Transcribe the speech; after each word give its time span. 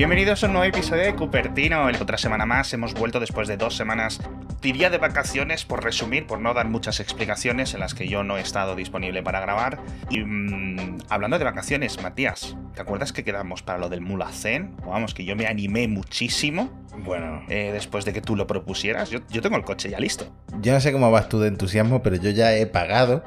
Bienvenidos 0.00 0.42
a 0.42 0.46
un 0.46 0.54
nuevo 0.54 0.66
episodio 0.66 1.02
de 1.02 1.14
Cupertino. 1.14 1.84
Otra 2.00 2.16
semana 2.16 2.46
más, 2.46 2.72
hemos 2.72 2.94
vuelto 2.94 3.20
después 3.20 3.46
de 3.48 3.58
dos 3.58 3.76
semanas, 3.76 4.18
diría 4.62 4.88
de 4.88 4.96
vacaciones, 4.96 5.66
por 5.66 5.84
resumir, 5.84 6.26
por 6.26 6.40
no 6.40 6.54
dar 6.54 6.70
muchas 6.70 7.00
explicaciones 7.00 7.74
en 7.74 7.80
las 7.80 7.92
que 7.92 8.08
yo 8.08 8.24
no 8.24 8.38
he 8.38 8.40
estado 8.40 8.76
disponible 8.76 9.22
para 9.22 9.40
grabar. 9.40 9.78
Y 10.08 10.20
mmm, 10.20 11.00
hablando 11.10 11.38
de 11.38 11.44
vacaciones, 11.44 12.02
Matías, 12.02 12.56
¿te 12.74 12.80
acuerdas 12.80 13.12
que 13.12 13.24
quedamos 13.24 13.62
para 13.62 13.78
lo 13.78 13.90
del 13.90 14.00
Mulacén? 14.00 14.74
Vamos, 14.86 15.12
que 15.12 15.26
yo 15.26 15.36
me 15.36 15.46
animé 15.46 15.86
muchísimo. 15.86 16.70
Bueno, 17.04 17.42
eh, 17.50 17.68
después 17.70 18.06
de 18.06 18.14
que 18.14 18.22
tú 18.22 18.36
lo 18.36 18.46
propusieras, 18.46 19.10
yo, 19.10 19.18
yo 19.28 19.42
tengo 19.42 19.56
el 19.56 19.64
coche 19.64 19.90
ya 19.90 20.00
listo. 20.00 20.32
yo 20.62 20.72
no 20.72 20.80
sé 20.80 20.92
cómo 20.92 21.10
vas 21.10 21.28
tú 21.28 21.40
de 21.40 21.48
entusiasmo, 21.48 22.02
pero 22.02 22.16
yo 22.16 22.30
ya 22.30 22.54
he 22.54 22.64
pagado. 22.64 23.22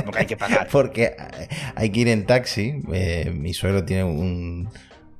Como 0.00 0.12
que 0.12 0.18
hay 0.18 0.26
que 0.26 0.36
pagar. 0.36 0.68
Porque 0.70 1.16
hay 1.74 1.88
que 1.88 2.00
ir 2.00 2.08
en 2.08 2.26
taxi. 2.26 2.82
Eh, 2.92 3.32
mi 3.34 3.54
suegro 3.54 3.86
tiene 3.86 4.04
un, 4.04 4.68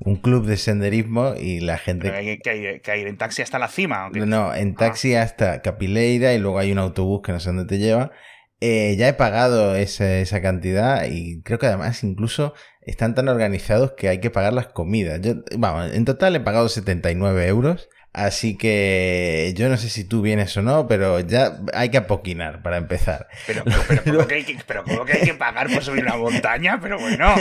un 0.00 0.16
club 0.16 0.46
de 0.46 0.56
senderismo 0.56 1.34
y 1.38 1.60
la 1.60 1.78
gente... 1.78 2.08
Pero 2.08 2.18
hay 2.18 2.38
que, 2.38 2.98
ir 2.98 3.06
en 3.06 3.16
taxi 3.16 3.42
hasta 3.42 3.58
la 3.58 3.68
cima. 3.68 4.08
¿o 4.08 4.12
qué? 4.12 4.20
No, 4.20 4.54
en 4.54 4.74
taxi 4.74 5.14
hasta 5.14 5.62
Capileira 5.62 6.34
y 6.34 6.38
luego 6.38 6.58
hay 6.58 6.72
un 6.72 6.78
autobús 6.78 7.22
que 7.22 7.32
no 7.32 7.40
sé 7.40 7.48
dónde 7.48 7.64
te 7.64 7.78
lleva. 7.78 8.12
Eh, 8.60 8.96
ya 8.98 9.08
he 9.08 9.14
pagado 9.14 9.76
esa, 9.76 10.18
esa 10.18 10.42
cantidad 10.42 11.06
y 11.08 11.42
creo 11.42 11.58
que 11.58 11.66
además 11.66 12.02
incluso 12.02 12.54
están 12.82 13.14
tan 13.14 13.28
organizados 13.28 13.92
que 13.92 14.08
hay 14.08 14.20
que 14.20 14.30
pagar 14.30 14.52
las 14.52 14.68
comidas. 14.68 15.20
Yo, 15.20 15.34
vamos, 15.56 15.92
en 15.92 16.04
total 16.04 16.34
he 16.36 16.40
pagado 16.40 16.68
79 16.68 17.46
euros. 17.46 17.88
Así 18.14 18.56
que 18.56 19.52
yo 19.56 19.68
no 19.68 19.76
sé 19.76 19.88
si 19.90 20.02
tú 20.02 20.22
vienes 20.22 20.56
o 20.56 20.62
no, 20.62 20.88
pero 20.88 21.20
ya 21.20 21.60
hay 21.74 21.90
que 21.90 21.98
apoquinar 21.98 22.62
para 22.62 22.78
empezar. 22.78 23.28
Pero, 23.46 23.62
pero, 23.64 23.78
pero, 23.86 24.02
¿cómo 24.16 24.26
que 24.26 24.34
hay 24.34 24.44
que, 24.44 24.56
pero 24.66 24.82
¿cómo 24.82 25.04
que 25.04 25.12
hay 25.12 25.20
que 25.22 25.34
pagar 25.34 25.70
por 25.72 25.84
subir 25.84 26.02
una 26.04 26.16
montaña? 26.16 26.80
Pero 26.80 26.98
bueno. 26.98 27.34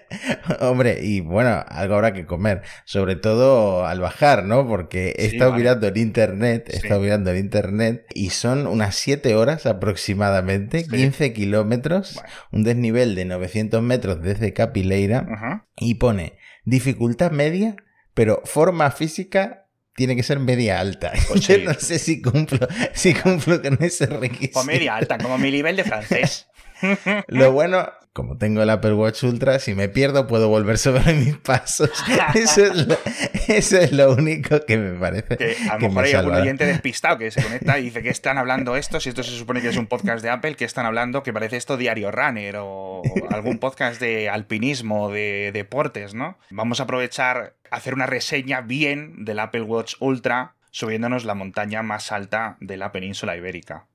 Hombre, 0.60 0.98
y 1.02 1.20
bueno, 1.20 1.62
algo 1.68 1.94
habrá 1.96 2.12
que 2.12 2.26
comer. 2.26 2.62
Sobre 2.84 3.16
todo 3.16 3.86
al 3.86 4.00
bajar, 4.00 4.44
¿no? 4.44 4.66
Porque 4.66 5.14
he 5.18 5.28
Sí, 5.28 5.36
estado 5.36 5.52
vale. 5.52 5.62
mirando 5.62 5.86
en 5.88 5.96
internet, 5.98 6.64
he 6.68 6.72
Sí. 6.72 6.78
estado 6.78 7.00
mirando 7.00 7.30
en 7.30 7.36
internet 7.38 8.06
y 8.14 8.30
son 8.30 8.66
unas 8.66 8.96
7 8.96 9.34
horas 9.36 9.66
aproximadamente, 9.66 10.84
Sí. 10.84 10.90
15 10.90 11.32
kilómetros, 11.32 12.14
Bueno. 12.14 12.28
un 12.50 12.64
desnivel 12.64 13.14
de 13.14 13.24
900 13.26 13.82
metros 13.82 14.22
desde 14.22 14.52
Capileira 14.52 15.64
y 15.76 15.94
pone 15.96 16.38
dificultad 16.64 17.30
media, 17.30 17.76
pero 18.14 18.40
forma 18.44 18.90
física 18.90 19.63
tiene 19.94 20.16
que 20.16 20.22
ser 20.22 20.38
media 20.38 20.80
alta. 20.80 21.12
Pues 21.28 21.46
Yo 21.46 21.58
no 21.58 21.74
sé 21.74 21.98
si 21.98 22.20
cumplo, 22.20 22.66
si 22.92 23.14
cumplo 23.14 23.60
con 23.62 23.78
ese 23.82 24.06
requisito. 24.06 24.60
O 24.60 24.64
media 24.64 24.96
alta, 24.96 25.18
como 25.18 25.38
mi 25.38 25.50
nivel 25.50 25.76
de 25.76 25.84
francés. 25.84 26.46
Lo 27.28 27.52
bueno, 27.52 27.88
como 28.14 28.38
tengo 28.38 28.62
el 28.62 28.70
Apple 28.70 28.92
Watch 28.92 29.24
Ultra, 29.24 29.58
si 29.58 29.74
me 29.74 29.88
pierdo 29.88 30.28
puedo 30.28 30.48
volver 30.48 30.78
sobre 30.78 31.12
mis 31.14 31.36
pasos. 31.36 31.90
Eso 32.34 32.64
es 32.64 32.86
lo, 32.86 32.96
eso 33.48 33.76
es 33.76 33.92
lo 33.92 34.14
único 34.14 34.64
que 34.64 34.78
me 34.78 34.98
parece. 34.98 35.36
Que 35.36 35.56
a 35.68 35.74
lo 35.74 35.88
mejor 35.88 36.02
me 36.02 36.08
hay 36.08 36.14
algún 36.14 36.34
oyente 36.34 36.64
despistado 36.64 37.18
que 37.18 37.30
se 37.32 37.42
conecta 37.42 37.78
y 37.78 37.84
dice 37.84 38.02
que 38.02 38.10
están 38.10 38.38
hablando 38.38 38.76
esto, 38.76 39.00
si 39.00 39.08
esto 39.08 39.24
se 39.24 39.36
supone 39.36 39.60
que 39.60 39.68
es 39.68 39.76
un 39.76 39.88
podcast 39.88 40.22
de 40.22 40.30
Apple, 40.30 40.54
que 40.54 40.64
están 40.64 40.86
hablando 40.86 41.24
que 41.24 41.32
parece 41.32 41.56
esto 41.56 41.76
Diario 41.76 42.12
Runner 42.12 42.56
o 42.60 43.02
algún 43.30 43.58
podcast 43.58 44.00
de 44.00 44.28
alpinismo, 44.28 45.10
de 45.10 45.50
deportes, 45.52 46.14
¿no? 46.14 46.38
Vamos 46.50 46.78
a 46.78 46.84
aprovechar, 46.84 47.56
hacer 47.70 47.94
una 47.94 48.06
reseña 48.06 48.60
bien 48.60 49.24
del 49.24 49.40
Apple 49.40 49.62
Watch 49.62 49.96
Ultra 49.98 50.54
subiéndonos 50.70 51.24
la 51.24 51.34
montaña 51.34 51.82
más 51.82 52.12
alta 52.12 52.56
de 52.60 52.76
la 52.76 52.90
península 52.90 53.36
ibérica. 53.36 53.86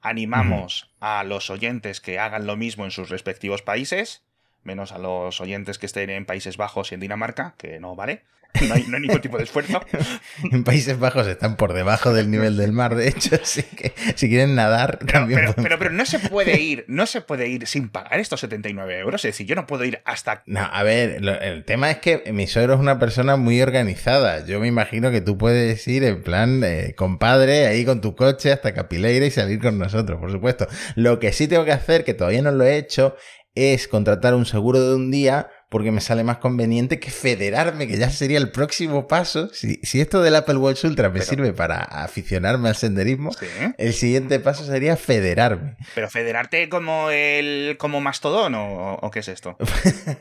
Animamos 0.00 0.90
a 1.00 1.24
los 1.24 1.50
oyentes 1.50 2.00
que 2.00 2.18
hagan 2.18 2.46
lo 2.46 2.56
mismo 2.56 2.84
en 2.84 2.90
sus 2.90 3.10
respectivos 3.10 3.62
países, 3.62 4.24
menos 4.62 4.92
a 4.92 4.98
los 4.98 5.40
oyentes 5.40 5.78
que 5.78 5.86
estén 5.86 6.10
en 6.10 6.26
Países 6.26 6.56
Bajos 6.56 6.90
y 6.90 6.94
en 6.94 7.00
Dinamarca, 7.00 7.54
que 7.58 7.80
no 7.80 7.96
vale. 7.96 8.22
No 8.68 8.74
hay, 8.74 8.84
no 8.88 8.96
hay 8.96 9.02
ningún 9.02 9.20
tipo 9.20 9.36
de 9.38 9.44
esfuerzo. 9.44 9.80
En 10.52 10.64
Países 10.64 10.98
Bajos 10.98 11.26
están 11.26 11.56
por 11.56 11.72
debajo 11.72 12.12
del 12.12 12.30
nivel 12.30 12.56
del 12.56 12.72
mar, 12.72 12.94
de 12.94 13.08
hecho, 13.08 13.36
así 13.42 13.62
que 13.62 13.92
si 14.16 14.28
quieren 14.28 14.54
nadar 14.54 14.98
Pero, 15.00 15.12
también 15.12 15.40
pero, 15.40 15.52
pueden- 15.54 15.62
pero, 15.64 15.78
pero 15.78 15.90
no 15.92 16.04
se 16.04 16.18
puede 16.18 16.60
ir, 16.60 16.84
no 16.88 17.06
se 17.06 17.20
puede 17.20 17.48
ir 17.48 17.66
sin 17.66 17.88
pagar 17.88 18.18
estos 18.20 18.40
79 18.40 18.98
euros. 18.98 19.24
Es 19.24 19.30
decir, 19.30 19.46
yo 19.46 19.54
no 19.54 19.66
puedo 19.66 19.84
ir 19.84 20.00
hasta. 20.04 20.42
No, 20.46 20.60
a 20.60 20.82
ver, 20.82 21.22
lo- 21.22 21.40
el 21.40 21.64
tema 21.64 21.90
es 21.90 21.98
que 21.98 22.30
mi 22.32 22.46
suegro 22.46 22.74
es 22.74 22.80
una 22.80 22.98
persona 22.98 23.36
muy 23.36 23.60
organizada. 23.62 24.44
Yo 24.44 24.60
me 24.60 24.68
imagino 24.68 25.10
que 25.10 25.20
tú 25.20 25.38
puedes 25.38 25.86
ir 25.88 26.04
en 26.04 26.22
plan 26.22 26.62
eh, 26.64 26.94
compadre, 26.96 27.66
ahí 27.66 27.84
con 27.84 28.00
tu 28.00 28.14
coche 28.16 28.52
hasta 28.52 28.74
Capileira 28.74 29.24
y 29.26 29.30
salir 29.30 29.60
con 29.60 29.78
nosotros, 29.78 30.18
por 30.20 30.30
supuesto. 30.30 30.66
Lo 30.96 31.18
que 31.18 31.32
sí 31.32 31.48
tengo 31.48 31.64
que 31.64 31.72
hacer, 31.72 32.04
que 32.04 32.14
todavía 32.14 32.42
no 32.42 32.50
lo 32.52 32.64
he 32.64 32.76
hecho, 32.76 33.16
es 33.54 33.88
contratar 33.88 34.34
un 34.34 34.46
seguro 34.46 34.80
de 34.80 34.94
un 34.94 35.10
día 35.10 35.48
porque 35.70 35.90
me 35.92 36.02
sale 36.02 36.22
más 36.24 36.36
conveniente 36.38 37.00
que 37.00 37.10
federarme, 37.10 37.86
que 37.86 37.96
ya 37.96 38.10
sería 38.10 38.36
el 38.36 38.50
próximo 38.50 39.06
paso. 39.08 39.48
Si, 39.54 39.76
si 39.82 40.00
esto 40.02 40.20
del 40.20 40.34
Apple 40.36 40.56
Watch 40.56 40.84
Ultra 40.84 41.08
me 41.08 41.20
Pero- 41.20 41.24
sirve 41.30 41.52
para 41.54 41.78
aficionarme 41.78 42.68
al 42.68 42.76
senderismo, 42.76 43.32
Sí, 43.32 43.46
el 43.78 43.94
siguiente 43.94 44.38
paso 44.40 44.66
sería 44.66 44.96
federarme. 44.98 45.76
Pero 45.94 46.10
federarte 46.10 46.68
como 46.68 47.08
el. 47.10 47.76
como 47.78 48.02
mastodón 48.02 48.54
o, 48.56 48.94
o 48.96 49.10
qué 49.10 49.20
es 49.20 49.28
esto. 49.28 49.56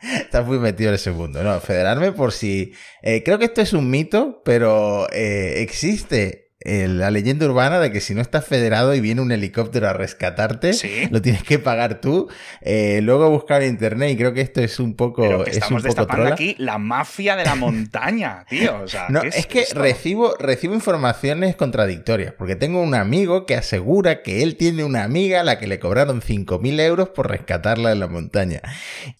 Estás 0.00 0.46
muy 0.46 0.58
metido 0.58 0.90
en 0.90 0.94
ese 0.94 1.10
mundo. 1.10 1.42
No, 1.42 1.60
federarme 1.60 2.12
por 2.12 2.32
si. 2.32 2.72
eh, 3.02 3.22
creo 3.24 3.38
que 3.38 3.46
esto 3.46 3.60
es 3.60 3.72
un 3.72 3.90
mito, 3.90 4.42
pero 4.44 5.06
eh, 5.12 5.54
existe 5.60 6.47
la 6.64 7.10
leyenda 7.12 7.46
urbana 7.46 7.78
de 7.78 7.92
que 7.92 8.00
si 8.00 8.14
no 8.14 8.20
estás 8.20 8.44
federado 8.44 8.94
y 8.94 9.00
viene 9.00 9.20
un 9.20 9.30
helicóptero 9.30 9.88
a 9.88 9.92
rescatarte, 9.92 10.72
Sí. 10.72 11.06
lo 11.10 11.22
tienes 11.22 11.42
que 11.44 11.58
pagar 11.58 12.00
tú. 12.00 12.28
Eh, 12.62 13.00
luego 13.02 13.26
he 13.26 13.30
buscado 13.30 13.60
en 13.62 13.68
internet 13.70 14.10
y 14.10 14.16
creo 14.16 14.32
que 14.34 14.40
esto 14.40 14.60
es 14.60 14.80
un 14.80 14.96
poco. 14.96 15.22
Pero 15.22 15.44
que 15.44 15.50
es 15.50 15.56
un 15.58 15.62
estamos 15.62 15.82
poco 15.82 15.94
destapando 15.94 16.32
aquí 16.32 16.56
la 16.58 16.78
mafia 16.78 17.36
de 17.36 17.44
la 17.44 17.54
montaña, 17.54 18.44
tío. 18.48 18.82
O 18.82 18.88
sea, 18.88 19.06
No, 19.08 19.20
¿qué 19.22 19.28
es, 19.28 19.46
que 19.46 19.60
esto? 19.60 19.78
recibo, 19.80 20.34
recibo 20.38 20.74
informaciones 20.74 21.54
contradictorias, 21.54 22.34
porque 22.36 22.56
tengo 22.56 22.82
un 22.82 22.94
amigo 22.94 23.46
que 23.46 23.54
asegura 23.54 24.22
que 24.22 24.42
él 24.42 24.56
tiene 24.56 24.82
una 24.84 25.04
amiga 25.04 25.40
a 25.40 25.44
la 25.44 25.58
que 25.58 25.68
le 25.68 25.78
cobraron 25.78 26.20
5.000 26.22 26.80
euros 26.80 27.08
por 27.10 27.30
rescatarla 27.30 27.92
en 27.92 28.00
la 28.00 28.08
montaña. 28.08 28.60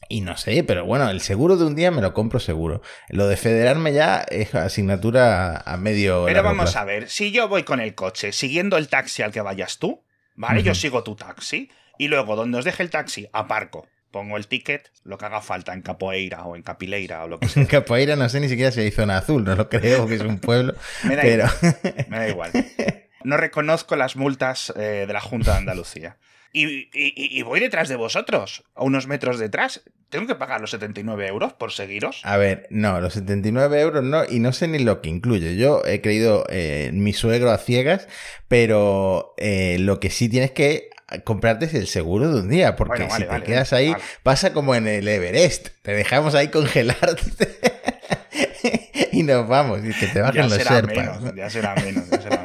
Y 0.09 0.23
no 0.23 0.37
sé, 0.37 0.65
pero 0.65 0.85
bueno, 0.87 1.09
el 1.11 1.21
seguro 1.21 1.57
de 1.57 1.65
un 1.67 1.75
día 1.77 1.91
me 1.91 2.03
lo 2.03 2.15
compro 2.15 2.41
seguro. 2.41 2.83
Lo 3.11 3.29
de 3.29 3.37
federarme 3.37 3.93
ya 3.93 4.23
es 4.29 4.55
asignatura 4.55 5.57
a, 5.59 5.77
medio... 5.77 6.25
Pero 6.27 6.43
vamos 6.43 6.65
plazo. 6.73 6.79
a 6.81 6.85
ver, 6.85 7.09
si 7.09 7.28
yo 7.31 7.49
voy 7.49 7.63
con 7.63 7.81
el 7.81 7.95
coche 7.95 8.33
siguiendo 8.33 8.77
el 8.77 8.89
taxi 8.89 9.23
al 9.23 9.33
que 9.33 9.41
vayas 9.41 9.79
tú, 9.79 10.05
¿vale? 10.35 10.63
Yo 10.63 10.75
sigo 10.75 11.03
tu 11.03 11.17
taxi 11.17 11.71
y 11.99 12.09
luego 12.09 12.37
donde 12.37 12.59
os 12.59 12.65
deje 12.65 12.83
el 12.83 12.91
taxi, 12.91 13.29
aparco. 13.33 13.89
Pongo 14.11 14.39
el 14.39 14.47
ticket, 14.47 14.91
lo 15.05 15.19
que 15.19 15.27
haga 15.27 15.43
falta 15.43 15.75
en 15.75 15.83
Capoeira 15.83 16.45
o 16.45 16.57
en 16.57 16.63
Capileira 16.63 17.25
o 17.25 17.29
lo 17.29 17.41
que 17.41 17.49
sea. 17.49 17.61
En 17.63 17.67
Capoeira 17.67 18.17
no 18.17 18.29
sé 18.29 18.41
ni 18.41 18.49
siquiera 18.49 18.71
si 18.71 18.81
hay 18.81 18.91
zona 18.91 19.19
azul, 19.19 19.45
no 19.45 19.55
lo 19.55 19.69
creo, 19.69 20.07
que 20.07 20.15
es 20.15 20.23
un 20.23 20.39
pueblo. 20.39 20.75
Me 21.05 21.17
da 21.17 21.23
pero... 21.23 21.47
Me 22.09 22.19
da 22.19 22.29
igual. 22.29 22.53
No 23.25 23.37
reconozco 23.37 23.97
las 23.97 24.15
multas 24.15 24.73
eh, 24.77 25.05
de 25.07 25.13
la 25.13 25.21
Junta 25.21 25.51
de 25.51 25.59
Andalucía. 25.59 26.19
Y, 26.53 26.65
y- 26.67 26.91
y 27.39 27.43
voy 27.43 27.61
detrás 27.61 27.89
de 27.89 27.97
vosotros, 27.97 28.65
a 28.75 28.83
unos 28.85 29.07
metros 29.07 29.39
detrás. 29.39 29.83
¿Tengo 30.09 30.27
que 30.27 30.35
pagar 30.35 30.61
los 30.63 30.71
79 30.71 31.27
euros 31.29 31.53
por 31.53 31.71
seguiros? 31.73 32.21
A 32.25 32.39
ver, 32.39 32.67
no, 32.71 32.99
los 33.01 33.13
79 33.13 33.79
euros 33.81 34.03
no, 34.03 34.25
y 34.25 34.41
no 34.41 34.53
sé 34.55 34.67
ni 34.67 34.79
lo 34.79 35.03
que 35.03 35.11
incluye. 35.11 35.57
Yo 35.57 35.83
he 35.85 36.01
creído 36.01 36.47
eh, 36.49 36.91
mi 36.95 37.13
suegro 37.13 37.51
a 37.51 37.59
ciegas, 37.59 38.09
pero 38.49 39.35
eh, 39.37 39.77
lo 39.81 40.01
que 40.01 40.09
sí 40.09 40.31
tienes 40.31 40.53
que 40.53 40.89
comprarte 41.25 41.67
es 41.67 41.75
el 41.75 41.87
seguro 41.87 42.33
de 42.33 42.41
un 42.41 42.49
día, 42.49 42.75
porque 42.77 43.03
Bueno, 43.03 43.09
vale, 43.09 43.25
si 43.25 43.29
vale, 43.31 43.45
te 43.45 43.51
quedas 43.53 43.73
ahí, 43.75 43.91
vale. 43.91 44.03
pasa 44.23 44.53
como 44.55 44.75
en 44.75 44.87
el 44.89 45.07
Everest, 45.09 45.69
te 45.83 45.93
dejamos 45.93 46.35
ahí 46.35 46.49
congelarte 46.49 47.59
y 49.13 49.23
nos 49.23 49.47
vamos, 49.49 49.81
y 49.85 49.93
que 49.93 50.07
te 50.07 50.15
Ya 50.19 50.23
bajan 50.23 50.49
los 50.49 50.55
será, 50.55 50.71
Sherpas. 50.73 51.21
menos, 51.21 51.35
ya 51.37 51.51
será 51.51 51.75
menos, 51.77 52.09
ya 52.11 52.21
será. 52.21 52.38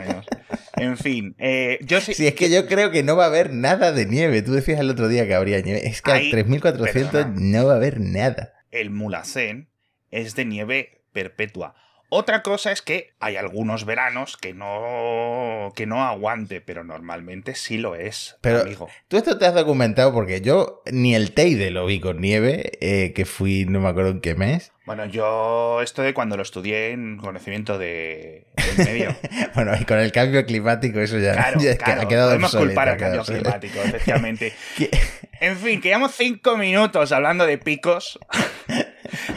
En 0.76 0.98
fin, 0.98 1.36
eh, 1.38 1.80
yo 1.82 2.02
sí. 2.02 2.14
Si 2.14 2.26
es 2.26 2.34
que 2.34 2.50
yo 2.50 2.66
creo 2.66 2.90
que 2.90 3.04
no 3.04 3.16
va 3.16 3.26
a 3.26 3.28
haber 3.28 3.54
nada 3.54 3.92
de 3.92 4.06
nieve. 4.06 4.42
Tú 4.42 4.54
decías 4.54 4.80
el 4.80 4.90
otro 4.90 5.08
día 5.08 5.28
que 5.28 5.36
habría 5.36 5.62
nieve. 5.62 5.88
Es 5.88 6.02
que 6.02 6.12
a 6.12 6.16
3400 6.16 7.12
perdona. 7.12 7.36
no 7.38 7.66
va 7.68 7.74
a 7.74 7.76
haber 7.78 8.00
nada. 8.00 8.54
el 8.72 8.90
Mulacén 8.90 9.70
es 10.10 10.36
de 10.36 10.46
nieve 10.46 11.04
perpetua. 11.12 11.76
Otra 12.16 12.44
cosa 12.44 12.72
es 12.72 12.84
que 12.84 13.16
hay 13.20 13.38
algunos 13.38 13.86
veranos 13.86 14.38
que 14.38 14.54
no 14.54 15.74
que 15.76 15.88
no 15.88 16.04
aguante, 16.04 16.62
pero 16.62 16.84
normalmente 16.84 17.56
sí 17.56 17.80
lo 17.80 17.96
es, 17.96 18.38
Pero- 18.40 18.62
amigo. 18.62 18.88
Tú 19.08 19.18
esto 19.18 19.40
te 19.40 19.48
has 19.48 19.56
documentado 19.56 20.14
porque 20.14 20.40
yo 20.40 20.84
ni 20.92 21.16
el 21.16 21.32
Teide 21.32 21.72
lo 21.72 21.88
vi 21.88 22.00
con 22.00 22.22
nieve, 22.22 22.74
eh, 22.82 23.14
que 23.14 23.26
fui 23.26 23.66
no 23.66 23.80
me 23.80 23.90
acuerdo 23.90 24.12
en 24.12 24.22
qué 24.22 24.36
mes. 24.36 24.72
Bueno, 24.86 25.08
yo 25.08 25.82
esto 25.82 26.04
de 26.04 26.14
cuando 26.14 26.38
lo 26.38 26.44
estudié 26.44 26.92
en 26.92 27.18
conocimiento 27.18 27.80
de, 27.80 28.46
del 28.78 28.86
medio. 28.86 29.16
Bueno, 29.56 29.72
y 29.80 29.84
con 29.86 29.98
el 29.98 30.12
cambio 30.12 30.46
climático 30.46 31.00
eso 31.00 31.18
ya, 31.18 31.34
Claro, 31.34 31.60
ya 31.60 31.76
claro, 31.78 32.02
ha 32.02 32.08
quedado 32.08 32.30
podemos 32.30 32.56
culpar 32.56 32.90
al 32.90 32.98
cambio 32.98 33.24
climático, 33.24 33.80
efectivamente. 33.82 34.54
En 35.40 35.58
fin, 35.58 35.82
que 35.82 35.90
llevamos 35.90 36.14
cinco 36.16 36.56
minutos 36.58 37.12
hablando 37.12 37.46
de 37.46 37.58
picos. 37.58 38.18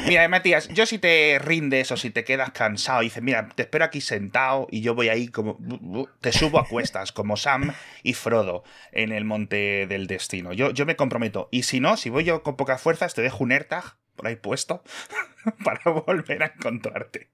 Mira, 0.06 0.28
Matías, 0.28 0.68
yo 0.68 0.86
si 0.86 0.98
te 0.98 1.38
rindes 1.38 1.90
o 1.92 1.96
si 1.96 2.10
te 2.10 2.24
quedas 2.24 2.50
cansado 2.50 3.02
y 3.02 3.06
dices, 3.06 3.22
mira, 3.22 3.48
te 3.54 3.62
espero 3.62 3.84
aquí 3.84 4.00
sentado 4.00 4.66
y 4.70 4.80
yo 4.80 4.94
voy 4.94 5.08
ahí 5.08 5.28
como... 5.28 5.58
Te 6.20 6.32
subo 6.32 6.58
a 6.58 6.66
cuestas, 6.66 7.12
como 7.12 7.36
Sam 7.36 7.72
y 8.02 8.14
Frodo 8.14 8.64
en 8.92 9.12
el 9.12 9.24
monte 9.24 9.86
del 9.86 10.06
destino. 10.06 10.52
Yo, 10.52 10.70
yo 10.70 10.86
me 10.86 10.96
comprometo. 10.96 11.48
Y 11.50 11.64
si 11.64 11.80
no, 11.80 11.96
si 11.96 12.10
voy 12.10 12.24
yo 12.24 12.42
con 12.42 12.56
pocas 12.56 12.80
fuerzas, 12.80 13.14
te 13.14 13.22
dejo 13.22 13.44
un 13.44 13.52
AirTag 13.52 13.96
por 14.16 14.26
ahí 14.26 14.36
puesto 14.36 14.82
para 15.64 15.90
volver 15.90 16.42
a 16.42 16.52
encontrarte. 16.56 17.28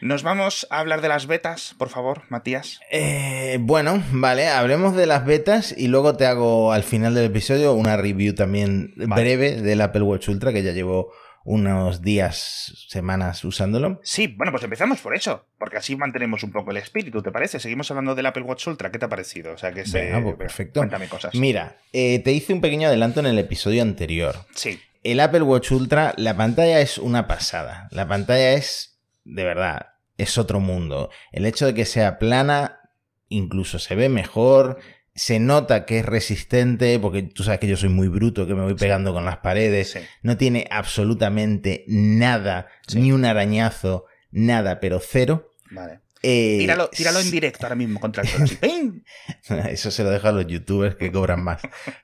Nos 0.00 0.22
vamos 0.22 0.66
a 0.70 0.80
hablar 0.80 1.00
de 1.00 1.08
las 1.08 1.26
betas, 1.26 1.74
por 1.78 1.88
favor, 1.88 2.22
Matías. 2.28 2.80
Eh, 2.90 3.58
bueno, 3.60 4.02
vale, 4.12 4.48
hablemos 4.48 4.94
de 4.94 5.06
las 5.06 5.24
betas 5.24 5.74
y 5.76 5.88
luego 5.88 6.16
te 6.16 6.26
hago 6.26 6.72
al 6.72 6.82
final 6.82 7.14
del 7.14 7.26
episodio 7.26 7.72
una 7.72 7.96
review 7.96 8.34
también 8.34 8.92
breve 8.96 9.62
del 9.62 9.80
Apple 9.80 10.02
Watch 10.02 10.28
Ultra 10.28 10.52
que 10.52 10.62
ya 10.62 10.72
llevo 10.72 11.12
unos 11.44 12.00
días, 12.00 12.86
semanas 12.88 13.44
usándolo. 13.44 14.00
Sí, 14.02 14.26
bueno, 14.26 14.50
pues 14.50 14.64
empezamos 14.64 15.00
por 15.00 15.14
eso, 15.14 15.46
porque 15.58 15.76
así 15.76 15.94
mantenemos 15.94 16.42
un 16.42 16.50
poco 16.50 16.70
el 16.70 16.78
espíritu, 16.78 17.22
¿te 17.22 17.30
parece? 17.30 17.60
Seguimos 17.60 17.90
hablando 17.90 18.14
del 18.14 18.26
Apple 18.26 18.42
Watch 18.42 18.66
Ultra, 18.66 18.90
¿qué 18.90 18.98
te 18.98 19.04
ha 19.04 19.10
parecido? 19.10 19.52
O 19.52 19.58
sea, 19.58 19.72
que 19.72 19.86
se... 19.86 20.10
Pues 20.22 20.36
perfecto. 20.36 20.80
Cuéntame 20.80 21.06
cosas. 21.08 21.34
Mira, 21.34 21.76
eh, 21.92 22.18
te 22.20 22.32
hice 22.32 22.54
un 22.54 22.60
pequeño 22.60 22.88
adelanto 22.88 23.20
en 23.20 23.26
el 23.26 23.38
episodio 23.38 23.82
anterior. 23.82 24.36
Sí. 24.54 24.80
El 25.02 25.20
Apple 25.20 25.42
Watch 25.42 25.70
Ultra, 25.70 26.14
la 26.16 26.34
pantalla 26.36 26.80
es 26.80 26.96
una 26.96 27.26
pasada. 27.26 27.88
La 27.90 28.08
pantalla 28.08 28.54
es, 28.54 28.98
de 29.24 29.44
verdad, 29.44 29.88
es 30.16 30.38
otro 30.38 30.60
mundo. 30.60 31.10
El 31.30 31.44
hecho 31.44 31.66
de 31.66 31.74
que 31.74 31.84
sea 31.84 32.18
plana, 32.18 32.80
incluso 33.28 33.78
se 33.78 33.94
ve 33.94 34.08
mejor, 34.08 34.78
se 35.14 35.38
nota 35.38 35.86
que 35.86 36.00
es 36.00 36.06
resistente, 36.06 36.98
porque 36.98 37.22
tú 37.22 37.44
sabes 37.44 37.60
que 37.60 37.68
yo 37.68 37.76
soy 37.76 37.88
muy 37.88 38.08
bruto, 38.08 38.46
que 38.46 38.54
me 38.54 38.62
voy 38.62 38.74
pegando 38.74 39.12
con 39.12 39.24
las 39.24 39.38
paredes. 39.38 39.96
No 40.22 40.36
tiene 40.36 40.66
absolutamente 40.70 41.84
nada, 41.86 42.68
ni 42.94 43.12
un 43.12 43.24
arañazo, 43.24 44.06
nada, 44.32 44.80
pero 44.80 45.00
cero. 45.00 45.52
Vale. 45.70 46.00
Eh, 46.26 46.56
tíralo, 46.58 47.20
en 47.20 47.30
directo 47.30 47.66
ahora 47.66 47.76
mismo 47.76 48.00
contra 48.00 48.22
el. 48.22 49.04
Eso 49.68 49.90
se 49.90 50.02
lo 50.02 50.10
dejo 50.10 50.28
a 50.28 50.32
los 50.32 50.46
youtubers 50.46 50.96
que 50.96 51.12
cobran 51.12 51.44
más. 51.44 51.60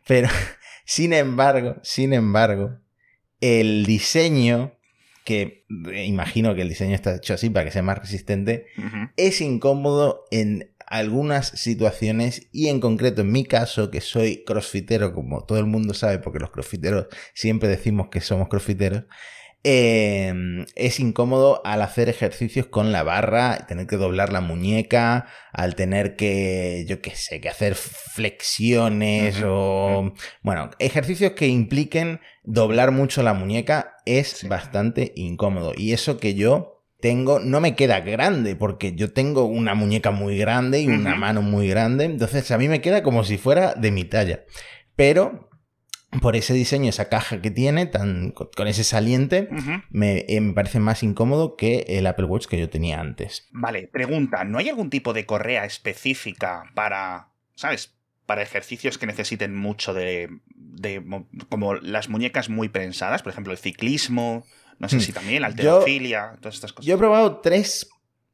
Pero, 0.06 0.28
sin 0.84 1.12
embargo, 1.14 1.76
sin 1.82 2.12
embargo, 2.12 2.78
el 3.40 3.86
diseño, 3.86 4.78
que 5.24 5.64
imagino 6.04 6.54
que 6.54 6.62
el 6.62 6.68
diseño 6.68 6.94
está 6.94 7.16
hecho 7.16 7.34
así 7.34 7.48
para 7.48 7.64
que 7.64 7.72
sea 7.72 7.82
más 7.82 7.98
resistente, 7.98 8.66
es 9.16 9.40
incómodo 9.40 10.26
en 10.30 10.70
algunas 10.90 11.46
situaciones 11.50 12.48
y 12.52 12.69
en 12.69 12.81
concreto 12.81 13.22
en 13.22 13.31
mi 13.31 13.44
caso, 13.44 13.90
que 13.90 14.00
soy 14.00 14.44
crossfitero, 14.44 15.14
como 15.14 15.44
todo 15.44 15.58
el 15.58 15.66
mundo 15.66 15.94
sabe, 15.94 16.19
porque 16.19 16.40
los 16.40 16.50
crossfiteros 16.50 17.06
siempre 17.32 17.69
decimos 17.69 18.08
que 18.10 18.20
somos 18.20 18.48
crossfiteros, 18.48 19.04
em, 19.62 20.66
es 20.75 20.98
incómodo 20.98 21.62
al 21.64 21.82
hacer 21.82 22.08
ejercicios 22.08 22.66
con 22.66 22.90
la 22.90 23.04
barra, 23.04 23.66
tener 23.69 23.87
que 23.87 23.96
doblar 23.96 24.32
la 24.32 24.40
muñeca, 24.40 25.28
al 25.52 25.76
tener 25.76 26.16
que, 26.16 26.84
yo 26.88 27.00
qué 27.00 27.14
sé, 27.14 27.40
que 27.40 27.48
hacer 27.48 27.76
flexiones 27.76 29.36
o... 29.46 30.12
Bueno, 30.43 30.70
ejercicios 30.81 31.32
que 31.32 31.46
impliquen 31.46 32.20
doblar 32.43 32.90
mucho 32.90 33.22
la 33.22 33.34
muñeca 33.34 33.94
es 34.06 34.48
bastante 34.48 35.12
incómodo. 35.14 35.72
Y 35.76 35.93
eso 35.93 36.19
que 36.19 36.34
yo 36.34 36.80
tengo, 37.00 37.41
no 37.41 37.61
me 37.61 37.75
queda 37.75 38.00
grande, 38.00 38.56
porque 38.56 38.94
yo 38.94 39.12
tengo 39.12 39.44
una 39.44 39.75
muñeca 39.75 40.11
muy 40.11 40.37
grande 40.37 40.81
y 40.81 40.88
una 40.88 41.14
mano 41.14 41.43
muy 41.43 41.69
grande, 41.69 42.05
entonces 42.05 42.50
a 42.50 42.58
mí 42.58 42.69
me 42.69 42.81
queda 42.81 43.02
como 43.02 43.25
si 43.25 43.38
fuera 43.38 43.75
de 43.75 43.91
mi 43.91 44.05
talla. 44.05 44.44
Pero 44.97 45.50
por 46.20 46.35
ese 46.35 46.55
diseño, 46.55 46.88
esa 46.88 47.08
caja 47.08 47.41
que 47.41 47.50
tiene, 47.50 47.87
tan, 47.87 48.32
con 48.32 48.67
ese 48.67 48.82
saliente, 48.82 49.49
me, 49.91 50.25
eh, 50.29 50.41
me, 50.41 50.52
parece 50.52 50.81
más 50.81 51.02
incómodo 51.02 51.56
que 51.56 51.85
el 51.88 52.06
Apple 52.06 52.26
Watch 52.26 52.47
que 52.47 52.58
yo 52.58 52.69
tenía 52.69 53.00
antes. 53.00 53.49
Vale, 53.53 53.87
pregunta, 53.87 54.44
¿no 54.44 54.58
hay 54.58 54.69
algún 54.69 54.91
tipo 54.91 55.12
de 55.12 55.25
correa 55.25 55.64
específica 55.64 56.64
para, 56.75 57.29
¿sabes? 57.55 57.94
Para 58.26 58.43
ejercicios 58.43 58.99
que 58.99 59.06
necesiten 59.06 59.55
mucho 59.55 59.94
de, 59.94 60.29
de 60.55 61.25
como 61.49 61.75
las 61.75 62.08
muñecas 62.08 62.49
muy 62.49 62.69
prensadas, 62.69 63.23
por 63.23 63.31
ejemplo, 63.31 63.53
el 63.53 63.58
ciclismo, 63.58 64.44
no 64.81 64.88
sé 64.88 64.97
hmm. 64.97 65.00
si 65.00 65.12
también, 65.12 65.44
alterofilia, 65.44 66.37
todas 66.41 66.56
estas 66.56 66.73
cosas. 66.73 66.87
Yo 66.87 66.97
he 66.97 66.99
probado 66.99 67.38
tres 67.41 67.88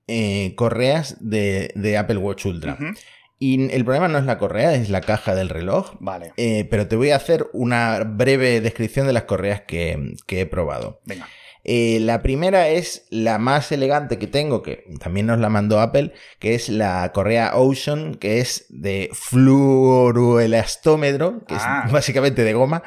eh, 0.06 0.54
correas 0.56 1.16
de, 1.20 1.96
Apple 1.98 2.16
Watch 2.16 2.46
Ultra. 2.46 2.78
Y 3.38 3.70
el 3.70 3.84
problema 3.84 4.08
no 4.08 4.16
es 4.16 4.24
la 4.24 4.38
correa, 4.38 4.74
es 4.74 4.88
la 4.88 5.02
caja 5.02 5.34
del 5.34 5.50
reloj. 5.50 5.96
Vale. 6.00 6.32
Eh, 6.38 6.66
pero 6.70 6.88
te 6.88 6.96
voy 6.96 7.10
a 7.10 7.16
hacer 7.16 7.46
una 7.52 8.02
breve 8.04 8.62
descripción 8.62 9.06
de 9.06 9.12
las 9.12 9.24
correas 9.24 9.60
que, 9.62 10.14
que 10.26 10.42
he 10.42 10.46
probado. 10.46 11.02
Venga. 11.04 11.28
Eh, 11.68 11.98
la 12.00 12.22
primera 12.22 12.68
es 12.68 13.08
la 13.10 13.38
más 13.38 13.72
elegante 13.72 14.20
que 14.20 14.28
tengo, 14.28 14.62
que 14.62 14.84
también 15.00 15.26
nos 15.26 15.40
la 15.40 15.48
mandó 15.48 15.80
Apple, 15.80 16.12
que 16.38 16.54
es 16.54 16.68
la 16.68 17.10
correa 17.12 17.56
Ocean, 17.56 18.14
que 18.14 18.38
es 18.38 18.66
de 18.68 19.10
fluoroelastómetro, 19.12 21.44
que 21.44 21.56
es 21.56 21.62
ah. 21.64 21.88
básicamente 21.90 22.44
de 22.44 22.52
goma, 22.52 22.84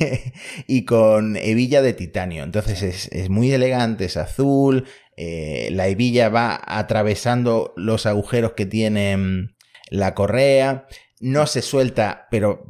y 0.66 0.84
con 0.86 1.36
hebilla 1.36 1.82
de 1.82 1.92
titanio. 1.92 2.42
Entonces 2.42 3.08
es, 3.12 3.30
muy 3.30 3.52
elegante, 3.52 4.06
es 4.06 4.16
azul, 4.16 4.88
eh, 5.16 5.68
la 5.70 5.86
hebilla 5.86 6.30
va 6.30 6.60
atravesando 6.66 7.72
los 7.76 8.06
agujeros 8.06 8.54
que 8.54 8.66
tiene 8.66 9.16
mm, 9.16 9.54
la 9.90 10.16
correa, 10.16 10.88
no 11.20 11.46
se 11.46 11.62
suelta, 11.62 12.26
pero 12.28 12.66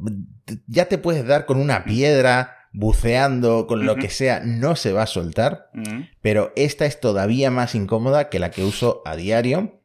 ya 0.67 0.85
te 0.85 0.99
puedes 0.99 1.25
dar 1.25 1.47
con 1.47 1.57
una 1.57 1.83
piedra 1.83 2.60
buceando, 2.73 3.67
con 3.67 3.85
lo 3.85 3.95
que 3.95 4.09
sea, 4.09 4.41
no 4.45 4.75
se 4.75 4.93
va 4.93 5.03
a 5.03 5.07
soltar, 5.07 5.69
pero 6.21 6.53
esta 6.55 6.85
es 6.85 6.99
todavía 6.99 7.51
más 7.51 7.75
incómoda 7.75 8.29
que 8.29 8.39
la 8.39 8.51
que 8.51 8.63
uso 8.63 9.01
a 9.05 9.15
diario. 9.15 9.79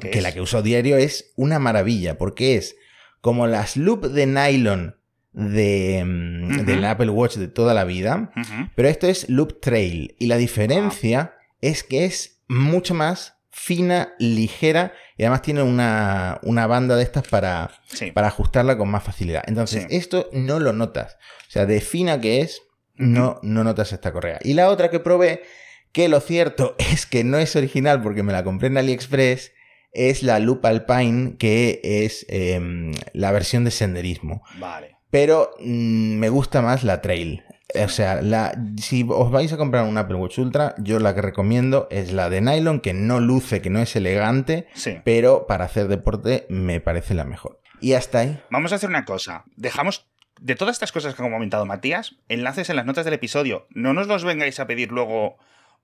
Que 0.00 0.20
la 0.20 0.32
que 0.32 0.40
uso 0.40 0.58
a 0.58 0.62
diario 0.62 0.96
es 0.96 1.32
una 1.36 1.58
maravilla, 1.60 2.18
porque 2.18 2.56
es 2.56 2.76
como 3.20 3.46
las 3.46 3.76
loop 3.76 4.06
de 4.06 4.26
nylon 4.26 4.96
de, 5.32 6.02
mm, 6.04 6.64
del 6.64 6.84
Apple 6.84 7.10
Watch 7.10 7.36
de 7.36 7.48
toda 7.48 7.74
la 7.74 7.84
vida, 7.84 8.32
pero 8.74 8.88
esto 8.88 9.06
es 9.06 9.28
loop 9.28 9.60
trail 9.60 10.14
y 10.18 10.26
la 10.26 10.36
diferencia 10.36 11.34
es 11.60 11.82
que 11.82 12.04
es 12.04 12.42
mucho 12.48 12.94
más 12.94 13.33
fina, 13.54 14.14
ligera 14.18 14.92
y 15.16 15.22
además 15.22 15.42
tiene 15.42 15.62
una, 15.62 16.40
banda 16.42 16.96
de 16.96 17.04
estas 17.04 17.26
para, 17.28 17.70
para 18.12 18.26
ajustarla 18.26 18.76
con 18.76 18.90
más 18.90 19.04
facilidad. 19.04 19.44
Entonces, 19.46 19.86
esto 19.90 20.28
no 20.32 20.58
lo 20.58 20.72
notas. 20.72 21.16
O 21.48 21.50
sea, 21.50 21.64
de 21.64 21.80
fina 21.80 22.20
que 22.20 22.40
es, 22.40 22.62
no, 22.96 23.38
no 23.42 23.62
notas 23.62 23.92
esta 23.92 24.12
correa. 24.12 24.40
Y 24.42 24.54
la 24.54 24.68
otra 24.70 24.90
que 24.90 24.98
probé, 24.98 25.44
que 25.92 26.08
lo 26.08 26.20
cierto 26.20 26.74
es 26.92 27.06
que 27.06 27.22
no 27.22 27.38
es 27.38 27.54
original 27.54 28.02
porque 28.02 28.24
me 28.24 28.32
la 28.32 28.42
compré 28.42 28.66
en 28.66 28.76
AliExpress, 28.76 29.52
es 29.92 30.24
la 30.24 30.40
Loop 30.40 30.66
Alpine, 30.66 31.36
que 31.38 31.80
es 31.84 32.26
em, 32.28 32.92
la 33.12 33.30
versión 33.30 33.64
de 33.64 33.70
senderismo. 33.70 34.42
Vale. 34.58 34.96
Pero 35.10 35.54
mm, 35.60 36.16
me 36.16 36.28
gusta 36.28 36.60
más 36.60 36.82
la 36.82 37.00
Trail. 37.00 37.44
O 37.82 37.88
sea, 37.88 38.22
la, 38.22 38.56
si 38.80 39.04
os 39.08 39.30
vais 39.30 39.52
a 39.52 39.56
comprar 39.56 39.84
un 39.84 39.98
Apple 39.98 40.16
Watch 40.16 40.38
Ultra, 40.38 40.74
yo 40.78 41.00
la 41.00 41.14
que 41.14 41.22
recomiendo 41.22 41.88
es 41.90 42.12
la 42.12 42.30
de 42.30 42.40
nylon, 42.40 42.80
que 42.80 42.94
no 42.94 43.20
luce, 43.20 43.60
que 43.60 43.70
no 43.70 43.80
es 43.80 43.96
elegante, 43.96 44.68
pero 45.04 45.46
para 45.46 45.64
hacer 45.64 45.88
deporte 45.88 46.46
me 46.48 46.80
parece 46.80 47.14
la 47.14 47.24
mejor. 47.24 47.60
Y 47.80 47.94
hasta 47.94 48.20
ahí. 48.20 48.40
Vamos 48.50 48.72
a 48.72 48.76
hacer 48.76 48.88
una 48.88 49.04
cosa. 49.04 49.44
Dejamos 49.56 50.08
de 50.40 50.54
todas 50.54 50.74
estas 50.74 50.92
cosas 50.92 51.14
que 51.14 51.22
ha 51.22 51.30
comentado 51.30 51.66
Matías, 51.66 52.16
enlaces 52.28 52.70
en 52.70 52.76
las 52.76 52.86
notas 52.86 53.04
del 53.04 53.14
episodio. 53.14 53.66
No 53.70 53.92
nos 53.92 54.06
los 54.06 54.24
vengáis 54.24 54.60
a 54.60 54.66
pedir 54.66 54.92
luego 54.92 55.36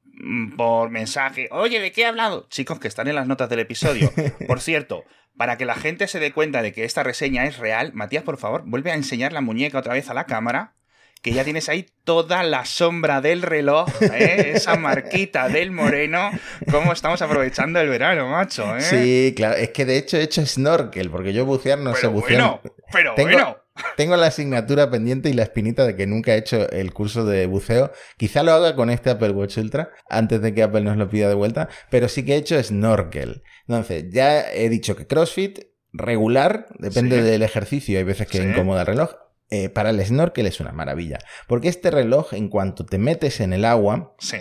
mm, 0.04 0.56
por 0.56 0.90
mensaje. 0.90 1.48
Oye, 1.50 1.80
¿de 1.80 1.92
qué 1.92 2.02
he 2.02 2.06
hablado? 2.06 2.46
Chicos, 2.50 2.78
que 2.78 2.88
están 2.88 3.08
en 3.08 3.16
las 3.16 3.26
notas 3.26 3.48
del 3.48 3.60
episodio. 3.60 4.12
Por 4.46 4.60
cierto, 4.60 5.04
para 5.36 5.56
que 5.56 5.64
la 5.64 5.74
gente 5.74 6.08
se 6.08 6.20
dé 6.20 6.32
cuenta 6.32 6.62
de 6.62 6.72
que 6.72 6.84
esta 6.84 7.02
reseña 7.02 7.46
es 7.46 7.58
real, 7.58 7.92
Matías, 7.94 8.24
por 8.24 8.36
favor, 8.36 8.62
vuelve 8.66 8.90
a 8.90 8.94
enseñar 8.94 9.32
la 9.32 9.40
muñeca 9.40 9.78
otra 9.78 9.94
vez 9.94 10.10
a 10.10 10.14
la 10.14 10.26
cámara 10.26 10.74
que 11.22 11.32
ya 11.32 11.44
tienes 11.44 11.68
ahí 11.68 11.86
toda 12.04 12.42
la 12.42 12.64
sombra 12.64 13.20
del 13.20 13.42
reloj, 13.42 13.88
¿eh? 14.00 14.52
esa 14.54 14.76
marquita 14.76 15.48
del 15.48 15.70
moreno, 15.70 16.30
cómo 16.70 16.92
estamos 16.92 17.20
aprovechando 17.22 17.80
el 17.80 17.88
verano, 17.88 18.28
macho. 18.28 18.76
¿eh? 18.76 18.80
Sí, 18.80 19.34
claro, 19.36 19.56
es 19.56 19.70
que 19.70 19.84
de 19.84 19.98
hecho 19.98 20.16
he 20.16 20.22
hecho 20.22 20.44
snorkel, 20.44 21.10
porque 21.10 21.32
yo 21.32 21.44
bucear 21.44 21.78
no 21.78 21.94
sé 21.94 22.06
bucear. 22.06 22.40
Bueno, 22.40 22.60
pero 22.92 23.14
tengo, 23.14 23.30
bueno. 23.30 23.56
Tengo 23.96 24.16
la 24.16 24.26
asignatura 24.26 24.90
pendiente 24.90 25.30
y 25.30 25.32
la 25.32 25.42
espinita 25.42 25.86
de 25.86 25.96
que 25.96 26.06
nunca 26.06 26.34
he 26.34 26.38
hecho 26.38 26.68
el 26.70 26.92
curso 26.92 27.24
de 27.24 27.46
buceo. 27.46 27.92
Quizá 28.16 28.42
lo 28.42 28.52
haga 28.52 28.74
con 28.74 28.90
este 28.90 29.10
Apple 29.10 29.30
Watch 29.30 29.56
Ultra, 29.58 29.90
antes 30.08 30.42
de 30.42 30.52
que 30.54 30.62
Apple 30.62 30.82
nos 30.82 30.96
lo 30.96 31.08
pida 31.08 31.28
de 31.28 31.34
vuelta, 31.34 31.68
pero 31.90 32.08
sí 32.08 32.24
que 32.24 32.34
he 32.34 32.36
hecho 32.36 32.62
snorkel. 32.62 33.42
Entonces, 33.68 34.06
ya 34.10 34.52
he 34.52 34.68
dicho 34.68 34.96
que 34.96 35.06
CrossFit 35.06 35.60
regular, 35.92 36.66
depende 36.78 37.22
del 37.22 37.42
ejercicio, 37.42 37.98
hay 37.98 38.04
veces 38.04 38.26
que 38.26 38.38
incomoda 38.38 38.82
el 38.82 38.86
reloj 38.86 39.10
eh, 39.50 39.68
para 39.68 39.90
el 39.90 40.04
snorkel 40.04 40.46
es 40.46 40.60
una 40.60 40.72
maravilla. 40.72 41.18
Porque 41.46 41.68
este 41.68 41.90
reloj, 41.90 42.32
en 42.34 42.48
cuanto 42.48 42.86
te 42.86 42.98
metes 42.98 43.40
en 43.40 43.52
el 43.52 43.64
agua, 43.64 44.14
sí. 44.18 44.38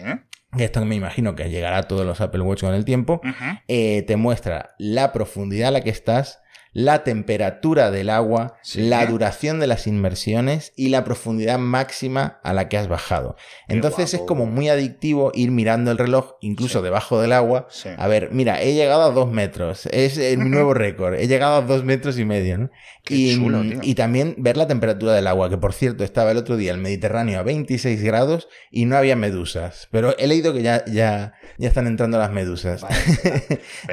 esto 0.58 0.84
me 0.86 0.96
imagino 0.96 1.36
que 1.36 1.50
llegará 1.50 1.80
a 1.80 1.84
todos 1.84 2.06
los 2.06 2.22
Apple 2.22 2.42
Watch 2.42 2.62
con 2.62 2.74
el 2.74 2.86
tiempo, 2.86 3.22
eh, 3.68 4.04
te 4.04 4.16
muestra 4.16 4.76
la 4.78 5.12
profundidad 5.12 5.70
a 5.70 5.72
la 5.72 5.82
que 5.82 5.90
estás, 5.90 6.42
la 6.72 7.04
temperatura 7.04 7.90
del 7.92 8.10
agua, 8.10 8.58
Sí. 8.62 8.82
la 8.82 9.06
duración 9.06 9.60
de 9.60 9.68
las 9.68 9.88
inmersiones 9.88 10.72
y 10.76 10.90
la 10.90 11.04
profundidad 11.04 11.58
máxima 11.58 12.40
a 12.44 12.54
la 12.54 12.70
que 12.70 12.78
has 12.78 12.88
bajado. 12.88 13.36
Entonces 13.68 14.14
es 14.14 14.22
como 14.22 14.46
muy 14.46 14.70
adictivo 14.70 15.32
ir 15.34 15.52
mirando 15.52 15.92
el 15.92 15.98
reloj, 15.98 16.34
incluso 16.42 16.80
Sí. 16.80 16.84
debajo 16.84 17.20
del 17.22 17.34
agua. 17.34 17.68
Sí. 17.70 17.90
A 17.98 18.08
ver, 18.08 18.30
mira, 18.32 18.62
he 18.62 18.74
llegado 18.74 19.04
a 19.04 19.12
dos 19.12 19.32
metros, 19.32 19.88
es 19.88 20.18
eh, 20.18 20.38
mi 20.38 20.50
nuevo 20.50 20.74
récord, 20.76 21.16
he 21.16 21.28
llegado 21.28 21.56
a 21.56 21.62
dos 21.62 21.84
metros 21.84 22.20
y 22.20 22.26
medio, 22.26 22.58
¿no? 22.58 22.70
Qué 23.04 23.16
y, 23.16 23.36
chulo, 23.36 23.64
mm, 23.64 23.80
y 23.82 23.96
también 23.96 24.36
ver 24.38 24.56
la 24.58 24.68
temperatura 24.68 25.14
del 25.14 25.26
agua, 25.28 25.50
que 25.50 25.58
por 25.58 25.74
cierto 25.74 26.04
estaba 26.04 26.32
el 26.32 26.38
otro 26.38 26.58
día 26.58 26.72
el 26.72 26.78
Mediterráneo 26.78 27.40
a 27.40 27.44
26 27.44 28.04
grados 28.04 28.48
y 28.70 28.86
no 28.86 28.96
había 28.98 29.16
medusas, 29.16 29.88
pero 29.92 30.16
he 30.20 30.28
leído 30.28 30.54
que 30.54 30.62
ya, 30.62 30.86
ya, 30.86 31.34
ya 31.58 31.68
están 31.68 31.88
entrando 31.88 32.20
las 32.20 32.32
medusas, 32.32 32.82
Vale. 32.82 32.96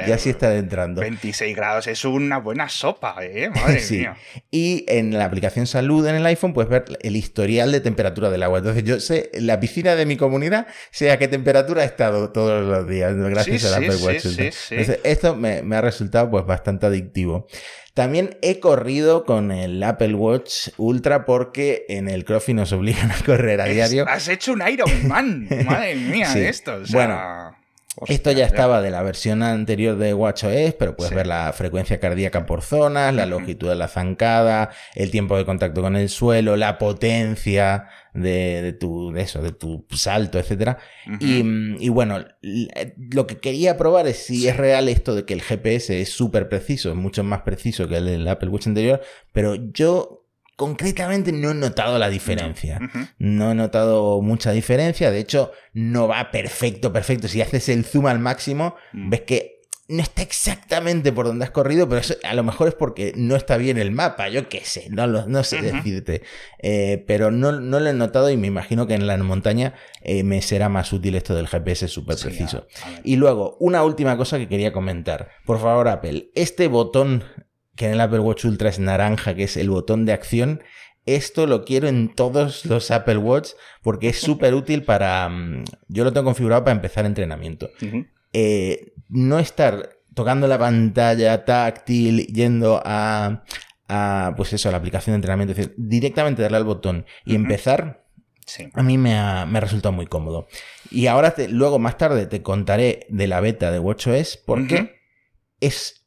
ya 0.07 0.17
sí 0.19 0.29
están 0.29 0.51
entrando. 0.53 1.01
26 1.01 1.55
grados 1.55 1.87
es 1.87 2.05
una 2.05 2.37
buena 2.37 2.69
sopa, 2.77 3.15
¿eh? 3.21 3.49
Madre 3.55 3.79
Sí. 3.79 3.97
mía. 3.99 4.17
Y 4.51 4.85
en 4.87 5.17
la 5.17 5.25
aplicación 5.25 5.67
Salud 5.67 6.05
en 6.07 6.15
el 6.15 6.25
iPhone 6.25 6.53
puedes 6.53 6.69
ver 6.69 6.85
el 7.01 7.15
historial 7.15 7.71
de 7.71 7.79
temperatura 7.81 8.29
del 8.29 8.43
agua. 8.43 8.59
Entonces 8.59 8.83
yo 8.83 8.99
sé, 8.99 9.29
la 9.33 9.59
piscina 9.59 9.95
de 9.95 10.05
mi 10.05 10.17
comunidad, 10.17 10.67
sé 10.91 11.11
a 11.11 11.17
qué 11.19 11.27
temperatura 11.27 11.81
ha 11.81 11.85
estado 11.85 12.31
todos 12.31 12.65
los 12.65 12.87
días, 12.87 13.15
gracias 13.15 13.61
Sí, 13.61 13.67
al 13.67 13.73
sí, 13.81 13.85
Apple 13.89 14.05
Watch. 14.05 14.21
sí. 14.21 14.49
Entonces, 14.75 14.99
esto 15.03 15.35
me, 15.35 15.61
me 15.63 15.75
ha 15.75 15.81
resultado 15.81 16.29
pues 16.29 16.45
bastante 16.45 16.85
adictivo. 16.85 17.47
También 17.93 18.37
he 18.43 18.59
corrido 18.59 19.25
con 19.25 19.51
el 19.51 19.81
Apple 19.81 20.13
Watch 20.13 20.69
Ultra 20.77 21.25
porque 21.25 21.85
en 21.89 22.07
el 22.07 22.25
CrossFit 22.25 22.55
nos 22.55 22.71
obligan 22.71 23.11
a 23.11 23.15
correr 23.25 23.59
a 23.59 23.67
Es- 23.67 23.73
diario. 23.73 24.05
Has 24.07 24.27
hecho 24.27 24.53
un 24.53 24.61
Iron 24.67 25.07
Man. 25.07 25.47
Madre 25.65 25.95
mía, 25.95 26.27
Sí. 26.31 26.41
esto. 26.41 26.75
o 26.75 26.85
sea, 26.85 26.95
Bueno, 26.95 27.57
hostia, 27.99 28.15
Esto 28.15 28.31
ya 28.31 28.45
estaba 28.45 28.81
de 28.81 28.91
la 28.91 29.01
versión 29.03 29.43
anterior 29.43 29.97
de 29.97 30.13
WatchOS, 30.13 30.73
pero 30.77 30.95
puedes 30.95 31.09
Sí. 31.09 31.15
ver 31.15 31.27
la 31.27 31.51
frecuencia 31.53 31.99
cardíaca 31.99 32.45
por 32.45 32.61
zonas, 32.61 33.13
la 33.13 33.25
longitud 33.25 33.67
de 33.69 33.75
la 33.75 33.87
zancada, 33.87 34.69
el 34.95 35.11
tiempo 35.11 35.35
de 35.37 35.45
contacto 35.45 35.81
con 35.81 35.95
el 35.95 36.09
suelo, 36.09 36.55
la 36.55 36.77
potencia 36.77 37.87
de, 38.13 38.61
de 38.61 38.73
tu, 38.73 39.11
de 39.11 39.21
eso, 39.21 39.41
de 39.41 39.51
tu 39.51 39.85
salto, 39.91 40.39
etcétera. 40.39 40.77
Y, 41.19 41.43
mm, 41.43 41.77
y 41.79 41.89
bueno, 41.89 42.23
lo 43.11 43.27
que 43.27 43.37
quería 43.37 43.77
probar 43.77 44.07
es 44.07 44.17
si 44.17 44.37
Sí. 44.41 44.47
es 44.47 44.57
real 44.57 44.89
esto 44.89 45.13
de 45.15 45.25
que 45.25 45.33
el 45.33 45.41
GPS 45.41 45.99
es 46.01 46.09
súper 46.09 46.49
preciso, 46.49 46.89
es 46.89 46.95
mucho 46.95 47.23
más 47.23 47.41
preciso 47.41 47.87
que 47.87 47.97
el 47.97 48.05
del 48.05 48.27
Apple 48.27 48.49
Watch 48.49 48.67
anterior, 48.67 49.01
pero 49.33 49.55
yo 49.55 50.23
concretamente 50.57 51.31
no 51.31 51.51
he 51.51 51.53
notado 51.53 51.97
la 51.97 52.09
diferencia. 52.09 52.79
No 53.19 53.51
he 53.51 53.55
notado 53.55 54.21
mucha 54.21 54.51
diferencia. 54.51 55.09
De 55.11 55.19
hecho, 55.19 55.51
no 55.73 56.09
va 56.09 56.29
perfecto, 56.31 56.91
perfecto. 56.91 57.29
Si 57.29 57.41
haces 57.41 57.69
el 57.69 57.85
zoom 57.85 58.07
al 58.07 58.19
máximo, 58.19 58.75
Mm. 58.91 59.09
ves 59.09 59.21
que 59.21 59.53
no 59.89 60.01
está 60.03 60.21
exactamente 60.21 61.13
por 61.13 61.27
donde 61.27 61.45
has 61.45 61.51
corrido, 61.51 61.87
pero 61.87 62.01
eso 62.01 62.15
a 62.23 62.33
lo 62.33 62.43
mejor 62.43 62.67
es 62.67 62.73
porque 62.73 63.13
no 63.15 63.37
está 63.37 63.55
bien 63.55 63.77
el 63.77 63.91
mapa. 63.91 64.27
Yo 64.27 64.49
qué 64.49 64.59
sé, 64.65 64.87
no, 64.89 65.07
lo- 65.07 65.27
no 65.27 65.45
sé 65.45 65.61
decirte. 65.61 66.23
Eh, 66.61 67.05
pero 67.07 67.31
no, 67.31 67.53
no 67.53 67.79
lo 67.79 67.89
he 67.89 67.93
notado 67.93 68.29
y 68.29 68.35
me 68.35 68.47
imagino 68.47 68.85
que 68.85 68.95
en 68.95 69.07
la 69.07 69.15
montaña 69.17 69.75
eh, 70.01 70.23
me 70.23 70.41
será 70.41 70.67
más 70.67 70.91
útil 70.91 71.15
esto 71.15 71.35
del 71.35 71.47
GPS 71.47 71.87
súper 71.87 72.17
preciso. 72.17 72.67
Y 73.05 73.15
luego, 73.15 73.55
una 73.61 73.81
última 73.83 74.17
cosa 74.17 74.37
que 74.37 74.49
quería 74.49 74.73
comentar. 74.73 75.29
Por 75.45 75.59
favor, 75.61 75.87
Apple, 75.87 76.31
este 76.35 76.67
botón 76.67 77.23
que 77.77 77.85
en 77.85 77.93
el 77.93 78.01
Apple 78.01 78.19
Watch 78.19 78.43
Ultra 78.43 78.67
es 78.69 78.79
naranja, 78.79 79.33
que 79.35 79.43
es 79.43 79.55
el 79.55 79.69
botón 79.69 80.05
de 80.05 80.11
acción, 80.11 80.61
esto 81.05 81.47
lo 81.47 81.63
quiero 81.63 81.87
en 81.87 82.13
todos 82.13 82.65
los 82.65 82.91
Apple 82.91 83.17
Watch 83.17 83.51
porque 83.81 84.09
es 84.09 84.19
súper 84.19 84.53
útil 84.53 84.83
para... 84.83 85.29
mm, 85.29 85.63
Yo 85.87 86.03
lo 86.03 86.11
tengo 86.11 86.25
configurado 86.25 86.65
para 86.65 86.75
empezar 86.75 87.05
entrenamiento. 87.05 87.69
Eh, 88.33 88.91
no 89.07 89.39
estar 89.39 89.91
tocando 90.13 90.47
la 90.47 90.59
pantalla 90.59 91.45
táctil, 91.45 92.27
yendo 92.27 92.81
a, 92.83 93.43
a, 93.87 94.33
pues 94.35 94.51
eso, 94.51 94.67
a 94.67 94.71
la 94.73 94.79
aplicación 94.79 95.13
de 95.13 95.17
entrenamiento, 95.17 95.51
es 95.51 95.57
decir, 95.57 95.75
directamente 95.77 96.41
darle 96.41 96.57
al 96.57 96.63
botón 96.65 97.05
y 97.25 97.35
empezar 97.35 98.03
Sí. 98.45 98.69
a 98.73 98.81
mí 98.81 98.97
me 98.97 99.17
ha, 99.17 99.45
me 99.45 99.57
ha 99.57 99.61
resultado 99.61 99.91
muy 99.91 100.07
cómodo. 100.07 100.47
Y 100.89 101.07
ahora, 101.07 101.31
te- 101.31 101.49
luego 101.49 101.79
más 101.79 101.97
tarde, 101.97 102.27
te 102.27 102.41
contaré 102.41 103.05
de 103.09 103.27
la 103.27 103.41
beta 103.41 103.71
de 103.71 103.79
WatchOS 103.79 104.37
porque 104.45 104.95
es 105.59 106.06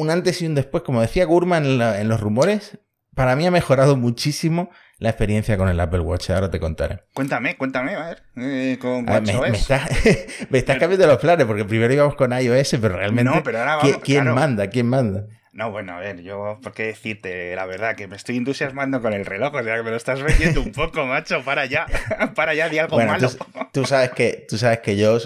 un 0.00 0.10
antes 0.10 0.40
y 0.42 0.46
un 0.46 0.54
después. 0.54 0.82
Como 0.82 1.00
decía 1.00 1.24
Gurman 1.24 1.64
en, 1.64 1.78
la- 1.78 2.00
en 2.00 2.08
los 2.08 2.20
rumores, 2.20 2.78
para 3.14 3.34
mí 3.36 3.46
ha 3.46 3.50
mejorado 3.50 3.96
muchísimo 3.96 4.70
la 4.98 5.10
experiencia 5.10 5.56
con 5.56 5.68
el 5.68 5.78
Apple 5.80 6.00
Watch. 6.00 6.30
Ahora 6.30 6.50
te 6.50 6.58
contaré. 6.60 7.00
Cuéntame, 7.14 7.56
cuéntame, 7.56 7.94
a 7.94 8.06
ver. 8.06 8.22
eh, 8.36 8.78
con 8.80 9.08
A 9.08 9.20
ver, 9.20 9.34
me, 9.34 9.50
me 9.50 9.56
estás 9.56 9.88
me 10.50 10.58
estás 10.58 10.78
cambiando 10.78 11.06
los 11.06 11.18
planes 11.18 11.46
porque 11.46 11.64
primero 11.64 11.92
íbamos 11.92 12.14
con 12.16 12.32
iOS, 12.32 12.76
pero 12.80 12.96
realmente. 12.96 13.30
No, 13.30 13.42
pero 13.42 13.58
ahora 13.60 13.78
¿qui- 13.80 13.90
vamos, 13.90 14.02
¿Quién 14.04 14.22
claro. 14.22 14.34
manda? 14.36 14.66
¿Quién 14.68 14.86
manda? 14.88 15.24
No, 15.58 15.72
bueno, 15.72 15.94
a 15.94 15.98
ver, 15.98 16.22
yo, 16.22 16.60
¿por 16.62 16.72
qué 16.72 16.84
decirte 16.84 17.56
la 17.56 17.66
verdad? 17.66 17.96
Que 17.96 18.06
me 18.06 18.14
estoy 18.14 18.36
entusiasmando 18.36 19.02
con 19.02 19.12
el 19.12 19.26
reloj, 19.26 19.52
o 19.54 19.62
sea, 19.64 19.76
que 19.76 19.82
me 19.82 19.90
lo 19.90 19.96
estás 19.96 20.22
vendiendo 20.22 20.60
un 20.62 20.70
poco, 20.70 21.04
macho, 21.04 21.42
para 21.42 21.62
allá, 21.62 21.84
para 22.36 22.52
allá, 22.52 22.68
di 22.68 22.78
algo 22.78 22.94
Bueno, 22.94 23.10
malo. 23.10 23.28
tú, 23.28 23.44
tú 23.72 23.84
sabes 23.84 24.10
que, 24.10 24.46
tú 24.48 24.56
sabes 24.56 24.78
que 24.78 24.96
yo 24.96 25.18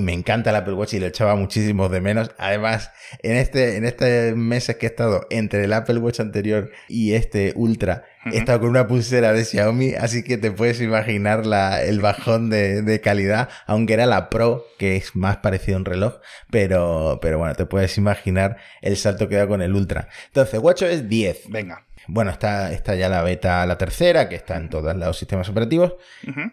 me 0.00 0.12
encanta 0.12 0.50
el 0.50 0.56
Apple 0.56 0.74
Watch 0.74 0.94
y 0.94 1.00
lo 1.00 1.06
echaba 1.06 1.34
muchísimo 1.34 1.88
de 1.88 2.00
menos. 2.00 2.30
Además, 2.38 2.92
en 3.24 3.34
este, 3.36 3.74
en 3.76 3.84
este 3.84 4.34
meses 4.36 4.76
que 4.76 4.86
he 4.86 4.88
estado 4.88 5.26
entre 5.30 5.64
el 5.64 5.72
Apple 5.72 5.98
Watch 5.98 6.20
anterior 6.20 6.70
y 6.86 7.14
este 7.14 7.52
Ultra, 7.56 8.04
estado 8.30 8.60
con 8.60 8.70
una 8.70 8.86
pulsera 8.86 9.32
de 9.32 9.44
Xiaomi, 9.44 9.94
así 9.94 10.22
que 10.22 10.38
te 10.38 10.50
puedes 10.50 10.80
imaginar 10.80 11.46
la, 11.46 11.82
el 11.82 12.00
bajón 12.00 12.50
de, 12.50 12.82
de 12.82 13.00
calidad, 13.00 13.48
aunque 13.66 13.94
era 13.94 14.06
la 14.06 14.30
Pro, 14.30 14.66
que 14.78 14.96
es 14.96 15.16
más 15.16 15.38
parecido 15.38 15.76
a 15.76 15.80
un 15.80 15.84
reloj, 15.84 16.14
pero, 16.50 17.18
pero 17.20 17.38
bueno, 17.38 17.54
te 17.54 17.66
puedes 17.66 17.96
imaginar 17.98 18.56
el 18.80 18.96
salto 18.96 19.28
que 19.28 19.36
da 19.36 19.46
con 19.46 19.62
el 19.62 19.74
Ultra. 19.74 20.08
Entonces, 20.26 20.60
WatchOS 20.60 21.08
10. 21.08 21.50
Venga. 21.50 21.86
Bueno, 22.08 22.30
está, 22.30 22.72
está 22.72 22.94
ya 22.94 23.08
la 23.08 23.22
beta, 23.22 23.64
la 23.66 23.78
tercera, 23.78 24.28
que 24.28 24.34
está 24.34 24.56
en 24.56 24.68
todos 24.68 24.94
los 24.96 25.16
sistemas 25.16 25.48
operativos. 25.48 25.94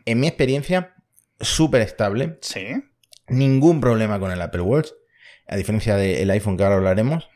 En 0.05 0.19
mi 0.19 0.27
experiencia, 0.27 0.95
súper 1.39 1.81
estable. 1.81 2.38
Sí. 2.41 2.67
Ningún 3.27 3.81
problema 3.81 4.19
con 4.19 4.31
el 4.31 4.41
Apple 4.41 4.61
Watch. 4.61 4.89
A 5.47 5.55
diferencia 5.55 5.95
del 5.95 6.29
iPhone 6.29 6.57
que 6.57 6.63
ahora 6.63 6.75
hablaremos. 6.75 7.29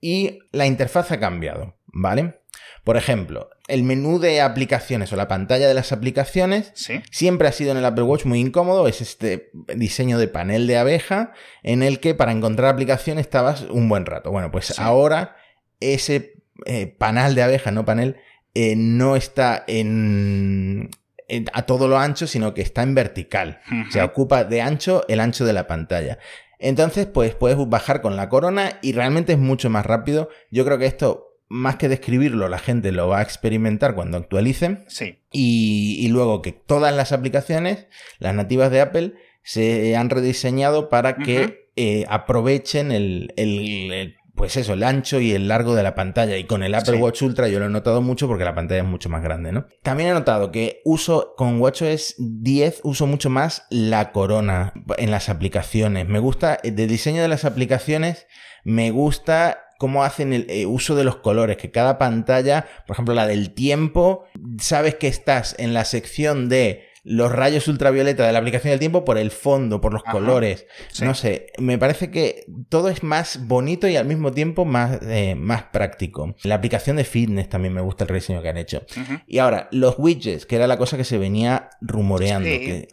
Y 0.00 0.38
la 0.52 0.66
interfaz 0.66 1.12
ha 1.12 1.20
cambiado, 1.20 1.76
¿vale? 1.86 2.39
Por 2.84 2.96
ejemplo, 2.96 3.50
el 3.68 3.82
menú 3.82 4.18
de 4.18 4.40
aplicaciones 4.40 5.12
o 5.12 5.16
la 5.16 5.28
pantalla 5.28 5.68
de 5.68 5.74
las 5.74 5.92
aplicaciones 5.92 6.72
Sí. 6.74 7.00
siempre 7.10 7.46
ha 7.48 7.52
sido 7.52 7.72
en 7.72 7.76
el 7.78 7.84
Apple 7.84 8.04
Watch 8.04 8.24
muy 8.24 8.40
incómodo. 8.40 8.88
Es 8.88 9.00
este 9.00 9.50
diseño 9.76 10.18
de 10.18 10.28
panel 10.28 10.66
de 10.66 10.78
abeja 10.78 11.32
en 11.62 11.82
el 11.82 12.00
que 12.00 12.14
para 12.14 12.32
encontrar 12.32 12.72
aplicación 12.72 13.18
estabas 13.18 13.62
un 13.62 13.88
buen 13.88 14.06
rato. 14.06 14.30
Bueno, 14.30 14.50
pues 14.50 14.66
Sí. 14.66 14.74
ahora 14.78 15.36
ese 15.80 16.34
eh, 16.66 16.86
panel 16.86 17.34
de 17.34 17.42
abeja, 17.42 17.70
no 17.70 17.86
panel, 17.86 18.16
eh, 18.54 18.74
no 18.76 19.16
está 19.16 19.64
en, 19.66 20.90
en- 21.28 21.46
a 21.52 21.62
todo 21.62 21.88
lo 21.88 21.98
ancho, 21.98 22.26
sino 22.26 22.52
que 22.54 22.62
está 22.62 22.82
en 22.82 22.94
vertical. 22.94 23.60
O 23.88 23.90
sea, 23.92 24.04
Ujú. 24.04 24.12
ocupa 24.12 24.44
de 24.44 24.60
ancho 24.60 25.04
el 25.08 25.20
ancho 25.20 25.44
de 25.44 25.52
la 25.52 25.66
pantalla. 25.66 26.18
Entonces, 26.58 27.06
pues 27.06 27.34
puedes 27.34 27.56
bajar 27.68 28.02
con 28.02 28.16
la 28.16 28.28
corona 28.28 28.78
y 28.82 28.92
realmente 28.92 29.32
es 29.32 29.38
mucho 29.38 29.70
más 29.70 29.86
rápido. 29.86 30.28
Yo 30.50 30.64
creo 30.66 30.76
que 30.78 30.84
esto, 30.86 31.29
más 31.52 31.76
que 31.76 31.88
describirlo, 31.88 32.48
la 32.48 32.58
gente 32.58 32.92
lo 32.92 33.08
va 33.08 33.18
a 33.18 33.22
experimentar 33.22 33.94
cuando 33.94 34.16
actualicen. 34.16 34.84
Sí. 34.88 35.18
Y, 35.32 35.96
y 36.00 36.08
luego 36.08 36.40
que 36.42 36.52
todas 36.52 36.94
las 36.94 37.12
aplicaciones, 37.12 37.86
las 38.20 38.34
nativas 38.34 38.70
de 38.70 38.80
Apple, 38.80 39.14
se 39.42 39.96
han 39.96 40.10
rediseñado 40.10 40.88
para 40.88 41.16
que 41.16 41.68
eh, 41.76 42.04
aprovechen 42.08 42.92
el, 42.92 43.32
el- 43.36 43.92
el- 43.92 44.16
pues 44.36 44.56
eso, 44.56 44.72
el 44.72 44.84
ancho 44.84 45.20
y 45.20 45.32
el 45.32 45.48
largo 45.48 45.74
de 45.74 45.82
la 45.82 45.94
pantalla. 45.94 46.38
Y 46.38 46.44
con 46.44 46.62
el 46.62 46.74
Apple 46.74 46.94
Sí. 46.96 47.02
Watch 47.02 47.20
Ultra 47.22 47.48
yo 47.48 47.58
lo 47.58 47.66
he 47.66 47.68
notado 47.68 48.00
mucho 48.00 48.26
porque 48.26 48.44
la 48.44 48.54
pantalla 48.54 48.80
es 48.82 48.86
mucho 48.88 49.10
más 49.10 49.22
grande, 49.22 49.52
¿no? 49.52 49.66
También 49.82 50.08
he 50.10 50.12
notado 50.14 50.50
que 50.50 50.80
uso 50.84 51.34
con 51.36 51.60
WatchOS 51.60 52.14
10 52.18 52.80
uso 52.84 53.06
mucho 53.06 53.28
más 53.28 53.66
la 53.70 54.12
corona 54.12 54.72
en 54.96 55.10
las 55.10 55.28
aplicaciones. 55.28 56.08
Me 56.08 56.20
gusta, 56.20 56.58
eh, 56.62 56.70
de 56.70 56.86
diseño 56.86 57.20
de 57.20 57.28
las 57.28 57.44
aplicaciones, 57.44 58.26
me 58.64 58.90
gusta 58.92 59.58
cómo 59.80 60.04
hacen 60.04 60.34
el 60.34 60.44
eh, 60.50 60.66
uso 60.66 60.94
de 60.94 61.04
los 61.04 61.16
colores, 61.16 61.56
que 61.56 61.70
cada 61.70 61.96
pantalla, 61.96 62.66
por 62.86 62.94
ejemplo 62.94 63.14
la 63.14 63.26
del 63.26 63.54
tiempo, 63.54 64.26
sabes 64.58 64.96
que 64.96 65.08
estás 65.08 65.56
en 65.58 65.72
la 65.72 65.86
sección 65.86 66.50
de 66.50 66.84
los 67.02 67.32
rayos 67.32 67.66
ultravioleta 67.66 68.26
de 68.26 68.32
la 68.34 68.40
aplicación 68.40 68.72
del 68.72 68.78
tiempo 68.78 69.06
por 69.06 69.16
el 69.16 69.30
fondo, 69.30 69.80
por 69.80 69.94
los 69.94 70.02
Ajá. 70.04 70.12
colores. 70.12 70.66
Sí. 70.92 71.06
No 71.06 71.14
sé, 71.14 71.46
me 71.56 71.78
parece 71.78 72.10
que 72.10 72.44
todo 72.68 72.90
es 72.90 73.02
más 73.02 73.46
bonito 73.46 73.88
y 73.88 73.96
al 73.96 74.04
mismo 74.04 74.32
tiempo 74.32 74.66
más, 74.66 74.98
eh, 75.00 75.34
más 75.34 75.62
práctico. 75.62 76.34
La 76.44 76.56
aplicación 76.56 76.96
de 76.96 77.04
fitness 77.04 77.48
también 77.48 77.72
me 77.72 77.80
gusta 77.80 78.04
el 78.04 78.08
rediseño 78.08 78.42
que 78.42 78.50
han 78.50 78.58
hecho. 78.58 78.84
Y 79.26 79.38
ahora, 79.38 79.70
los 79.72 79.94
widgets, 79.96 80.44
que 80.44 80.56
era 80.56 80.66
la 80.66 80.76
cosa 80.76 80.98
que 80.98 81.04
se 81.04 81.16
venía 81.16 81.70
rumoreando, 81.80 82.50
Sí, 82.50 82.86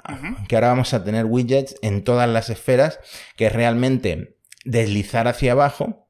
que, 0.47 0.55
ahora 0.55 0.69
vamos 0.69 0.93
a 0.93 1.03
tener 1.03 1.25
widgets 1.25 1.75
en 1.81 2.05
todas 2.05 2.29
las 2.29 2.49
esferas, 2.49 3.01
que 3.35 3.47
es 3.47 3.51
realmente 3.51 4.37
deslizar 4.63 5.27
hacia 5.27 5.51
abajo. 5.51 6.07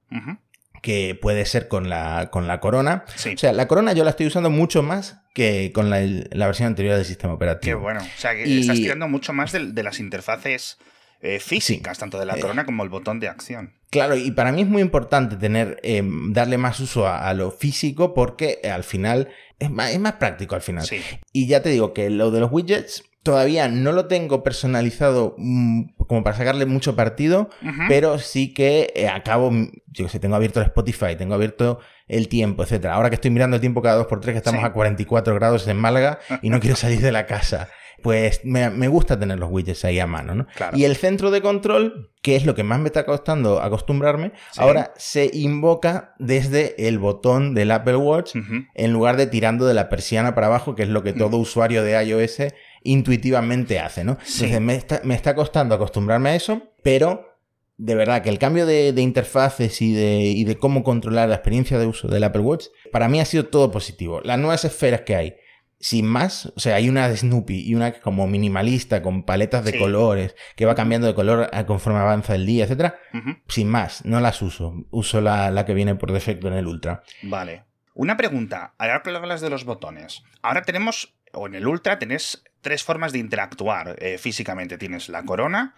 Que 0.88 1.16
puede 1.22 1.46
ser 1.46 1.68
con 1.68 1.90
la, 1.90 2.30
con 2.32 2.48
la 2.48 2.62
corona. 2.62 3.04
Sí. 3.18 3.34
O 3.34 3.38
sea, 3.38 3.52
la 3.52 3.68
corona 3.68 3.92
yo 3.92 4.06
la 4.06 4.12
estoy 4.12 4.28
usando 4.28 4.50
mucho 4.50 4.84
más 4.84 5.18
que 5.34 5.74
con 5.74 5.90
la, 5.90 6.00
la 6.00 6.46
versión 6.46 6.68
anterior 6.68 6.96
del 6.96 7.04
sistema 7.04 7.34
Qué 7.34 7.36
operativo. 7.36 7.82
bueno. 7.82 8.00
O 8.00 8.20
sea, 8.20 8.34
que 8.34 8.48
Y- 8.48 8.62
estás 8.62 8.78
tirando 8.78 9.10
mucho 9.10 9.34
más 9.34 9.52
de, 9.52 9.74
de 9.74 9.84
las 9.84 10.00
interfaces 10.00 10.78
eh, 11.20 11.42
físicas, 11.42 11.98
tanto 11.98 12.18
de 12.18 12.26
la 12.26 12.38
corona 12.38 12.64
como 12.66 12.84
el 12.84 12.90
botón 12.90 13.20
de 13.20 13.28
acción. 13.28 13.74
Claro, 13.90 14.16
y 14.16 14.32
para 14.32 14.54
mí 14.54 14.62
es 14.62 14.68
muy 14.70 14.82
importante 14.82 15.36
tener, 15.36 15.82
darle 16.30 16.58
más 16.58 16.80
uso 16.80 17.06
a, 17.06 17.34
lo 17.34 17.52
físico 17.52 18.14
porque 18.14 18.62
al 18.72 18.86
final 18.86 19.28
es 19.60 19.70
más, 19.70 19.92
es 19.92 20.00
más 20.00 20.14
práctico 20.14 20.56
al 20.56 20.62
final. 20.62 20.88
Y 21.34 21.48
ya 21.48 21.62
te 21.62 21.68
digo 21.70 21.94
que 21.94 22.10
lo 22.10 22.32
de 22.32 22.40
los 22.40 22.50
widgets 22.50 23.04
todavía 23.24 23.68
no 23.68 23.92
lo 23.92 24.06
tengo 24.08 24.42
personalizado 24.42 25.36
mm, 25.38 25.97
como 26.08 26.24
para 26.24 26.36
sacarle 26.36 26.66
mucho 26.66 26.96
partido, 26.96 27.50
pero 27.88 28.18
sí 28.20 28.54
que 28.54 28.92
eh, 28.96 29.08
acabo, 29.08 29.52
yo 29.52 30.06
que 30.06 30.10
sé, 30.10 30.20
tengo 30.20 30.36
abierto 30.36 30.60
el 30.60 30.68
Spotify, 30.68 31.16
tengo 31.18 31.36
abierto 31.36 31.80
el 32.08 32.28
tiempo, 32.30 32.64
etcétera. 32.64 32.96
Ahora 32.96 33.10
que 33.10 33.16
estoy 33.16 33.32
mirando 33.32 33.56
el 33.56 33.62
tiempo 33.62 33.82
cada 33.82 33.98
dos 33.98 34.08
por 34.08 34.22
tres, 34.22 34.34
que 34.34 34.38
estamos 34.38 34.64
a 34.64 34.74
44 34.74 35.36
grados 35.36 35.68
en 35.68 35.78
Málaga 35.78 36.20
y 36.42 36.50
no 36.50 36.60
quiero 36.60 36.76
salir 36.76 37.02
de 37.02 37.12
la 37.12 37.26
casa. 37.26 37.70
Pues 38.04 38.42
me, 38.44 38.88
gusta 38.88 39.20
tener 39.20 39.40
los 39.40 39.50
widgets 39.50 39.84
ahí 39.84 40.00
a 40.00 40.06
mano, 40.06 40.36
¿no? 40.36 40.48
Y 40.74 40.84
el 40.84 40.96
centro 40.96 41.32
de 41.32 41.42
control, 41.42 42.12
que 42.22 42.36
es 42.36 42.46
lo 42.46 42.54
que 42.54 42.64
más 42.64 42.80
me 42.80 42.88
está 42.88 43.06
costando 43.06 43.60
acostumbrarme, 43.60 44.34
ahora 44.56 44.94
se 44.98 45.32
invoca 45.34 46.14
desde 46.20 46.88
el 46.88 47.00
botón 47.00 47.56
del 47.56 47.72
Apple 47.72 47.96
Watch 47.96 48.36
en 48.76 48.94
lugar 48.94 49.18
de 49.18 49.26
tirando 49.26 49.66
de 49.66 49.74
la 49.74 49.90
persiana 49.90 50.36
para 50.36 50.48
abajo, 50.48 50.76
que 50.76 50.84
es 50.84 50.90
lo 50.90 51.02
que 51.02 51.14
todo 51.14 51.38
usuario 51.38 51.84
de 51.84 52.02
iOS 52.04 52.54
intuitivamente 52.88 53.80
hace, 53.80 54.04
¿no? 54.04 54.14
Entonces 54.14 54.62
me 54.62 55.16
está, 55.16 55.36
costando 55.36 55.76
acostumbrarme 55.76 56.30
a 56.30 56.36
eso, 56.36 56.64
pero 56.84 57.38
de 57.78 57.96
verdad 57.96 58.24
que 58.24 58.30
el 58.30 58.40
cambio 58.40 58.66
de, 58.66 58.94
interfaces 58.98 59.82
y 59.82 59.94
de, 59.94 60.44
de, 60.46 60.58
cómo 60.58 60.84
controlar 60.84 61.30
la 61.30 61.36
experiencia 61.36 61.78
de 61.78 61.86
uso 61.86 62.08
del 62.08 62.24
Apple 62.24 62.42
Watch, 62.42 62.68
para 62.92 63.08
mí 63.08 63.20
ha 63.20 63.26
sido 63.26 63.48
todo 63.48 63.72
positivo. 63.72 64.22
Las 64.24 64.40
nuevas 64.40 64.66
esferas 64.66 65.02
que 65.02 65.16
hay, 65.16 65.36
sin 65.80 66.08
más, 66.08 66.52
o 66.56 66.60
sea, 66.60 66.76
hay 66.76 66.90
una 66.90 67.08
de 67.08 67.18
Snoopy 67.18 67.68
y 67.68 67.76
una 67.76 67.92
como 67.94 68.26
minimalista 68.26 69.02
con 69.02 69.24
paletas 69.24 69.64
de 69.64 69.78
colores 69.78 70.36
que 70.56 70.66
va 70.66 70.74
cambiando 70.74 71.08
de 71.08 71.14
color 71.14 71.50
conforme 71.68 72.00
avanza 72.00 72.36
el 72.36 72.46
día, 72.46 72.64
etcétera. 72.64 73.00
Sin 73.48 73.70
más, 73.70 74.04
no 74.06 74.20
las 74.20 74.42
uso. 74.42 74.74
Uso 74.90 75.22
la, 75.22 75.52
la, 75.52 75.66
que 75.66 75.74
viene 75.74 75.96
por 75.96 76.12
defecto 76.14 76.48
en 76.48 76.54
el 76.54 76.68
Ultra. 76.68 77.04
Vale. 77.24 77.66
Una 77.94 78.16
pregunta, 78.16 78.74
ahora 78.78 79.02
que 79.04 79.10
hablas 79.10 79.42
de 79.42 79.50
los 79.50 79.66
botones. 79.66 80.24
Ahora 80.42 80.62
tenemos, 80.62 81.16
o 81.34 81.48
en 81.48 81.56
el 81.56 81.68
Ultra 81.68 82.00
tenés 82.00 82.44
tres 82.62 82.84
formas 82.84 83.12
de 83.12 83.20
interactuar 83.20 83.96
eh, 84.00 84.18
físicamente. 84.18 84.78
Tienes 84.78 85.10
la 85.10 85.24
corona, 85.24 85.76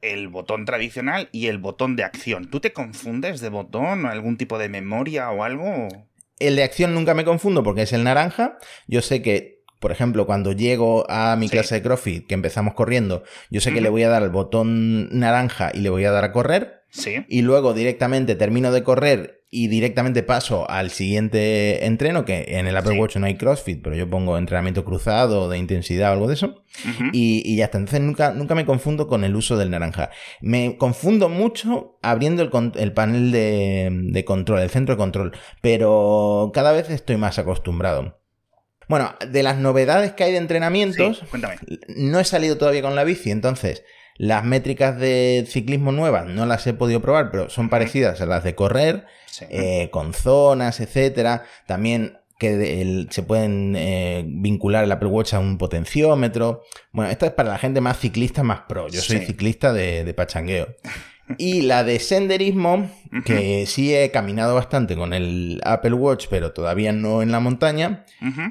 el 0.00 0.28
botón 0.28 0.64
tradicional 0.64 1.28
y 1.32 1.46
el 1.46 1.58
botón 1.58 1.96
de 1.96 2.04
acción. 2.04 2.50
¿Tú 2.50 2.60
te 2.60 2.72
confundes 2.72 3.40
de 3.40 3.48
botón 3.48 4.04
o 4.04 4.08
algún 4.10 4.36
tipo 4.36 4.58
de 4.58 4.68
memoria 4.68 5.30
o 5.30 5.44
algo? 5.44 5.88
El 6.38 6.56
de 6.56 6.64
acción 6.64 6.94
nunca 6.94 7.14
me 7.14 7.24
confundo 7.24 7.62
porque 7.62 7.82
es 7.82 7.92
el 7.92 8.04
naranja. 8.04 8.58
Yo 8.88 9.00
sé 9.00 9.22
que, 9.22 9.62
por 9.78 9.92
ejemplo, 9.92 10.26
cuando 10.26 10.52
llego 10.52 11.08
a 11.08 11.36
mi 11.36 11.48
clase 11.48 11.76
de 11.76 11.82
CrossFit, 11.82 12.26
que 12.26 12.34
empezamos 12.34 12.74
corriendo, 12.74 13.22
yo 13.50 13.60
sé 13.60 13.72
que 13.72 13.80
le 13.80 13.88
voy 13.88 14.02
a 14.02 14.08
dar 14.08 14.22
al 14.22 14.30
botón 14.30 15.08
naranja 15.16 15.70
y 15.72 15.80
le 15.80 15.90
voy 15.90 16.04
a 16.04 16.10
dar 16.10 16.24
a 16.24 16.32
correr. 16.32 16.82
Sí. 16.90 17.24
Y 17.28 17.42
luego 17.42 17.72
directamente 17.72 18.34
termino 18.34 18.70
de 18.72 18.82
correr 18.82 19.41
y 19.54 19.68
directamente 19.68 20.22
paso 20.22 20.68
al 20.70 20.90
siguiente 20.90 21.84
entreno, 21.84 22.24
que 22.24 22.56
en 22.58 22.66
el 22.66 22.74
Apple 22.74 22.98
Watch 22.98 23.16
no 23.16 23.26
hay 23.26 23.34
CrossFit, 23.36 23.82
pero 23.82 23.94
yo 23.94 24.08
pongo 24.08 24.38
entrenamiento 24.38 24.82
cruzado 24.82 25.50
de 25.50 25.58
intensidad 25.58 26.08
o 26.08 26.12
algo 26.14 26.26
de 26.26 26.32
eso, 26.32 26.64
y, 27.12 27.54
ya 27.54 27.66
está. 27.66 27.76
Entonces 27.76 28.00
nunca, 28.00 28.32
nunca 28.32 28.54
me 28.54 28.64
confundo 28.64 29.08
con 29.08 29.24
el 29.24 29.36
uso 29.36 29.58
del 29.58 29.68
naranja. 29.68 30.08
Me 30.40 30.78
confundo 30.78 31.28
mucho 31.28 31.98
abriendo 32.00 32.42
el, 32.42 32.92
panel 32.94 33.30
de, 33.30 34.24
control, 34.24 34.60
el 34.60 34.70
centro 34.70 34.94
de 34.94 34.98
control, 34.98 35.32
pero 35.60 36.50
cada 36.54 36.72
vez 36.72 36.88
estoy 36.88 37.18
más 37.18 37.38
acostumbrado. 37.38 38.22
Bueno, 38.88 39.14
de 39.28 39.42
las 39.42 39.58
novedades 39.58 40.12
que 40.12 40.24
hay 40.24 40.32
de 40.32 40.38
entrenamientos, 40.38 41.24
no 41.88 42.20
he 42.20 42.24
salido 42.24 42.56
todavía 42.56 42.80
con 42.80 42.94
la 42.94 43.04
bici, 43.04 43.30
entonces 43.30 43.84
las 44.22 44.44
métricas 44.44 44.96
de 45.00 45.44
ciclismo 45.48 45.90
nuevas 45.90 46.28
no 46.28 46.46
las 46.46 46.64
he 46.68 46.74
podido 46.74 47.02
probar, 47.02 47.32
pero 47.32 47.50
son 47.50 47.68
parecidas 47.68 48.20
a 48.20 48.26
las 48.26 48.44
de 48.44 48.54
correr, 48.54 49.04
eh, 49.50 49.88
con 49.90 50.14
zonas, 50.14 50.78
etcétera. 50.78 51.42
También 51.66 52.20
que 52.38 53.08
se 53.10 53.22
pueden 53.24 53.74
eh, 53.74 54.22
vincular 54.24 54.84
el 54.84 54.92
Apple 54.92 55.08
Watch 55.08 55.34
a 55.34 55.40
un 55.40 55.58
potenciómetro. 55.58 56.62
Bueno, 56.92 57.10
esta 57.10 57.26
es 57.26 57.32
para 57.32 57.50
la 57.50 57.58
gente 57.58 57.80
más 57.80 57.98
ciclista, 57.98 58.44
más 58.44 58.60
pro. 58.68 58.86
Yo 58.86 59.00
soy 59.00 59.26
ciclista 59.26 59.72
de, 59.72 60.04
de 60.04 60.14
pachangueo. 60.14 60.68
Y 61.38 61.62
la 61.62 61.84
de 61.84 61.98
senderismo, 61.98 62.90
que 63.24 63.66
sí 63.66 63.94
he 63.94 64.10
caminado 64.10 64.54
bastante 64.54 64.96
con 64.96 65.12
el 65.12 65.60
Apple 65.64 65.94
Watch, 65.94 66.26
pero 66.28 66.52
todavía 66.52 66.92
no 66.92 67.22
en 67.22 67.32
la 67.32 67.40
montaña, 67.40 68.04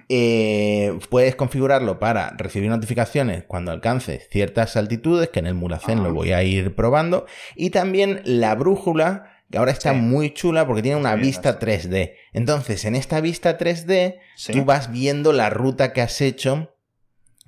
eh, 0.10 0.98
puedes 1.10 1.36
configurarlo 1.36 2.00
para 2.00 2.32
recibir 2.38 2.70
notificaciones 2.70 3.44
cuando 3.44 3.72
alcances 3.72 4.28
ciertas 4.32 4.78
altitudes, 4.78 5.30
que 5.30 5.40
en 5.40 5.48
el 5.48 5.54
Muracén 5.54 6.02
lo 6.02 6.10
ah. 6.10 6.14
voy 6.14 6.32
a 6.32 6.44
ir 6.44 6.76
probando, 6.76 7.26
y 7.56 7.72
también 7.72 8.22
la 8.24 8.56
brújula, 8.56 9.32
que 9.52 9.58
ahora 9.58 9.72
está 9.72 9.94
muy 9.94 10.34
chula 10.34 10.66
porque 10.66 10.82
tiene 10.82 10.98
una 10.98 11.16
vista 11.16 11.60
3D. 11.60 12.14
Entonces, 12.32 12.86
en 12.86 12.96
esta 12.96 13.20
vista 13.20 13.58
3D, 13.58 14.20
tú 14.54 14.64
vas 14.64 14.92
viendo 14.92 15.34
la 15.34 15.50
ruta 15.50 15.92
que 15.92 16.02
has 16.02 16.22
hecho 16.22 16.74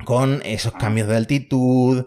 con 0.03 0.41
esos 0.43 0.73
ah. 0.75 0.77
cambios 0.79 1.07
de 1.07 1.15
altitud, 1.15 2.05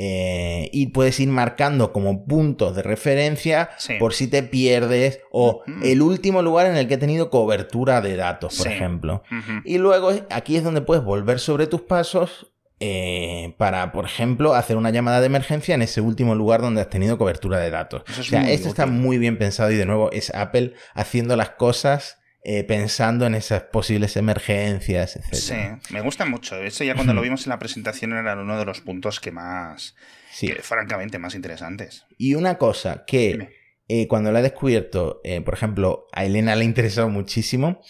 eh, 0.00 0.70
y 0.72 0.86
puedes 0.86 1.18
ir 1.18 1.28
marcando 1.28 1.92
como 1.92 2.24
puntos 2.24 2.76
de 2.76 2.82
referencia 2.82 3.70
por 3.98 4.14
si 4.14 4.28
te 4.28 4.44
pierdes 4.44 5.18
o 5.32 5.64
el 5.82 6.02
último 6.02 6.40
lugar 6.40 6.66
en 6.66 6.76
el 6.76 6.86
que 6.86 6.94
he 6.94 6.98
tenido 6.98 7.30
cobertura 7.30 8.00
de 8.00 8.14
datos, 8.14 8.58
por 8.58 8.68
ejemplo. 8.68 9.24
Y 9.64 9.78
luego 9.78 10.12
aquí 10.30 10.56
es 10.56 10.62
donde 10.62 10.82
puedes 10.82 11.02
volver 11.02 11.40
sobre 11.40 11.66
tus 11.66 11.80
pasos 11.80 12.52
eh, 12.78 13.56
para, 13.58 13.90
por 13.90 14.04
ejemplo, 14.04 14.54
hacer 14.54 14.76
una 14.76 14.90
llamada 14.90 15.18
de 15.18 15.26
emergencia 15.26 15.74
en 15.74 15.82
ese 15.82 16.00
último 16.00 16.36
lugar 16.36 16.60
donde 16.60 16.80
has 16.80 16.90
tenido 16.90 17.18
cobertura 17.18 17.58
de 17.58 17.70
datos. 17.70 18.04
o 18.20 18.22
sea, 18.22 18.48
esto 18.48 18.68
está 18.68 18.86
muy 18.86 19.18
bien 19.18 19.36
pensado 19.36 19.72
y 19.72 19.76
de 19.76 19.84
nuevo 19.84 20.12
es 20.12 20.32
Apple 20.32 20.74
haciendo 20.94 21.34
las 21.34 21.50
cosas 21.50 22.17
eh, 22.44 22.62
pensando 22.62 23.26
en 23.26 23.34
esas 23.34 23.64
posibles 23.64 24.16
emergencias, 24.16 25.16
etc. 25.16 25.34
Sí, 25.34 25.92
me 25.92 26.00
gusta 26.00 26.24
mucho. 26.24 26.56
Eso 26.62 26.84
ya 26.84 26.94
cuando 26.94 27.12
lo 27.12 27.20
vimos 27.20 27.44
en 27.46 27.50
la 27.50 27.58
presentación 27.58 28.12
era 28.12 28.40
uno 28.40 28.56
de 28.58 28.64
los 28.64 28.80
puntos 28.80 29.18
que 29.18 29.32
más, 29.32 29.96
sí. 30.30 30.48
francamente, 30.62 31.18
más 31.18 31.34
interesantes. 31.34 32.04
Y 32.16 32.34
una 32.36 32.56
cosa 32.56 33.04
que 33.06 33.50
eh, 33.88 34.06
cuando 34.06 34.30
la 34.30 34.38
he 34.38 34.42
descubierto, 34.42 35.20
eh, 35.24 35.40
por 35.40 35.54
ejemplo, 35.54 36.06
a 36.12 36.24
Elena 36.24 36.54
le 36.54 36.62
ha 36.62 36.64
interesado 36.64 37.08
muchísimo, 37.08 37.80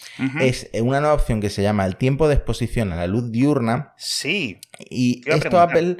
es 0.41 0.69
una 0.73 0.99
nueva 0.99 1.13
opción 1.13 1.41
que 1.41 1.51
se 1.51 1.61
llama 1.61 1.85
el 1.85 1.95
tiempo 1.95 2.27
de 2.27 2.33
exposición 2.33 2.91
a 2.91 2.95
la 2.95 3.05
luz 3.05 3.31
diurna. 3.31 3.93
Sí. 3.97 4.59
Y 4.79 5.21
esto 5.29 5.59
Apple 5.59 5.97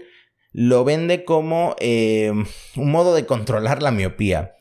lo 0.52 0.84
vende 0.84 1.24
como 1.24 1.76
un 1.82 2.92
modo 2.92 3.14
de 3.14 3.28
controlar 3.28 3.84
la 3.84 3.92
miopía. 3.92 4.56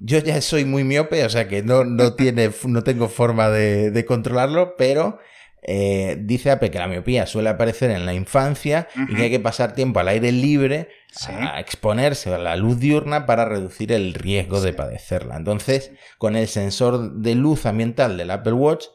Yo 0.00 0.18
ya 0.18 0.40
soy 0.40 0.64
muy 0.64 0.84
miope, 0.84 1.24
o 1.24 1.30
sea 1.30 1.48
que 1.48 1.62
no, 1.62 1.84
no, 1.84 2.12
tiene, 2.16 2.50
no 2.64 2.82
tengo 2.82 3.08
forma 3.08 3.50
de, 3.50 4.04
controlarlo, 4.06 4.76
pero 4.76 5.18
eh, 5.62 6.16
dice 6.20 6.50
Ape 6.50 6.70
que 6.70 6.78
la 6.78 6.86
miopía 6.86 7.26
suele 7.26 7.48
aparecer 7.48 7.90
en 7.90 8.04
la 8.06 8.14
infancia 8.14 8.88
y 9.08 9.14
que 9.14 9.22
hay 9.22 9.30
que 9.30 9.40
pasar 9.40 9.74
tiempo 9.74 10.00
al 10.00 10.08
aire 10.08 10.30
libre 10.30 10.88
a 11.26 11.60
exponerse 11.60 12.34
a 12.34 12.38
la 12.38 12.56
luz 12.56 12.78
diurna 12.78 13.24
para 13.24 13.44
reducir 13.44 13.92
el 13.92 14.14
riesgo 14.14 14.60
de 14.60 14.72
padecerla. 14.72 15.36
Entonces, 15.36 15.92
con 16.18 16.36
el 16.36 16.48
sensor 16.48 17.14
de 17.14 17.34
luz 17.34 17.66
ambiental 17.66 18.16
del 18.16 18.30
Apple 18.30 18.52
Watch, 18.52 18.86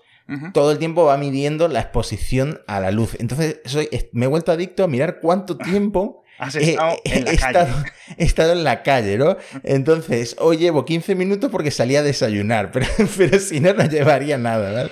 todo 0.54 0.72
el 0.72 0.78
tiempo 0.78 1.06
va 1.06 1.18
midiendo 1.18 1.68
la 1.68 1.80
exposición 1.80 2.62
a 2.68 2.80
la 2.80 2.92
luz. 2.92 3.16
Entonces, 3.20 3.62
soy, 3.66 3.90
me 4.12 4.26
he 4.26 4.28
vuelto 4.30 4.52
adicto 4.52 4.84
a 4.84 4.88
mirar 4.88 5.20
cuánto 5.22 5.58
tiempo 5.58 6.24
Has 6.40 6.56
estado 6.56 6.98
en 7.04 7.26
la 7.26 7.32
he 7.32 7.38
calle. 7.38 7.60
Estado, 7.60 7.86
he 8.18 8.24
estado 8.24 8.52
en 8.54 8.64
la 8.64 8.82
calle, 8.82 9.18
¿no? 9.18 9.38
Entonces, 9.64 10.38
hoy 10.40 10.58
llevo 10.58 10.86
15 10.86 11.14
minutos 11.16 11.52
porque 11.52 11.70
salí 11.70 11.98
a 11.98 12.02
desayunar, 12.02 12.72
pero, 12.74 12.88
pero 13.18 13.40
si 13.40 13.60
no, 13.60 13.74
no 13.74 13.86
llevaría 13.86 14.38
nada, 14.38 14.72
¿vale? 14.72 14.92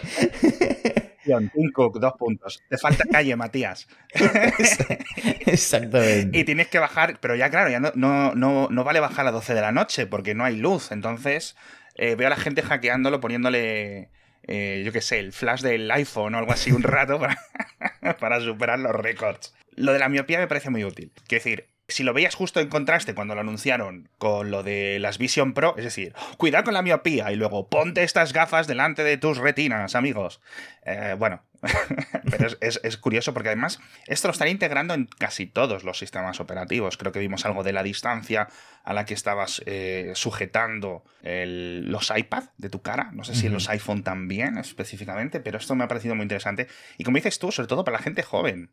Cinco, 1.53 1.91
dos 1.93 2.13
puntos. 2.17 2.61
Te 2.69 2.77
falta 2.77 3.03
calle, 3.11 3.35
Matías. 3.35 3.87
Exactamente. 5.45 6.37
Y 6.37 6.43
tienes 6.43 6.67
que 6.67 6.79
bajar, 6.79 7.17
pero 7.19 7.35
ya 7.35 7.49
claro, 7.49 7.69
ya 7.69 7.79
no, 7.79 7.91
no, 7.95 8.33
no, 8.33 8.67
no 8.69 8.83
vale 8.83 8.99
bajar 8.99 9.21
a 9.21 9.31
las 9.31 9.33
12 9.33 9.53
de 9.53 9.61
la 9.61 9.71
noche 9.71 10.07
porque 10.07 10.35
no 10.35 10.45
hay 10.45 10.55
luz. 10.55 10.91
Entonces, 10.91 11.55
eh, 11.95 12.15
veo 12.15 12.27
a 12.27 12.29
la 12.29 12.37
gente 12.37 12.61
hackeándolo, 12.61 13.19
poniéndole, 13.19 14.09
eh, 14.47 14.81
yo 14.85 14.91
qué 14.91 15.01
sé, 15.01 15.19
el 15.19 15.33
flash 15.33 15.61
del 15.61 15.89
iPhone 15.91 16.35
o 16.35 16.37
algo 16.37 16.53
así 16.53 16.71
un 16.71 16.83
rato 16.83 17.19
para, 18.19 18.39
superar 18.41 18.79
los 18.79 18.93
récords. 18.93 19.53
Lo 19.75 19.93
de 19.93 19.99
la 19.99 20.09
miopía 20.09 20.39
me 20.39 20.47
parece 20.47 20.69
muy 20.69 20.83
útil. 20.83 21.11
Quiero 21.27 21.43
decir, 21.43 21.67
si 21.89 22.03
lo 22.03 22.13
veías 22.13 22.35
justo 22.35 22.59
en 22.59 22.69
contraste 22.69 23.13
cuando 23.13 23.35
lo 23.35 23.41
anunciaron 23.41 24.09
con 24.17 24.49
lo 24.51 24.63
de 24.63 24.99
las 24.99 25.17
Vision 25.17 25.53
Pro, 25.53 25.75
es 25.77 25.83
decir, 25.83 26.13
cuidado 26.37 26.65
con 26.65 26.73
la 26.73 26.81
miopía 26.81 27.31
y 27.31 27.35
luego 27.35 27.69
ponte 27.69 28.03
estas 28.03 28.33
gafas 28.33 28.67
delante 28.67 29.03
de 29.03 29.17
tus 29.17 29.37
retinas, 29.37 29.95
amigos. 29.95 30.41
Eh, 30.83 31.15
bueno, 31.17 31.43
Pero 32.29 32.47
es, 32.59 32.97
curioso 32.97 33.33
porque 33.33 33.49
además 33.49 33.79
esto 34.05 34.27
lo 34.27 34.31
están 34.31 34.47
integrando 34.47 34.93
en 34.93 35.05
casi 35.05 35.45
todos 35.45 35.83
los 35.83 35.97
sistemas 35.97 36.39
operativos. 36.39 36.97
Creo 36.97 37.11
que 37.11 37.19
vimos 37.19 37.45
algo 37.45 37.63
de 37.63 37.73
la 37.73 37.83
distancia 37.83 38.47
a 38.83 38.93
la 38.93 39.05
que 39.05 39.13
estabas 39.13 39.61
eh, 39.65 40.11
sujetando 40.15 41.03
los 41.23 42.11
iPad 42.15 42.45
de 42.57 42.69
tu 42.69 42.81
cara. 42.81 43.11
No 43.13 43.23
sé 43.23 43.35
si 43.35 43.49
los 43.49 43.69
iPhone 43.69 44.03
también 44.03 44.57
específicamente, 44.57 45.39
pero 45.39 45.57
esto 45.57 45.75
me 45.75 45.83
ha 45.83 45.87
parecido 45.87 46.15
muy 46.15 46.23
interesante. 46.23 46.67
Y 46.97 47.03
como 47.03 47.17
dices 47.17 47.39
tú, 47.39 47.51
sobre 47.51 47.67
todo 47.67 47.83
para 47.83 47.97
la 47.97 48.03
gente 48.03 48.23
joven. 48.23 48.71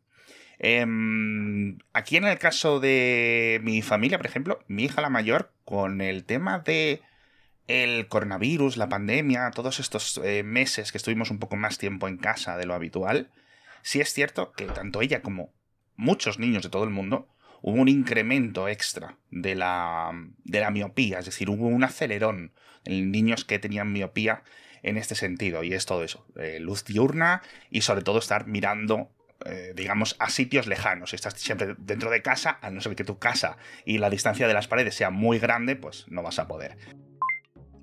Em, 0.57 1.77
aquí 1.93 2.17
en 2.17 2.25
el 2.25 2.37
caso 2.37 2.79
de 2.79 3.59
mi 3.63 3.81
familia, 3.81 4.17
por 4.17 4.25
ejemplo, 4.25 4.59
mi 4.67 4.85
hija 4.85 5.01
la 5.01 5.09
mayor, 5.09 5.51
con 5.65 6.01
el 6.01 6.23
tema 6.23 6.59
de 6.59 7.01
el 7.67 8.07
coronavirus, 8.07 8.77
la 8.77 8.89
pandemia, 8.89 9.51
todos 9.51 9.79
estos 9.79 10.19
eh, 10.23 10.43
meses 10.43 10.91
que 10.91 10.97
estuvimos 10.97 11.31
un 11.31 11.39
poco 11.39 11.55
más 11.55 11.77
tiempo 11.77 12.07
en 12.07 12.17
casa 12.17 12.57
de 12.57 12.65
lo 12.65 12.73
habitual, 12.73 13.31
sí 13.81 14.01
es 14.01 14.13
cierto 14.13 14.51
que 14.53 14.65
tanto 14.65 15.01
ella 15.01 15.21
como 15.21 15.51
muchos 15.95 16.39
niños 16.39 16.63
de 16.63 16.69
todo 16.69 16.83
el 16.83 16.89
mundo 16.89 17.27
hubo 17.61 17.81
un 17.81 17.87
incremento 17.87 18.67
extra 18.67 19.17
de 19.31 19.55
la, 19.55 20.11
de 20.43 20.59
la 20.59 20.69
miopía, 20.69 21.19
es 21.19 21.25
decir, 21.25 21.49
hubo 21.49 21.67
un 21.67 21.83
acelerón 21.83 22.53
en 22.83 23.11
niños 23.11 23.45
que 23.45 23.57
tenían 23.57 23.91
miopía 23.91 24.43
en 24.83 24.97
este 24.97 25.15
sentido, 25.15 25.63
y 25.63 25.73
es 25.73 25.87
todo 25.87 26.03
eso, 26.03 26.27
eh, 26.35 26.59
luz 26.59 26.85
diurna 26.85 27.41
y 27.71 27.81
sobre 27.81 28.03
todo 28.03 28.19
estar 28.19 28.45
mirando 28.45 29.09
eh, 29.45 29.73
digamos, 29.75 30.15
a 30.19 30.29
sitios 30.29 30.65
lejanos. 30.65 31.09
Si 31.09 31.17
estás 31.17 31.33
siempre 31.33 31.75
dentro 31.77 32.09
de 32.09 32.21
casa, 32.21 32.57
a 32.61 32.71
no 32.71 32.81
ser 32.81 32.95
que 32.95 33.03
tu 33.03 33.19
casa 33.19 33.57
y 33.83 33.97
la 33.97 34.09
distancia 34.09 34.47
de 34.47 34.53
las 34.53 34.67
paredes 34.67 34.95
sea 34.95 35.09
muy 35.09 35.39
grande, 35.39 35.75
pues 35.75 36.05
no 36.07 36.23
vas 36.23 36.39
a 36.39 36.47
poder. 36.47 36.77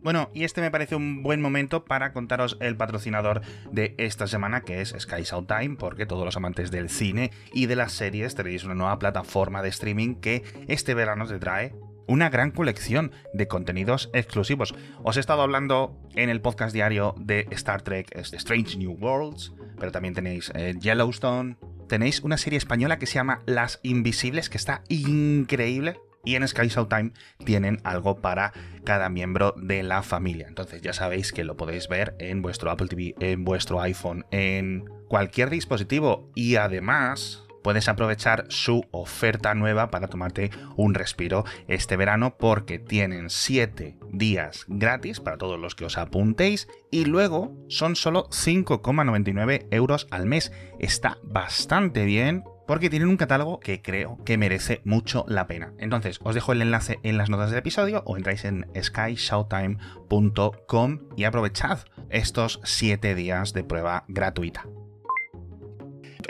Bueno, 0.03 0.31
y 0.35 0.43
este 0.43 0.61
me 0.61 0.71
parece 0.71 0.97
un 0.97 1.23
buen 1.23 1.41
momento 1.41 1.85
para 1.85 2.13
contaros 2.13 2.57
el 2.61 2.77
patrocinador 2.77 3.43
de 3.71 3.95
esta 3.99 4.27
semana, 4.27 4.63
que 4.63 4.81
es 4.81 4.95
Sky 4.99 5.23
Time, 5.47 5.77
porque 5.77 6.07
todos 6.07 6.25
los 6.25 6.37
amantes 6.37 6.73
del 6.73 6.91
cine 6.91 7.31
y 7.53 7.67
de 7.67 7.77
las 7.77 7.93
series 7.93 8.35
tenéis 8.35 8.65
una 8.65 8.75
nueva 8.75 8.99
plataforma 8.99 9.63
de 9.63 9.69
streaming 9.69 10.17
que 10.17 10.43
este 10.67 10.95
verano 10.95 11.27
te 11.27 11.39
trae 11.39 11.73
una 12.09 12.31
gran 12.31 12.51
colección 12.51 13.13
de 13.33 13.47
contenidos 13.47 14.11
exclusivos. 14.13 14.75
Os 15.05 15.17
he 15.17 15.21
estado 15.21 15.43
hablando 15.43 15.97
en 16.15 16.31
el 16.31 16.41
podcast 16.41 16.75
diario 16.75 17.15
de 17.19 17.47
Star 17.53 17.83
Trek 17.83 18.11
Strange 18.17 18.77
New 18.79 18.97
Worlds, 19.01 19.53
pero 19.79 19.93
también 19.93 20.15
tenéis 20.15 20.51
eh, 20.55 20.75
Yellowstone, 20.81 21.57
tenéis 21.89 22.21
una 22.21 22.39
serie 22.39 22.57
española 22.57 22.99
que 22.99 23.07
se 23.07 23.15
llama 23.15 23.41
Las 23.47 23.79
Invisibles, 23.85 24.51
que 24.51 24.59
está 24.59 24.83
increíble, 24.89 25.97
y 26.25 26.37
en 26.37 26.47
Sky 26.47 26.69
Time 26.69 27.13
tienen 27.45 27.81
algo 27.85 28.21
para 28.21 28.53
cada 28.85 29.09
miembro 29.09 29.55
de 29.57 29.83
la 29.83 30.03
familia. 30.03 30.47
Entonces 30.49 30.83
ya 30.83 30.93
sabéis 30.93 31.33
que 31.33 31.45
lo 31.45 31.57
podéis 31.57 31.89
ver 31.89 32.15
en 32.19 32.43
vuestro 32.43 32.71
Apple 32.71 32.89
TV, 32.89 33.15
en 33.21 33.45
vuestro 33.45 33.81
iPhone, 33.81 34.25
en 34.31 34.85
cualquier 35.09 35.51
dispositivo 35.51 36.31
y 36.35 36.57
además 36.57 37.45
puedes 37.63 37.89
aprovechar 37.89 38.47
su 38.49 38.85
oferta 38.91 39.55
nueva 39.55 39.91
para 39.91 40.09
tomarte 40.09 40.51
un 40.77 40.95
respiro 40.95 41.45
este 41.69 41.97
verano 41.97 42.37
porque 42.37 42.79
tienen 42.79 43.31
7 43.31 43.99
días 44.11 44.65
gratis 44.69 45.21
para 45.21 45.39
todos 45.39 45.59
los 45.59 45.75
que 45.75 45.85
os 45.85 45.97
apuntéis 45.97 46.69
y 46.91 47.05
luego 47.05 47.57
son 47.69 47.97
solo 47.97 48.29
5,99 48.31 49.69
euros 49.71 50.07
al 50.11 50.27
mes. 50.27 50.53
Está 50.79 51.19
bastante 51.23 52.05
bien 52.05 52.45
porque 52.73 52.89
tienen 52.89 53.11
un 53.11 53.19
catálogo 53.19 53.61
que 53.61 53.83
creo 53.83 54.17
que 54.25 54.39
merece 54.39 54.81
mucho 54.85 55.27
la 55.29 55.47
pena. 55.47 55.75
Entonces, 55.77 56.19
os 56.23 56.35
dejo 56.35 56.53
el 56.53 56.63
enlace 56.63 56.99
en 57.03 57.19
las 57.19 57.29
notas 57.29 57.51
del 57.51 57.59
episodio 57.59 58.03
o 58.07 58.17
entráis 58.17 58.47
en 58.47 58.67
skyshowtime.com 58.75 61.01
y 61.15 61.25
aprovechad 61.25 61.81
estos 62.09 62.61
7 62.65 63.15
días 63.15 63.53
de 63.53 63.63
prueba 63.63 64.07
gratuita. 64.09 64.67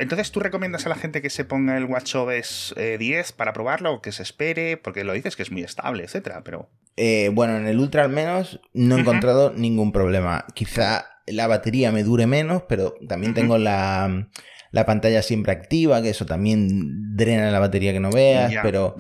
Entonces, 0.00 0.33
¿tú 0.33 0.40
recomiendas 0.40 0.85
a 0.85 0.88
la 0.88 0.96
gente 0.96 1.22
que 1.22 1.31
se 1.31 1.44
ponga 1.44 1.76
el 1.76 1.85
WatchOS 1.85 2.74
10 2.76 2.76
eh, 2.76 3.24
para 3.37 3.52
probarlo 3.52 3.92
o 3.92 4.02
que 4.02 4.11
se 4.11 4.24
espere? 4.24 4.76
Porque 4.76 5.05
lo 5.05 5.12
dices 5.12 5.37
que 5.37 5.44
es 5.44 5.52
muy 5.52 5.62
estable, 5.62 6.02
etcétera, 6.02 6.42
pero. 6.42 6.68
Eh, 6.96 7.31
bueno, 7.33 7.57
en 7.57 7.68
el 7.68 7.78
Ultra 7.78 8.02
al 8.02 8.11
menos 8.11 8.61
no 8.72 8.96
he 8.96 9.00
encontrado 9.00 9.52
ningún 9.52 9.92
problema. 9.92 10.44
Quizá 10.55 11.07
la 11.24 11.46
batería 11.46 11.92
me 11.92 12.02
dure 12.02 12.26
menos, 12.26 12.64
pero 12.68 12.96
también 13.07 13.33
tengo 13.33 13.59
la 13.59 14.26
la 14.72 14.87
pantalla 14.87 15.22
siempre 15.22 15.52
activa, 15.52 16.02
que 16.02 16.11
eso 16.11 16.26
también 16.26 17.14
drena 17.14 17.50
la 17.50 17.61
batería 17.61 17.92
que 17.92 18.00
no 18.00 18.11
veas, 18.11 18.54
pero 18.62 18.96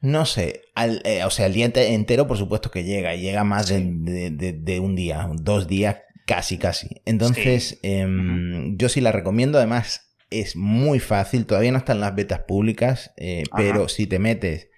no 0.00 0.24
sé, 0.24 0.62
eh, 1.04 1.24
o 1.24 1.30
sea, 1.30 1.46
el 1.46 1.52
día 1.52 1.70
entero 1.74 2.26
por 2.26 2.38
supuesto 2.38 2.70
que 2.70 2.84
llega, 2.84 3.14
y 3.14 3.20
llega 3.20 3.44
más 3.44 3.68
de, 3.68 4.80
un 4.80 4.94
día, 4.94 5.28
dos 5.34 5.66
días, 5.66 5.98
casi, 6.26 6.58
casi. 6.58 7.02
Entonces, 7.04 7.80
em, 7.82 8.76
yo 8.78 8.88
sí 8.88 9.00
la 9.00 9.10
recomiendo, 9.12 9.58
además 9.58 10.14
es 10.30 10.54
muy 10.56 11.00
fácil, 11.00 11.44
todavía 11.44 11.72
no 11.72 11.78
están 11.78 12.00
las 12.00 12.14
betas 12.14 12.40
públicas, 12.40 13.12
eh, 13.16 13.42
pero 13.54 13.88
si 13.88 14.06
te 14.06 14.18
metes... 14.18 14.68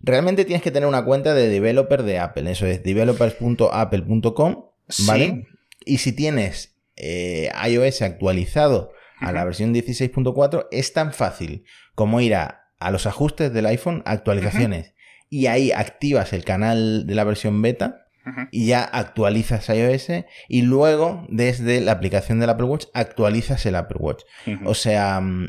Realmente 0.00 0.44
tienes 0.44 0.62
que 0.62 0.70
tener 0.70 0.86
una 0.86 1.04
cuenta 1.04 1.32
de 1.32 1.48
developer 1.48 2.02
de 2.02 2.18
Apple, 2.18 2.50
eso 2.50 2.66
es 2.66 2.82
developers.apple.com, 2.82 4.64
¿vale? 5.06 5.46
Y 5.86 5.98
si 5.98 6.12
tienes 6.12 6.76
eh, 6.96 7.50
iOS 7.66 8.02
actualizado 8.02 8.92
a 9.24 9.32
la 9.32 9.44
versión 9.44 9.74
16.4 9.74 10.68
es 10.70 10.92
tan 10.92 11.12
fácil 11.12 11.64
como 11.94 12.20
ir 12.20 12.34
a, 12.34 12.60
los 12.90 13.06
ajustes 13.06 13.52
del 13.52 13.66
iPhone, 13.66 14.02
actualizaciones, 14.04 14.94
y 15.30 15.46
ahí 15.46 15.72
activas 15.72 16.32
el 16.32 16.44
canal 16.44 17.06
de 17.06 17.14
la 17.14 17.24
versión 17.24 17.62
beta 17.62 18.06
y 18.50 18.66
ya 18.66 18.82
actualizas 18.84 19.68
iOS 19.68 20.24
y 20.48 20.62
luego 20.62 21.26
desde 21.28 21.80
la 21.80 21.92
aplicación 21.92 22.40
del 22.40 22.50
Apple 22.50 22.66
Watch 22.66 22.86
actualizas 22.94 23.64
el 23.66 23.76
Apple 23.76 23.98
Watch. 24.00 24.22
O 24.64 24.74
sea... 24.74 25.20
Mm, 25.20 25.48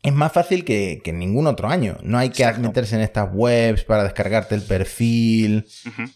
es 0.00 0.12
más 0.12 0.32
fácil 0.32 0.64
que, 0.64 1.00
que, 1.02 1.12
ningún 1.12 1.48
otro 1.48 1.68
año. 1.68 1.98
No 2.02 2.18
hay 2.18 2.30
que 2.30 2.50
meterse 2.54 2.94
en 2.94 3.02
estas 3.02 3.30
webs 3.32 3.82
para 3.82 4.04
descargarte 4.04 4.54
el 4.54 4.62
perfil. 4.62 5.66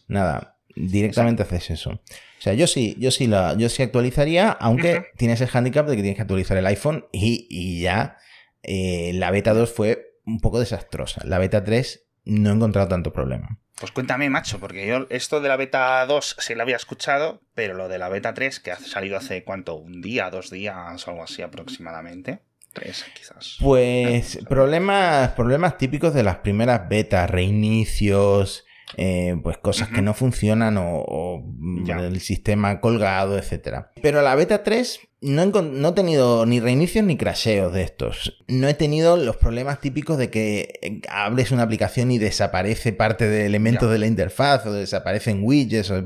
Nada. 0.06 0.56
Directamente 0.76 1.42
haces 1.42 1.70
eso. 1.70 2.00
O 2.42 2.44
sea, 2.44 2.54
yo 2.54 2.66
sí, 2.66 2.96
yo 2.98 3.12
sí 3.12 3.28
la, 3.28 3.54
yo 3.56 3.68
sí 3.68 3.84
actualizaría, 3.84 4.50
aunque 4.50 5.12
tienes 5.16 5.40
el 5.40 5.48
handicap 5.52 5.86
de 5.86 5.94
que 5.94 6.02
tienes 6.02 6.16
que 6.16 6.22
actualizar 6.22 6.56
el 6.56 6.66
iPhone 6.66 7.06
y, 7.12 7.80
ya 7.80 8.18
eh, 8.64 9.12
la 9.14 9.30
beta 9.30 9.54
2 9.54 9.72
fue 9.72 10.18
un 10.26 10.40
poco 10.40 10.58
desastrosa. 10.58 11.22
La 11.24 11.38
beta 11.38 11.62
3 11.62 12.04
no 12.24 12.50
he 12.50 12.52
encontrado 12.52 12.88
tanto 12.88 13.12
problema. 13.12 13.60
Pues 13.78 13.92
cuéntame, 13.92 14.28
macho, 14.28 14.58
porque 14.58 14.88
yo 14.88 15.06
esto 15.08 15.40
de 15.40 15.50
la 15.50 15.56
beta 15.56 16.04
2 16.04 16.34
sí 16.40 16.56
la 16.56 16.64
había 16.64 16.74
escuchado, 16.74 17.42
pero 17.54 17.74
lo 17.74 17.88
de 17.88 17.98
la 17.98 18.08
beta 18.08 18.34
3, 18.34 18.58
que 18.58 18.72
ha 18.72 18.76
salido 18.80 19.16
hace 19.16 19.44
cuánto, 19.44 19.76
un 19.76 20.02
día, 20.02 20.28
dos 20.28 20.50
días 20.50 21.06
o 21.06 21.10
algo 21.12 21.22
así 21.22 21.42
aproximadamente. 21.42 22.40
Tres, 22.72 23.06
quizás. 23.14 23.58
Pues 23.60 24.40
problemas, 24.48 25.30
problemas 25.30 25.78
típicos 25.78 26.12
de 26.12 26.24
las 26.24 26.38
primeras 26.38 26.88
betas, 26.88 27.30
reinicios, 27.30 28.64
eh, 28.96 29.36
pues 29.42 29.58
cosas 29.58 29.88
que 29.88 30.02
no 30.02 30.14
funcionan 30.14 30.76
o, 30.78 31.44
el 31.86 32.20
sistema 32.20 32.80
colgado, 32.80 33.38
etcétera. 33.38 33.92
Pero 34.02 34.22
la 34.22 34.34
beta 34.34 34.62
3 34.62 35.00
no, 35.22 35.46
no, 35.46 35.88
he 35.88 35.92
tenido 35.92 36.46
ni 36.46 36.58
reinicios 36.58 37.04
ni 37.04 37.16
crasheos 37.16 37.72
de 37.72 37.82
estos. 37.82 38.42
No 38.48 38.66
he 38.68 38.74
tenido 38.74 39.16
los 39.16 39.36
problemas 39.36 39.80
típicos 39.80 40.18
de 40.18 40.30
que 40.30 40.80
eh, 40.82 41.00
hables 41.08 41.52
una 41.52 41.62
aplicación 41.62 42.10
y 42.10 42.18
desaparece 42.18 42.92
parte 42.92 43.28
de 43.28 43.46
elementos 43.46 43.90
de 43.90 43.98
la 43.98 44.06
interfaz 44.06 44.66
o 44.66 44.72
desaparecen 44.72 45.44
widgets 45.44 45.90
o 45.90 46.04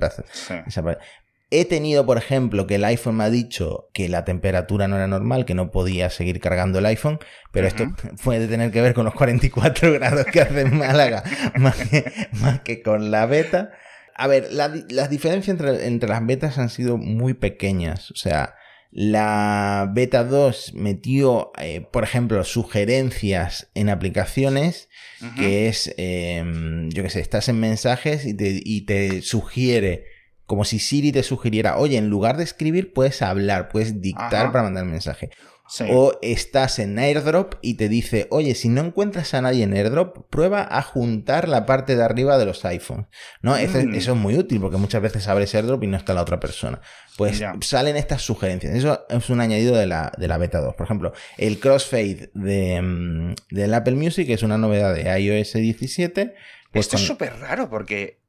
He 1.48 1.64
tenido, 1.64 2.04
por 2.04 2.18
ejemplo, 2.18 2.66
que 2.66 2.74
el 2.74 2.84
iPhone 2.84 3.18
me 3.18 3.24
ha 3.24 3.30
dicho 3.30 3.88
que 3.92 4.08
la 4.08 4.24
temperatura 4.24 4.88
no 4.88 4.96
era 4.96 5.06
normal, 5.06 5.44
que 5.44 5.54
no 5.54 5.70
podía 5.70 6.10
seguir 6.10 6.40
cargando 6.40 6.80
el 6.80 6.86
iPhone, 6.86 7.20
pero 7.52 7.68
esto 7.68 7.86
puede 8.24 8.48
tener 8.48 8.72
que 8.72 8.80
ver 8.80 8.94
con 8.94 9.04
los 9.04 9.14
44 9.14 9.92
grados 9.94 10.26
que 10.26 10.40
hace 10.40 10.62
en 10.62 10.76
Málaga, 10.76 11.22
más, 11.54 11.76
que, 12.64 12.82
con 12.82 13.12
la 13.12 13.26
beta. 13.26 13.70
A 14.16 14.26
ver, 14.26 14.48
las 14.50 15.10
diferencias 15.10 15.60
entre, 15.60 16.08
las 16.08 16.26
betas 16.26 16.58
han 16.58 16.70
sido 16.70 16.96
muy 16.96 17.34
pequeñas. 17.34 18.10
O 18.10 18.16
sea, 18.16 18.54
la 18.90 19.88
beta 19.92 20.24
2 20.24 20.72
metió, 20.74 21.52
eh, 21.58 21.86
por 21.92 22.02
ejemplo, 22.02 22.42
sugerencias 22.42 23.68
en 23.74 23.90
aplicaciones, 23.90 24.88
que 25.36 25.68
es, 25.68 25.94
em, 25.98 26.88
yo 26.88 27.02
qué 27.02 27.10
sé, 27.10 27.20
estás 27.20 27.48
en 27.48 27.60
mensajes 27.60 28.24
y 28.24 28.34
te, 28.34 28.60
y 28.64 28.86
te 28.86 29.20
sugiere 29.20 30.15
como 30.46 30.64
si 30.64 30.78
Siri 30.78 31.12
te 31.12 31.22
sugiriera, 31.22 31.76
oye, 31.76 31.98
en 31.98 32.08
lugar 32.08 32.36
de 32.36 32.44
escribir, 32.44 32.92
puedes 32.92 33.20
hablar, 33.20 33.68
puedes 33.68 34.00
dictar 34.00 34.52
para 34.52 34.62
mandar 34.62 34.84
mensaje. 34.84 35.30
O 35.90 36.16
estás 36.22 36.78
en 36.78 36.96
AirDrop 36.96 37.54
y 37.60 37.74
te 37.74 37.88
dice, 37.88 38.28
oye, 38.30 38.54
si 38.54 38.68
no 38.68 38.82
encuentras 38.82 39.34
a 39.34 39.42
nadie 39.42 39.64
en 39.64 39.74
AirDrop, 39.74 40.28
prueba 40.30 40.66
a 40.70 40.80
juntar 40.80 41.48
la 41.48 41.66
parte 41.66 41.96
de 41.96 42.04
arriba 42.04 42.38
de 42.38 42.46
los 42.46 42.64
iPhones. 42.64 43.06
¿No? 43.42 43.56
Mm. 43.56 43.94
Eso, 43.94 44.12
es 44.12 44.16
muy 44.16 44.38
útil 44.38 44.60
porque 44.60 44.76
muchas 44.76 45.02
veces 45.02 45.26
abres 45.26 45.54
AirDrop 45.56 45.82
y 45.82 45.88
no 45.88 45.96
está 45.96 46.14
la 46.14 46.22
otra 46.22 46.38
persona. 46.38 46.80
Pues 47.16 47.42
salen 47.62 47.96
estas 47.96 48.22
sugerencias. 48.22 48.76
Eso 48.76 49.06
es 49.08 49.28
un 49.28 49.40
añadido 49.40 49.74
de 49.74 49.86
la, 49.86 50.12
de 50.16 50.28
la 50.28 50.38
beta 50.38 50.60
2. 50.60 50.76
Por 50.76 50.84
ejemplo, 50.84 51.12
el 51.36 51.58
crossfade 51.58 52.30
de, 52.34 52.80
mm, 52.80 53.34
del 53.50 53.74
Apple 53.74 53.96
Music 53.96 54.28
es 54.30 54.44
una 54.44 54.58
novedad 54.58 54.94
de 54.94 55.18
iOS 55.18 55.54
17. 55.54 56.34
Pues 56.70 56.86
Esto 56.86 56.96
es 56.96 57.02
súper 57.02 57.40
raro 57.40 57.68
porque 57.68 58.20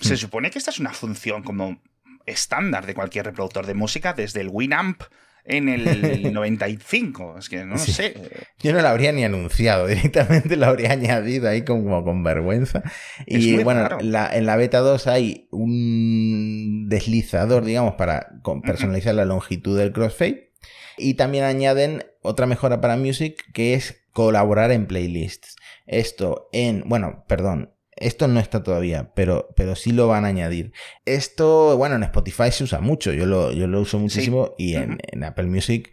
se 0.00 0.14
hmm. 0.14 0.18
supone 0.18 0.50
que 0.50 0.58
esta 0.58 0.70
es 0.70 0.78
una 0.78 0.92
función 0.92 1.42
como 1.42 1.80
estándar 2.26 2.86
de 2.86 2.94
cualquier 2.94 3.26
reproductor 3.26 3.66
de 3.66 3.74
música, 3.74 4.12
desde 4.12 4.40
el 4.40 4.48
Winamp 4.50 5.02
en 5.44 5.68
el 5.68 6.32
95. 6.32 7.36
Es 7.38 7.48
que 7.48 7.64
no 7.64 7.78
sé. 7.78 8.46
Yo 8.60 8.72
no 8.72 8.80
la 8.80 8.90
habría 8.90 9.12
ni 9.12 9.24
anunciado, 9.24 9.86
directamente 9.88 10.56
la 10.56 10.68
habría 10.68 10.92
añadido 10.92 11.48
ahí 11.48 11.62
como 11.62 12.02
con 12.04 12.22
vergüenza. 12.24 12.82
Y 13.26 13.62
bueno, 13.62 13.88
en 14.00 14.46
la 14.46 14.56
beta 14.56 14.78
2 14.78 15.06
hay 15.06 15.48
un 15.50 16.88
deslizador, 16.88 17.64
digamos, 17.64 17.94
para 17.94 18.28
personalizar 18.64 19.14
la 19.14 19.24
longitud 19.24 19.78
del 19.78 19.92
crossfade. 19.92 20.52
Y 20.96 21.14
también 21.14 21.44
añaden 21.44 22.04
otra 22.22 22.46
mejora 22.46 22.80
para 22.80 22.96
Music 22.96 23.44
que 23.52 23.74
es 23.74 24.04
colaborar 24.12 24.70
en 24.70 24.86
playlists. 24.86 25.56
Esto 25.86 26.48
en, 26.52 26.84
bueno, 26.86 27.24
perdón, 27.28 27.73
esto 27.96 28.28
no 28.28 28.40
está 28.40 28.62
todavía, 28.62 29.12
pero, 29.14 29.48
pero 29.56 29.76
sí 29.76 29.92
lo 29.92 30.08
van 30.08 30.24
a 30.24 30.28
añadir. 30.28 30.72
Esto, 31.04 31.76
bueno, 31.76 31.96
en 31.96 32.02
Spotify 32.02 32.50
se 32.50 32.64
usa 32.64 32.80
mucho, 32.80 33.12
yo 33.12 33.26
lo, 33.26 33.52
yo 33.52 33.66
lo 33.66 33.80
uso 33.80 33.98
muchísimo 33.98 34.54
y 34.58 34.74
en, 34.74 34.98
en, 35.02 35.24
Apple 35.24 35.46
Music 35.46 35.92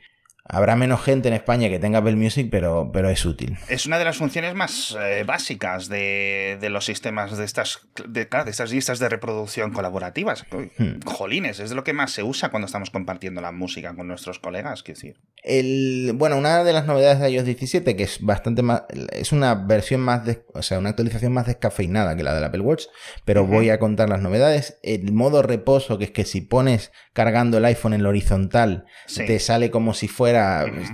Habrá 0.53 0.75
menos 0.75 1.01
gente 1.01 1.29
en 1.29 1.33
España 1.33 1.69
que 1.69 1.79
tenga 1.79 1.99
Apple 1.99 2.17
Music, 2.17 2.49
pero, 2.51 2.91
pero 2.91 3.09
es 3.09 3.25
útil. 3.25 3.57
Es 3.69 3.85
una 3.85 3.97
de 3.97 4.03
las 4.03 4.17
funciones 4.17 4.53
más 4.53 4.97
eh, 4.99 5.23
básicas 5.25 5.87
de, 5.87 6.57
los 6.69 6.83
sistemas 6.83 7.37
de 7.37 7.45
estas, 7.45 7.87
de, 8.05 8.27
estas 8.47 8.69
listas 8.69 8.99
de 8.99 9.07
reproducción 9.07 9.71
colaborativas. 9.71 10.45
Hmm. 10.77 10.99
Jolines, 11.05 11.61
es 11.61 11.69
de 11.69 11.75
lo 11.77 11.85
que 11.85 11.93
más 11.93 12.11
se 12.11 12.23
usa 12.23 12.49
cuando 12.49 12.65
estamos 12.65 12.89
compartiendo 12.89 13.39
la 13.39 13.53
música 13.53 13.95
con 13.95 14.09
nuestros 14.09 14.39
colegas, 14.39 14.83
quiero 14.83 14.97
decir. 14.97 15.21
El, 15.41 16.11
bueno, 16.15 16.37
una 16.37 16.65
de 16.65 16.73
las 16.73 16.85
novedades 16.85 17.21
de 17.21 17.31
iOS 17.31 17.45
17, 17.45 17.95
que 17.95 18.03
es 18.03 18.19
bastante 18.19 18.61
más, 18.61 18.83
es 19.13 19.31
una 19.31 19.55
versión 19.55 20.01
más, 20.01 20.25
de, 20.25 20.43
o 20.53 20.61
sea, 20.63 20.79
una 20.79 20.89
actualización 20.89 21.31
más 21.31 21.47
descafeinada 21.47 22.17
que 22.17 22.23
la 22.23 22.35
del 22.35 22.43
Apple 22.43 22.61
Watch, 22.61 22.87
pero 23.23 23.45
voy 23.45 23.69
a 23.69 23.79
contar 23.79 24.09
las 24.09 24.19
novedades. 24.19 24.79
El 24.83 25.13
modo 25.13 25.43
reposo, 25.43 25.97
que 25.97 26.03
es 26.03 26.11
que 26.11 26.25
si 26.25 26.41
pones 26.41 26.91
cargando 27.13 27.57
el 27.57 27.65
iPhone 27.65 27.93
en 27.93 28.03
lo 28.03 28.09
horizontal, 28.09 28.85
te 29.15 29.39
sale 29.39 29.71
como 29.71 29.93
si 29.93 30.09
fuera 30.09 30.40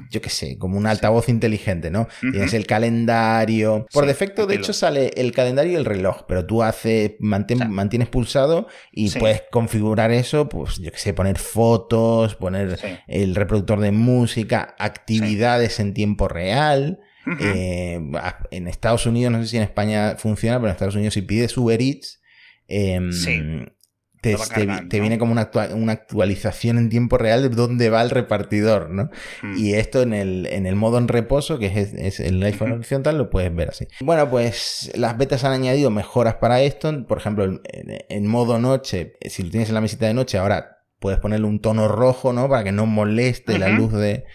yo 0.10 0.22
qué 0.22 0.30
sé, 0.30 0.58
como 0.58 0.78
un 0.78 0.88
altavoz 0.88 1.30
inteligente, 1.30 1.92
¿no? 1.92 2.08
Tienes 2.22 2.54
el 2.54 2.66
calendario. 2.66 3.86
Por 3.92 4.06
defecto, 4.06 4.46
de 4.46 4.56
hecho, 4.56 4.74
sale 4.74 5.12
el 5.16 5.32
calendario 5.32 5.74
y 5.74 5.76
el 5.76 5.86
reloj, 5.86 6.24
pero 6.28 6.46
tú 6.46 6.64
haces, 6.64 7.14
mantienes 7.20 8.10
pulsado 8.10 8.68
y 8.92 9.12
puedes 9.12 9.44
configurar 9.52 10.12
eso, 10.12 10.50
pues 10.50 10.78
yo 10.78 10.92
qué 10.92 10.98
sé, 10.98 11.14
poner 11.14 11.38
fotos, 11.38 12.36
poner 12.36 12.80
el 13.08 13.36
reproductor 13.36 13.80
de 13.80 13.92
música, 13.92 14.76
actividades 14.80 15.80
en 15.80 15.94
tiempo 15.94 16.28
real. 16.28 17.00
Eh, 17.42 18.00
en 18.52 18.68
Estados 18.70 19.06
Unidos, 19.06 19.34
no 19.34 19.42
sé 19.42 19.50
si 19.50 19.58
en 19.58 19.64
España 19.64 20.16
funciona, 20.18 20.58
pero 20.60 20.68
en 20.68 20.72
Estados 20.72 20.96
Unidos 20.96 21.14
si 21.14 21.24
pides 21.24 21.58
Uber 21.58 21.82
Eats, 21.82 22.22
eh, 22.70 23.00
te, 24.90 25.00
viene 25.00 25.18
como 25.18 25.32
una, 25.32 25.50
una, 25.74 25.94
actualización 25.94 26.78
en 26.78 26.90
tiempo 26.90 27.18
real 27.18 27.44
de 27.44 27.50
dónde 27.50 27.90
va 27.90 28.02
el 28.02 28.10
repartidor, 28.10 28.90
¿no? 28.90 29.10
Hmm. 29.42 29.58
Y 29.58 29.74
esto 29.74 30.02
en 30.02 30.14
el, 30.14 30.48
en 30.48 30.66
el 30.66 30.76
modo 30.76 30.98
en 30.98 31.08
reposo, 31.08 31.60
que 31.60 31.68
es, 31.68 32.20
el 32.20 32.44
iPhone 32.44 32.72
horizontal, 32.74 33.18
lo 33.18 33.30
puedes 33.30 33.54
ver 33.54 33.70
así. 33.70 33.88
Bueno, 34.02 34.30
pues 34.30 34.92
las 34.96 35.18
betas 35.18 35.44
han 35.44 35.54
añadido 35.54 35.90
mejoras 35.90 36.36
para 36.36 36.62
esto. 36.62 37.06
Por 37.06 37.18
ejemplo, 37.18 37.62
en, 37.64 38.28
modo 38.28 38.60
noche, 38.60 39.14
si 39.26 39.44
lo 39.44 39.50
tienes 39.50 39.70
en 39.70 39.76
la 39.76 39.82
mesita 39.82 40.08
de 40.08 40.14
noche, 40.14 40.38
ahora 40.38 40.80
puedes 41.00 41.20
ponerle 41.20 41.48
un 41.48 41.60
tono 41.60 41.88
rojo, 41.88 42.34
¿no? 42.34 42.50
Para 42.50 42.64
que 42.64 42.72
no 42.72 42.86
moleste 42.86 43.60
la 43.60 43.70
luz 43.70 43.94
de, 43.94 44.26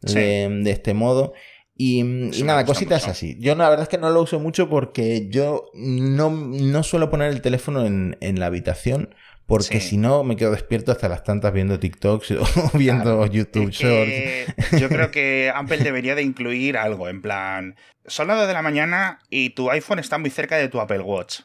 de, 0.00 0.70
este 0.70 0.94
modo. 0.94 1.32
Y, 1.76 2.02
nada, 2.02 2.64
cositas 2.64 3.08
así. 3.08 3.36
Yo 3.40 3.54
la 3.54 3.68
verdad 3.68 3.84
es 3.84 3.88
que 3.88 3.98
no 3.98 4.10
lo 4.10 4.22
uso 4.22 4.38
mucho 4.38 4.68
porque 4.68 5.28
yo 5.30 5.70
no, 5.74 6.30
no 6.30 6.82
suelo 6.82 7.10
poner 7.10 7.30
el 7.32 7.42
teléfono 7.42 7.84
en, 7.84 8.16
en 8.20 8.38
la 8.38 8.46
habitación 8.46 9.14
porque 9.46 9.80
si 9.80 9.96
no 9.96 10.24
me 10.24 10.36
quedo 10.36 10.52
despierto 10.52 10.92
hasta 10.92 11.08
las 11.08 11.24
tantas 11.24 11.52
viendo 11.52 11.78
TikToks 11.78 12.30
o 12.32 12.70
viendo 12.78 13.26
YouTube 13.26 13.70
Shorts. 13.70 14.80
Yo 14.80 14.88
creo 14.88 15.10
que 15.12 15.52
Apple 15.54 15.78
debería 15.78 16.14
de 16.14 16.22
incluir 16.22 16.76
algo, 16.76 17.08
en 17.08 17.20
plan, 17.22 17.76
son 18.06 18.28
las 18.28 18.38
2 18.38 18.48
de 18.48 18.52
la 18.54 18.62
mañana 18.62 19.20
y 19.30 19.50
tu 19.50 19.70
iPhone 19.70 19.98
está 19.98 20.18
muy 20.18 20.30
cerca 20.30 20.56
de 20.56 20.68
tu 20.68 20.80
Apple 20.80 21.00
Watch. 21.00 21.40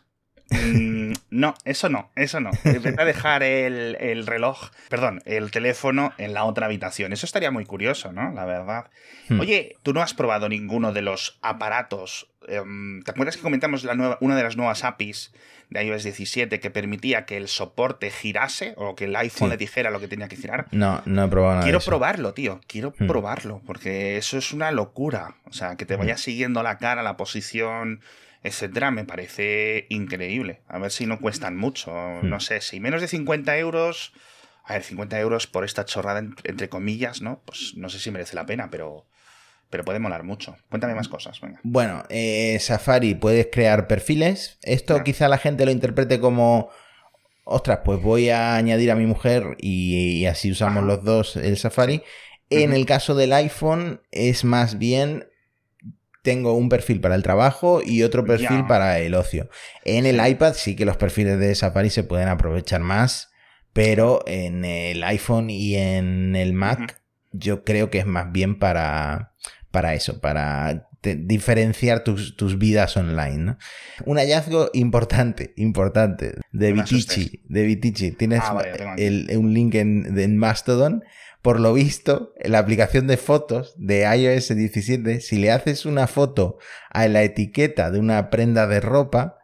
Mm, 0.50 1.07
no, 1.30 1.56
eso 1.66 1.90
no, 1.90 2.10
eso 2.16 2.40
no. 2.40 2.52
a 2.98 3.06
dejar 3.06 3.44
el, 3.44 4.26
reloj, 4.26 4.70
perdón, 4.90 5.22
el 5.26 5.52
teléfono 5.52 6.14
en 6.18 6.34
la 6.34 6.46
otra 6.46 6.68
habitación. 6.68 7.12
Eso 7.12 7.26
estaría 7.26 7.52
muy 7.52 7.66
curioso, 7.66 8.14
¿no? 8.14 8.32
La 8.32 8.46
verdad. 8.46 8.90
Hmm. 9.28 9.40
Oye, 9.42 9.76
¿tú 9.84 9.94
no 9.94 10.02
has 10.02 10.14
probado 10.14 10.48
ninguno 10.48 10.94
de 10.94 11.02
los 11.02 11.38
aparatos? 11.42 12.30
Em, 12.48 13.02
¿Te 13.04 13.12
acuerdas 13.12 13.36
que 13.36 13.44
comentamos 13.44 13.84
la 13.84 13.96
nueva, 13.96 14.18
una 14.22 14.38
de 14.38 14.44
las 14.44 14.56
nuevas 14.56 14.86
APIs 14.86 15.34
de 15.70 15.84
iOS 15.84 16.04
17 16.04 16.62
que 16.62 16.72
permitía 16.72 17.26
que 17.26 17.36
el 17.36 17.50
soporte 17.50 18.10
girase 18.10 18.74
o 18.78 18.96
que 18.96 19.06
el 19.06 19.16
iPhone 19.18 19.50
le 19.50 19.58
dijera 19.58 19.92
lo 19.92 20.00
que 20.00 20.08
tenía 20.08 20.30
que 20.30 20.38
girar? 20.38 20.68
No, 20.72 21.02
no 21.06 21.26
he 21.26 21.28
probado 21.28 21.56
nada. 21.56 21.64
Quiero 21.66 21.82
probarlo, 21.82 22.34
tío. 22.34 22.62
Quiero 22.68 22.94
hmm. 22.98 23.08
probarlo 23.08 23.62
porque 23.66 24.16
eso 24.16 24.38
es 24.38 24.54
una 24.54 24.72
locura. 24.72 25.36
O 25.44 25.52
sea, 25.52 25.76
que 25.76 25.86
te 25.86 25.98
vaya 25.98 26.14
hmm. 26.14 26.20
siguiendo 26.20 26.64
la 26.64 26.78
cara, 26.78 27.04
la 27.04 27.18
posición 27.18 28.00
etcétera, 28.44 28.92
me 28.92 29.06
parece 29.06 29.88
increíble. 29.90 30.62
A 30.68 30.80
ver 30.80 30.92
si 30.92 31.06
no 31.06 31.20
cuestan 31.20 31.58
mucho. 31.58 31.92
Hmm. 31.92 32.30
No 32.30 32.40
sé, 32.40 32.62
si 32.62 32.80
menos 32.80 33.02
de 33.02 33.08
50 33.08 33.58
euros. 33.58 34.14
A 34.64 34.74
ver, 34.74 34.84
50 34.84 35.20
euros 35.20 35.48
por 35.48 35.64
esta 35.64 35.86
chorrada, 35.86 36.20
entre 36.44 36.70
comillas, 36.70 37.22
¿no? 37.22 37.42
Pues 37.46 37.74
no 37.76 37.90
sé 37.90 38.00
si 38.00 38.12
merece 38.12 38.36
la 38.36 38.46
pena, 38.46 38.70
pero. 38.70 39.06
Pero 39.70 39.84
puede 39.84 40.00
molar 40.00 40.24
mucho. 40.24 40.56
Cuéntame 40.70 40.96
más 40.96 41.10
cosas, 41.10 41.42
venga. 41.42 41.60
Bueno, 41.64 42.04
eh, 42.08 42.58
Safari 42.62 43.16
puedes 43.16 43.50
crear 43.52 43.88
perfiles. 43.88 44.60
Esto 44.62 45.04
quizá 45.04 45.28
la 45.28 45.38
gente 45.38 45.66
lo 45.66 45.72
interprete 45.72 46.22
como. 46.22 46.70
Ostras, 47.44 47.80
pues 47.84 48.02
voy 48.02 48.30
a 48.30 48.56
añadir 48.56 48.92
a 48.92 48.96
mi 48.96 49.06
mujer 49.06 49.58
y, 49.60 50.26
así 50.26 50.52
usamos 50.52 50.84
los 50.84 51.04
dos 51.04 51.36
el 51.36 51.58
Safari. 51.58 52.02
En 52.50 52.72
el 52.72 52.86
caso 52.86 53.14
del 53.14 53.34
iPhone 53.34 54.02
es 54.12 54.46
más 54.46 54.78
bien 54.78 55.28
tengo 56.28 56.52
un 56.52 56.68
perfil 56.68 57.00
para 57.00 57.16
el 57.16 57.24
trabajo 57.24 57.80
y 57.82 58.04
otro 58.04 58.26
perfil 58.26 58.66
para 58.68 59.00
el 59.00 59.16
ocio. 59.16 59.48
En 59.86 60.06
el 60.06 60.20
iPad 60.28 60.56
sí 60.56 60.76
que 60.76 60.84
los 60.84 60.98
perfiles 60.98 61.40
de 61.40 61.56
Safari 61.56 61.90
se 61.90 62.04
pueden 62.04 62.28
aprovechar 62.28 62.82
más, 62.82 63.30
pero 63.72 64.26
en 64.28 64.66
el 64.66 65.06
iPhone 65.06 65.50
y 65.50 65.78
en 65.78 66.36
el 66.36 66.52
Mac 66.52 67.02
yo 67.32 67.64
creo 67.64 67.90
que 67.90 68.00
es 68.00 68.06
más 68.06 68.30
bien 68.34 68.60
para, 68.60 69.36
para 69.72 69.94
eso, 69.94 70.20
para 70.20 70.90
diferenciar 71.02 72.04
tus, 72.04 72.58
vidas 72.58 72.98
online. 72.98 73.56
Un 74.04 74.18
hallazgo 74.18 74.70
importante, 74.74 75.54
importante, 75.56 76.36
de 76.52 76.74
Vitici. 76.74 77.42
De 77.48 77.64
Vitici. 77.64 78.12
Tienes 78.12 78.42
ah, 78.44 78.62
un 79.38 79.54
link 79.54 79.76
en, 79.76 80.20
en 80.20 80.36
Mastodon 80.36 81.06
por 81.42 81.60
lo 81.60 81.74
visto, 81.74 82.34
en 82.38 82.52
la 82.52 82.60
aplicación 82.60 83.08
de 83.08 83.18
fotos 83.18 83.74
de 83.78 84.02
iOS 84.02 84.56
17, 84.56 85.22
si 85.22 85.38
le 85.38 85.52
haces 85.52 85.86
una 85.86 86.08
foto 86.08 86.58
a 86.90 87.08
la 87.08 87.24
etiqueta 87.24 87.92
de 87.92 88.00
una 88.00 88.30
prenda 88.30 88.68
de 88.68 88.80
ropa, 88.80 89.38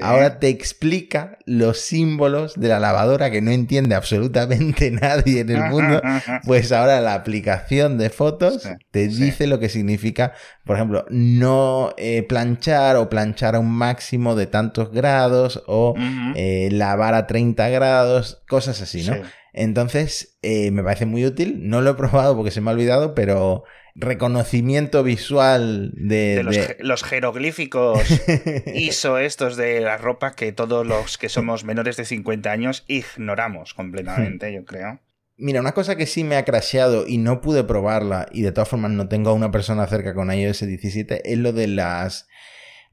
ahora 0.00 0.38
te 0.38 0.48
explica 0.48 1.38
los 1.44 1.78
símbolos 1.78 2.54
de 2.58 2.68
la 2.68 2.80
lavadora 2.80 3.30
que 3.30 3.42
no 3.42 3.50
entiende 3.50 3.94
absolutamente 3.94 4.90
nadie 4.90 5.40
en 5.40 5.50
el 5.50 5.64
mundo. 5.64 6.00
Pues 6.44 6.72
ahora 6.72 7.00
la 7.00 7.14
aplicación 7.14 7.98
de 7.98 8.10
fotos 8.10 8.68
te 8.90 9.08
dice 9.08 9.46
lo 9.46 9.60
que 9.60 9.68
significa, 9.68 10.32
por 10.64 10.76
ejemplo, 10.76 11.04
no 11.10 11.94
eh, 11.96 12.22
planchar 12.22 12.96
o 12.96 13.08
planchar 13.08 13.54
a 13.54 13.60
un 13.60 13.70
máximo 13.70 14.34
de 14.34 14.46
tantos 14.46 14.90
grados 14.90 15.62
o 15.66 15.94
eh, 16.34 16.68
lavar 16.72 17.14
a 17.14 17.26
30 17.26 17.68
grados, 17.68 18.42
cosas 18.48 18.80
así, 18.80 19.02
¿no? 19.04 19.16
Entonces, 19.54 20.36
eh, 20.42 20.70
me 20.70 20.82
parece 20.82 21.06
muy 21.06 21.24
útil. 21.24 21.68
No 21.68 21.80
lo 21.80 21.90
he 21.90 21.94
probado 21.94 22.36
porque 22.36 22.50
se 22.50 22.60
me 22.60 22.70
ha 22.70 22.74
olvidado, 22.74 23.14
pero 23.14 23.64
reconocimiento 23.94 25.04
visual 25.04 25.92
de... 25.94 26.76
los, 26.80 27.04
jeroglíficos 27.04 28.00
ISO 28.74 29.18
estos 29.18 29.56
de 29.56 29.80
la 29.80 29.96
ropa 29.96 30.34
que 30.34 30.52
todos 30.52 30.84
los 30.84 31.16
que 31.16 31.28
somos 31.28 31.64
menores 31.64 31.96
de 31.96 32.04
50 32.04 32.50
años 32.50 32.84
ignoramos 32.88 33.72
completamente, 33.72 34.52
yo 34.52 34.64
creo. 34.64 35.00
Mira, 35.36 35.60
una 35.60 35.72
cosa 35.72 35.96
que 35.96 36.06
sí 36.06 36.24
me 36.24 36.36
ha 36.36 36.44
crasheado 36.44 37.06
y 37.06 37.18
no 37.18 37.40
pude 37.40 37.64
probarla 37.64 38.26
y 38.32 38.42
de 38.42 38.52
todas 38.52 38.68
formas 38.68 38.92
no 38.92 39.08
tengo 39.08 39.30
a 39.30 39.34
una 39.34 39.50
persona 39.50 39.86
cerca 39.86 40.14
con 40.14 40.32
iOS 40.32 40.66
17 40.66 41.32
es 41.32 41.38
lo 41.38 41.52
de 41.52 41.68
las 41.68 42.28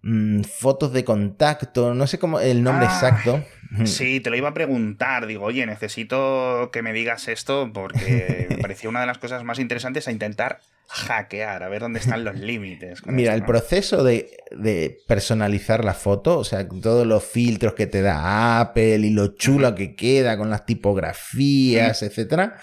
Mm, 0.04 0.42
fotos 0.42 0.94
de 0.94 1.04
contacto, 1.04 1.94
no 1.94 2.08
sé 2.08 2.18
cómo 2.18 2.40
el 2.40 2.64
nombre 2.64 2.88
ah, 2.90 2.94
exacto. 2.94 3.46
Sí, 3.86 4.20
te 4.20 4.30
lo 4.30 4.36
iba 4.36 4.50
a 4.50 4.54
preguntar. 4.54 5.28
Digo, 5.28 5.46
oye, 5.46 5.66
necesito 5.66 6.72
que 6.74 6.82
me 6.82 6.92
digas 6.92 7.30
esto 7.30 7.72
porque 7.74 8.48
me 8.50 8.58
parecía 8.62 8.90
una 8.90 9.00
de 9.00 9.06
las 9.06 9.18
cosas 9.18 9.46
más 9.46 9.60
interesantes 9.60 10.10
a 10.10 10.12
intentar 10.12 10.60
hackear, 10.90 11.64
a 11.64 11.70
ver 11.70 11.80
dónde 11.80 12.00
están 12.00 12.26
los 12.26 12.36
límites. 12.36 13.06
Mira, 13.06 13.34
el 13.34 13.46
proceso 13.46 14.04
de, 14.04 14.30
personalizar 15.08 15.86
la 15.86 15.94
foto, 15.94 16.38
o 16.38 16.44
sea, 16.44 16.68
todos 16.68 17.08
los 17.08 17.24
filtros 17.24 17.76
que 17.76 17.88
te 17.88 18.02
da 18.02 18.60
Apple 18.60 18.98
y 18.98 19.12
lo 19.12 19.36
chulo 19.36 19.74
que 19.74 19.96
queda 19.96 20.38
con 20.38 20.50
las 20.50 20.66
tipografías, 20.66 22.04
etcétera, 22.04 22.58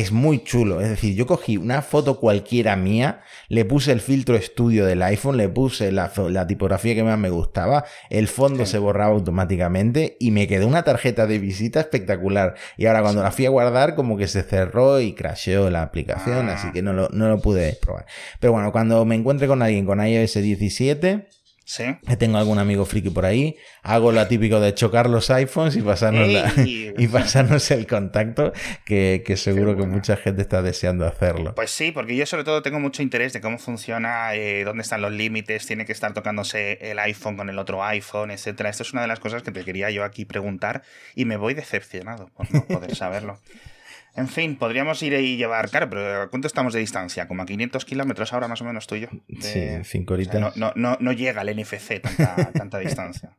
es 0.00 0.12
muy 0.12 0.44
chulo. 0.44 0.82
Es 0.82 0.90
decir, 0.90 1.14
yo 1.14 1.26
cogí 1.26 1.56
una 1.56 1.80
foto 1.80 2.20
cualquiera 2.20 2.76
mía, 2.76 3.20
le 3.48 3.64
puse 3.64 3.92
el 3.92 4.02
filtro 4.02 4.36
estudio 4.36 4.84
del 4.84 5.02
iPhone, 5.02 5.38
le 5.38 5.48
puse 5.48 5.90
la, 5.90 6.10
tipografía 6.46 6.94
que 6.94 7.02
más 7.02 7.18
me 7.18 7.30
gustaba, 7.30 7.86
el 8.10 8.28
fondo 8.28 8.66
se 8.66 8.78
borraba 8.78 9.14
automáticamente 9.14 10.18
y 10.20 10.32
me 10.32 10.46
quedó 10.46 10.66
una 10.66 10.82
tarjeta 10.82 11.26
de 11.26 11.38
visita 11.38 11.80
espectacular. 11.80 12.56
Y 12.76 12.84
ahora 12.84 13.00
cuando 13.00 13.22
la 13.22 13.30
fui 13.30 13.46
a 13.46 13.50
guardar, 13.50 13.94
como 13.94 14.18
que 14.18 14.28
se 14.28 14.42
cerró 14.42 15.00
y 15.00 15.14
crasheó 15.14 15.70
la 15.70 15.80
aplicación, 15.80 16.50
así 16.50 16.66
ah. 16.68 16.72
que 16.74 16.82
no 16.82 16.92
lo, 16.92 17.08
no 17.08 17.28
lo 17.28 17.40
pude 17.40 17.78
probar. 17.80 18.04
Pero 18.38 18.52
bueno, 18.52 18.72
cuando 18.72 19.02
me 19.06 19.14
encuentre 19.14 19.48
con 19.48 19.62
alguien 19.62 19.86
con 19.86 20.06
iOS 20.06 20.34
17, 20.34 21.26
¿Sí? 21.68 21.84
Tengo 22.20 22.38
algún 22.38 22.60
amigo 22.60 22.86
friki 22.86 23.10
por 23.10 23.26
ahí. 23.26 23.56
Hago 23.82 24.12
lo 24.12 24.24
típico 24.28 24.60
de 24.60 24.72
chocar 24.72 25.10
los 25.10 25.30
iPhones 25.30 25.74
y 25.74 25.82
pasarnos, 25.82 26.28
y 26.64 27.08
pasarnos 27.08 27.68
el 27.72 27.88
contacto, 27.88 28.52
que, 28.84 29.34
seguro 29.36 29.76
que 29.76 29.84
mucha 29.84 30.16
gente 30.16 30.42
está 30.42 30.62
deseando 30.62 31.04
hacerlo. 31.04 31.56
Pues 31.56 31.72
sí, 31.72 31.90
porque 31.90 32.14
yo 32.14 32.24
sobre 32.24 32.44
todo 32.44 32.62
tengo 32.62 32.78
mucho 32.78 33.02
interés 33.02 33.32
de 33.32 33.40
cómo 33.40 33.58
funciona, 33.58 34.32
eh, 34.36 34.62
dónde 34.62 34.82
están 34.82 35.02
los 35.02 35.10
límites, 35.10 35.66
tiene 35.66 35.84
que 35.84 35.92
estar 35.92 36.14
tocándose 36.14 36.78
el 36.80 37.00
iPhone 37.00 37.36
con 37.36 37.50
el 37.50 37.58
otro 37.58 37.82
iPhone, 37.82 38.30
etcétera. 38.30 38.70
Esto 38.70 38.84
es 38.84 38.92
una 38.92 39.02
de 39.02 39.08
las 39.08 39.18
cosas 39.18 39.42
que 39.42 39.50
te 39.50 39.64
quería 39.64 39.90
yo 39.90 40.04
aquí 40.04 40.24
preguntar 40.24 40.84
y 41.16 41.24
me 41.24 41.36
voy 41.36 41.54
decepcionado 41.54 42.30
por 42.36 42.48
no 42.54 42.64
poder 42.64 42.94
saberlo. 42.94 43.40
En 44.16 44.28
fin, 44.28 44.56
podríamos 44.56 45.02
ir 45.02 45.12
y 45.12 45.36
llevar, 45.36 45.68
claro, 45.68 45.90
pero 45.90 46.30
¿cuánto 46.30 46.46
estamos 46.46 46.72
de 46.72 46.80
distancia? 46.80 47.28
Como 47.28 47.42
a 47.42 47.46
500 47.46 47.84
kilómetros 47.84 48.32
ahora 48.32 48.48
más 48.48 48.60
o 48.62 48.64
menos 48.64 48.86
tú 48.86 48.94
y 48.94 49.00
yo. 49.00 49.08
sí, 49.40 49.68
cinco 49.84 50.14
horitas. 50.14 50.56
no, 50.56 50.72
no, 50.74 50.96
no, 50.98 51.12
llega 51.12 51.42
el 51.42 51.60
NFC 51.60 52.00
tanta, 52.54 52.78
distancia. 52.78 53.36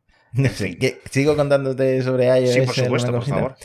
¿Sigo 1.10 1.36
contándote 1.36 2.02
sobre 2.04 2.28
iOS? 2.28 2.54
Sí, 2.54 2.62
por 2.62 2.76
supuesto, 2.76 3.12
por 3.12 3.26
favor. 3.26 3.56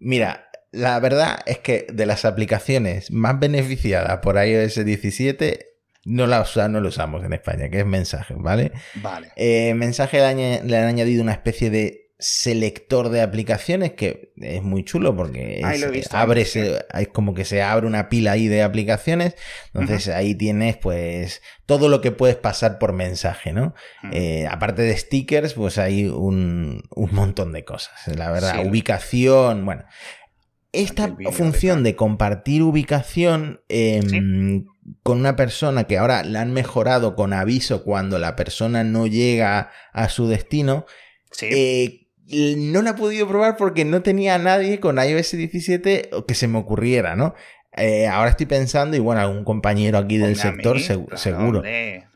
Mira, 0.00 0.48
la 0.72 0.98
verdad 0.98 1.38
es 1.46 1.58
que 1.58 1.86
de 1.92 2.06
las 2.06 2.24
aplicaciones 2.24 3.10
más 3.12 3.38
beneficiadas 3.38 4.18
por 4.18 4.36
iOS 4.36 4.84
17 4.84 5.66
no 6.04 6.26
la, 6.26 6.44
no 6.68 6.80
lo 6.80 6.88
usamos 6.88 7.24
en 7.24 7.34
España, 7.34 7.68
que 7.68 7.80
es 7.80 7.86
mensaje, 7.86 8.34
¿vale? 8.36 8.72
Vale. 8.96 9.30
Eh, 9.36 9.74
mensaje 9.74 10.18
le 10.18 10.76
han 10.76 10.86
añadido 10.86 11.22
una 11.22 11.32
especie 11.32 11.70
de 11.70 12.07
selector 12.20 13.10
de 13.10 13.22
aplicaciones 13.22 13.92
que 13.92 14.32
es 14.36 14.62
muy 14.62 14.84
chulo 14.84 15.14
porque 15.14 15.60
es, 15.60 16.12
abre 16.12 16.42
es 16.42 17.08
como 17.12 17.32
que 17.32 17.44
se 17.44 17.62
abre 17.62 17.86
una 17.86 18.08
pila 18.08 18.32
ahí 18.32 18.48
de 18.48 18.62
aplicaciones. 18.62 19.36
Entonces 19.72 20.08
ahí 20.08 20.34
tienes 20.34 20.76
pues 20.76 21.42
todo 21.64 21.88
lo 21.88 22.00
que 22.00 22.10
puedes 22.10 22.36
pasar 22.36 22.78
por 22.78 22.92
mensaje 22.92 23.52
no 23.52 23.74
eh, 24.12 24.48
aparte 24.50 24.82
de 24.82 24.96
stickers 24.96 25.54
pues 25.54 25.78
hay 25.78 26.06
un, 26.06 26.82
un 26.90 27.14
montón 27.14 27.52
de 27.52 27.64
cosas 27.64 27.94
la 28.08 28.30
verdad. 28.32 28.66
Ubicación 28.66 29.64
bueno 29.64 29.84
esta 30.72 31.16
función 31.32 31.82
de 31.82 31.96
compartir 31.96 32.62
ubicación 32.62 33.62
em, 33.68 34.66
con 35.02 35.18
una 35.18 35.34
persona 35.34 35.84
que 35.84 35.98
ahora 35.98 36.24
la 36.24 36.42
han 36.42 36.52
mejorado 36.52 37.14
con 37.14 37.32
aviso 37.32 37.84
cuando 37.84 38.18
la 38.18 38.36
persona 38.36 38.84
no 38.84 39.06
llega 39.06 39.70
a 39.92 40.08
su 40.08 40.28
destino 40.28 40.84
eh, 41.42 42.07
no 42.56 42.82
la 42.82 42.90
he 42.90 42.94
podido 42.94 43.26
probar 43.26 43.56
porque 43.56 43.84
no 43.84 44.02
tenía 44.02 44.34
a 44.34 44.38
nadie 44.38 44.80
con 44.80 44.98
iOS 44.98 45.32
17 45.32 46.10
que 46.26 46.34
se 46.34 46.48
me 46.48 46.58
ocurriera, 46.58 47.16
¿no? 47.16 47.34
Eh, 47.76 48.08
ahora 48.08 48.30
estoy 48.30 48.46
pensando, 48.46 48.96
y 48.96 49.00
bueno, 49.00 49.20
algún 49.20 49.44
compañero 49.44 49.98
aquí 49.98 50.18
del 50.18 50.36
sector 50.36 50.80
seguro. 50.80 51.62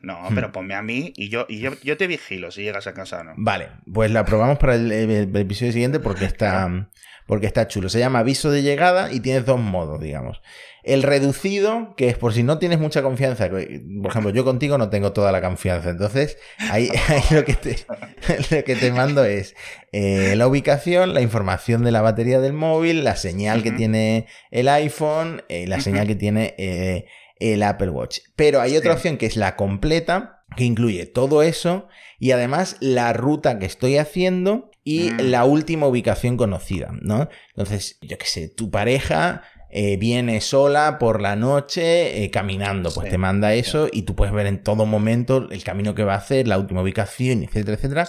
No, 0.02 0.30
hmm. 0.30 0.34
pero 0.34 0.50
ponme 0.50 0.74
a 0.74 0.82
mí 0.82 1.12
y 1.16 1.28
yo, 1.28 1.46
y 1.48 1.60
yo, 1.60 1.70
yo 1.84 1.96
te 1.96 2.08
vigilo 2.08 2.50
si 2.50 2.62
llegas 2.62 2.86
a 2.88 2.94
casa, 2.94 3.22
¿no? 3.22 3.34
Vale, 3.36 3.68
pues 3.92 4.10
la 4.10 4.24
probamos 4.24 4.58
para 4.58 4.74
el, 4.74 4.90
episodio 5.36 5.72
siguiente 5.72 6.00
porque 6.00 6.24
está, 6.24 6.88
porque 7.26 7.46
está 7.46 7.68
chulo. 7.68 7.88
Se 7.88 7.98
llama 7.98 8.20
aviso 8.20 8.50
de 8.50 8.62
llegada 8.62 9.12
y 9.12 9.20
tiene 9.20 9.40
dos 9.40 9.60
modos, 9.60 10.00
digamos. 10.00 10.40
El 10.82 11.02
reducido, 11.02 11.94
que 11.96 12.08
es 12.08 12.18
por 12.18 12.32
si 12.32 12.42
no 12.42 12.58
tienes 12.58 12.80
mucha 12.80 13.02
confianza, 13.02 13.48
por 13.48 13.60
ejemplo, 13.60 14.30
yo 14.30 14.44
contigo 14.44 14.78
no 14.78 14.90
tengo 14.90 15.12
toda 15.12 15.30
la 15.30 15.40
confianza, 15.40 15.90
entonces 15.90 16.38
ahí, 16.70 16.90
lo, 17.30 17.44
que 17.44 17.54
te, 17.54 17.76
que 18.64 18.74
te 18.74 18.90
mando 18.90 19.24
es 19.24 19.54
eh, 19.92 20.34
la 20.36 20.48
ubicación, 20.48 21.14
la 21.14 21.20
información 21.20 21.84
de 21.84 21.92
la 21.92 22.02
batería 22.02 22.40
del 22.40 22.52
móvil, 22.52 23.04
la 23.04 23.14
señal 23.14 23.62
que 23.62 23.70
tiene 23.70 24.26
el 24.50 24.68
iPhone, 24.68 25.42
y 25.48 25.54
eh, 25.54 25.66
la 25.68 25.80
señal 25.80 26.08
que 26.08 26.16
tiene 26.16 26.56
eh, 26.58 27.06
el 27.38 27.62
Apple 27.62 27.90
Watch. 27.90 28.18
Pero 28.34 28.60
hay 28.60 28.76
otra 28.76 28.94
opción 28.94 29.18
que 29.18 29.26
es 29.26 29.36
la 29.36 29.54
completa, 29.54 30.42
que 30.56 30.64
incluye 30.64 31.06
todo 31.06 31.42
eso 31.42 31.88
y 32.18 32.32
además 32.32 32.76
la 32.80 33.12
ruta 33.12 33.58
que 33.58 33.66
estoy 33.66 33.98
haciendo 33.98 34.70
y 34.84 35.10
mm. 35.10 35.20
la 35.30 35.44
última 35.44 35.86
ubicación 35.86 36.36
conocida, 36.36 36.90
¿no? 37.00 37.28
Entonces, 37.50 37.98
yo 38.02 38.18
qué 38.18 38.26
sé, 38.26 38.48
tu 38.48 38.70
pareja 38.70 39.42
eh, 39.70 39.96
viene 39.96 40.40
sola 40.40 40.98
por 40.98 41.20
la 41.20 41.36
noche 41.36 42.22
eh, 42.22 42.30
caminando, 42.30 42.92
pues 42.92 43.08
te 43.08 43.18
manda 43.18 43.54
eso 43.54 43.88
y 43.90 44.02
tú 44.02 44.14
puedes 44.14 44.34
ver 44.34 44.46
en 44.46 44.62
todo 44.62 44.84
momento 44.84 45.48
el 45.50 45.64
camino 45.64 45.94
que 45.94 46.04
va 46.04 46.14
a 46.14 46.18
hacer, 46.18 46.46
la 46.46 46.58
última 46.58 46.82
ubicación, 46.82 47.42
etcétera, 47.42 47.76
etcétera. 47.76 48.08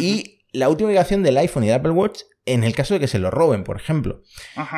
Y 0.00 0.44
la 0.52 0.68
última 0.68 0.88
ubicación 0.88 1.22
del 1.22 1.36
iPhone 1.36 1.64
y 1.64 1.66
del 1.66 1.76
Apple 1.76 1.92
Watch 1.92 2.22
en 2.46 2.62
el 2.64 2.74
caso 2.74 2.94
de 2.94 3.00
que 3.00 3.08
se 3.08 3.18
lo 3.18 3.30
roben, 3.30 3.64
por 3.64 3.76
ejemplo. 3.76 4.22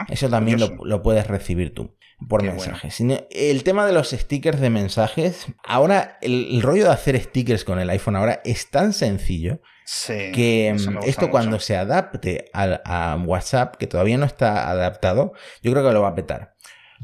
Eso 0.09 0.29
también 0.29 0.59
lo, 0.59 1.03
puedes 1.03 1.27
recibir 1.27 1.73
tú 1.75 1.97
por 2.29 2.43
mensajes. 2.43 3.01
El 3.31 3.63
tema 3.63 3.87
de 3.87 3.93
los 3.93 4.11
stickers 4.11 4.59
de 4.59 4.71
mensajes, 4.71 5.47
ahora 5.65 6.19
el, 6.21 6.61
rollo 6.63 6.85
de 6.85 6.91
hacer 6.91 7.21
stickers 7.21 7.65
con 7.65 7.79
el 7.79 7.91
iPhone 7.91 8.17
ahora 8.17 8.41
es 8.45 8.71
tan 8.71 8.93
sencillo 8.93 9.61
que 10.07 10.77
mm, 10.77 10.99
esto 11.05 11.31
cuando 11.31 11.59
se 11.61 11.77
adapte 11.77 12.51
a, 12.53 13.19
WhatsApp, 13.25 13.77
que 13.77 13.87
todavía 13.87 14.19
no 14.19 14.27
está 14.27 14.71
adaptado, 14.71 15.33
yo 15.63 15.73
creo 15.73 15.85
que 15.85 15.93
lo 15.93 16.03
va 16.03 16.09
a 16.09 16.15
petar. 16.15 16.55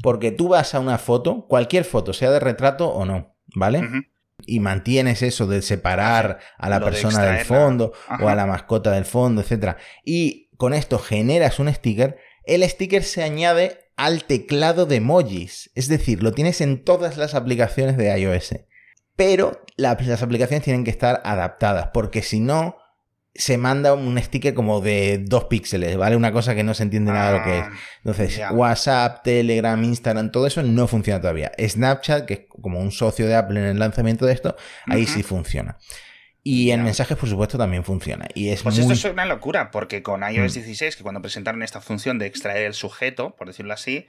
Porque 0.01 0.31
tú 0.31 0.49
vas 0.49 0.75
a 0.75 0.79
una 0.79 0.97
foto, 0.97 1.47
cualquier 1.47 1.85
foto, 1.85 2.13
sea 2.13 2.29
de 2.31 2.39
retrato 2.39 2.89
o 2.89 3.05
no, 3.05 3.35
¿vale? 3.55 3.81
Y 4.45 4.59
mantienes 4.59 5.21
eso 5.21 5.47
de 5.47 5.61
separar 5.61 6.39
a 6.57 6.69
la 6.69 6.79
persona 6.81 7.23
del 7.23 7.45
fondo 7.45 7.93
o 8.21 8.27
a 8.27 8.35
la 8.35 8.45
mascota 8.45 8.91
del 8.91 9.05
fondo, 9.05 9.41
etc. 9.41 9.77
Y 10.03 10.49
con 10.57 10.73
esto 10.73 10.99
generas 10.99 11.59
un 11.59 11.73
sticker, 11.73 12.17
el 12.43 12.67
sticker 12.69 13.03
se 13.03 13.23
añade 13.23 13.89
al 13.95 14.25
teclado 14.25 14.85
de 14.85 14.97
emojis. 14.97 15.71
Es 15.73 15.87
decir, 15.87 16.21
lo 16.21 16.33
tienes 16.33 16.61
en 16.61 16.83
todas 16.83 17.17
las 17.17 17.33
aplicaciones 17.33 17.97
de 17.97 18.15
iOS. 18.19 18.55
Pero 19.15 19.64
las 19.77 20.21
aplicaciones 20.21 20.63
tienen 20.63 20.83
que 20.83 20.91
estar 20.91 21.21
adaptadas, 21.25 21.89
porque 21.93 22.21
si 22.21 22.39
no, 22.39 22.77
se 23.35 23.57
manda 23.57 23.93
un 23.93 24.17
sticker 24.17 24.53
como 24.53 24.79
de 24.79 25.17
dos 25.19 25.45
píxeles, 25.45 25.97
¿vale? 25.97 26.15
Una 26.15 26.31
cosa 26.31 26.55
que 26.55 26.63
no 26.63 26.73
se 26.73 26.83
entiende 26.83 27.11
nada 27.11 27.33
de 27.33 27.37
lo 27.37 27.43
que 27.43 27.59
es. 27.59 27.65
Ah, 27.65 27.71
Entonces, 27.97 28.41
WhatsApp, 28.51 29.23
Telegram, 29.23 29.83
Instagram, 29.83 30.31
todo 30.31 30.47
eso 30.47 30.63
no 30.63 30.87
funciona 30.87 31.19
todavía. 31.19 31.51
Snapchat, 31.59 32.25
que 32.25 32.33
es 32.33 32.39
como 32.61 32.79
un 32.79 32.91
socio 32.91 33.27
de 33.27 33.35
Apple 33.35 33.59
en 33.59 33.65
el 33.65 33.79
lanzamiento 33.79 34.25
de 34.25 34.33
esto, 34.33 34.55
ahí 34.87 35.05
sí 35.05 35.21
funciona. 35.21 35.77
Y 36.47 36.71
en 36.71 36.83
mensajes, 36.83 37.17
por 37.17 37.27
supuesto, 37.27 37.57
también 37.57 37.83
funciona. 37.83 38.27
Y 38.35 38.49
es 38.49 38.61
pues 38.61 38.77
esto 38.77 38.93
es 38.93 39.03
una 39.05 39.25
locura, 39.25 39.71
porque 39.71 40.01
con 40.01 40.21
iOS 40.21 40.53
16, 40.53 40.95
mm. 40.95 40.97
que 40.97 41.03
cuando 41.03 41.21
presentaron 41.21 41.63
esta 41.63 41.81
función 41.81 42.19
de 42.19 42.27
extraer 42.27 42.65
el 42.67 42.73
sujeto, 42.73 43.35
por 43.35 43.47
decirlo 43.47 43.73
así, 43.73 44.07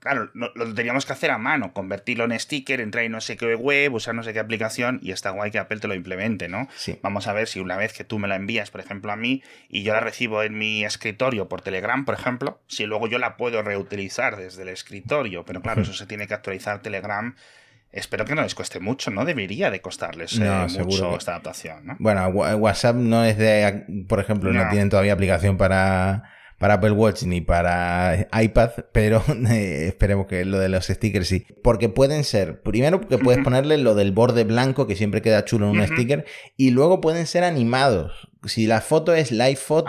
Claro, 0.00 0.30
lo, 0.32 0.74
teníamos 0.74 1.06
que 1.06 1.12
hacer 1.12 1.32
a 1.32 1.38
mano, 1.38 1.72
convertirlo 1.72 2.24
en 2.24 2.38
sticker, 2.38 2.80
entrar 2.80 3.04
en 3.04 3.10
no 3.10 3.20
sé 3.20 3.36
qué 3.36 3.56
web, 3.56 3.92
usar 3.94 4.14
no 4.14 4.22
sé 4.22 4.32
qué 4.32 4.38
aplicación 4.38 5.00
y 5.02 5.10
está 5.10 5.30
guay 5.30 5.50
que 5.50 5.58
Apple 5.58 5.80
te 5.80 5.88
lo 5.88 5.94
implemente, 5.94 6.48
¿no? 6.48 6.68
Sí. 6.76 7.00
Vamos 7.02 7.26
a 7.26 7.32
ver 7.32 7.48
si 7.48 7.58
una 7.58 7.76
vez 7.76 7.92
que 7.92 8.04
tú 8.04 8.20
me 8.20 8.28
la 8.28 8.36
envías, 8.36 8.70
por 8.70 8.80
ejemplo, 8.80 9.10
a 9.10 9.16
mí 9.16 9.42
y 9.68 9.82
yo 9.82 9.92
la 9.94 10.00
recibo 10.00 10.44
en 10.44 10.56
mi 10.56 10.84
escritorio 10.84 11.48
por 11.48 11.62
Telegram, 11.62 12.04
por 12.04 12.14
ejemplo, 12.14 12.60
si 12.68 12.86
luego 12.86 13.08
yo 13.08 13.18
la 13.18 13.36
puedo 13.36 13.60
reutilizar 13.62 14.36
desde 14.36 14.62
el 14.62 14.68
escritorio, 14.68 15.44
pero 15.44 15.62
claro, 15.62 15.82
eso 15.82 15.92
se 15.92 16.06
tiene 16.06 16.28
que 16.28 16.34
actualizar 16.34 16.80
Telegram. 16.80 17.34
Espero 17.90 18.24
que 18.24 18.36
no 18.36 18.42
les 18.42 18.54
cueste 18.54 18.78
mucho, 18.78 19.10
no 19.10 19.24
debería 19.24 19.70
de 19.70 19.80
costarles 19.80 20.38
eh, 20.38 20.66
mucho 20.84 21.16
esta 21.16 21.32
adaptación, 21.32 21.86
¿no? 21.86 21.96
Bueno, 21.98 22.28
WhatsApp 22.28 22.94
no 22.94 23.24
es 23.24 23.36
de, 23.36 24.04
por 24.06 24.20
ejemplo, 24.20 24.52
no 24.52 24.68
tienen 24.68 24.90
todavía 24.90 25.14
aplicación 25.14 25.56
para 25.56 26.37
para 26.58 26.74
Apple 26.74 26.90
Watch 26.90 27.22
ni 27.22 27.40
para 27.40 28.28
iPad, 28.32 28.70
pero 28.92 29.22
eh, 29.50 29.86
esperemos 29.86 30.26
que 30.26 30.44
lo 30.44 30.58
de 30.58 30.68
los 30.68 30.86
stickers 30.86 31.28
sí. 31.28 31.46
Porque 31.62 31.88
pueden 31.88 32.24
ser, 32.24 32.62
primero 32.62 33.00
que 33.00 33.18
puedes 33.18 33.42
ponerle 33.42 33.78
lo 33.78 33.94
del 33.94 34.12
borde 34.12 34.44
blanco, 34.44 34.86
que 34.86 34.96
siempre 34.96 35.22
queda 35.22 35.44
chulo 35.44 35.70
en 35.70 35.78
un 35.78 35.86
sticker, 35.86 36.26
y 36.56 36.70
luego 36.70 37.00
pueden 37.00 37.26
ser 37.26 37.44
animados. 37.44 38.28
Si 38.44 38.66
la 38.66 38.80
foto 38.80 39.14
es 39.14 39.30
live 39.32 39.58
¿Ah, 39.68 39.84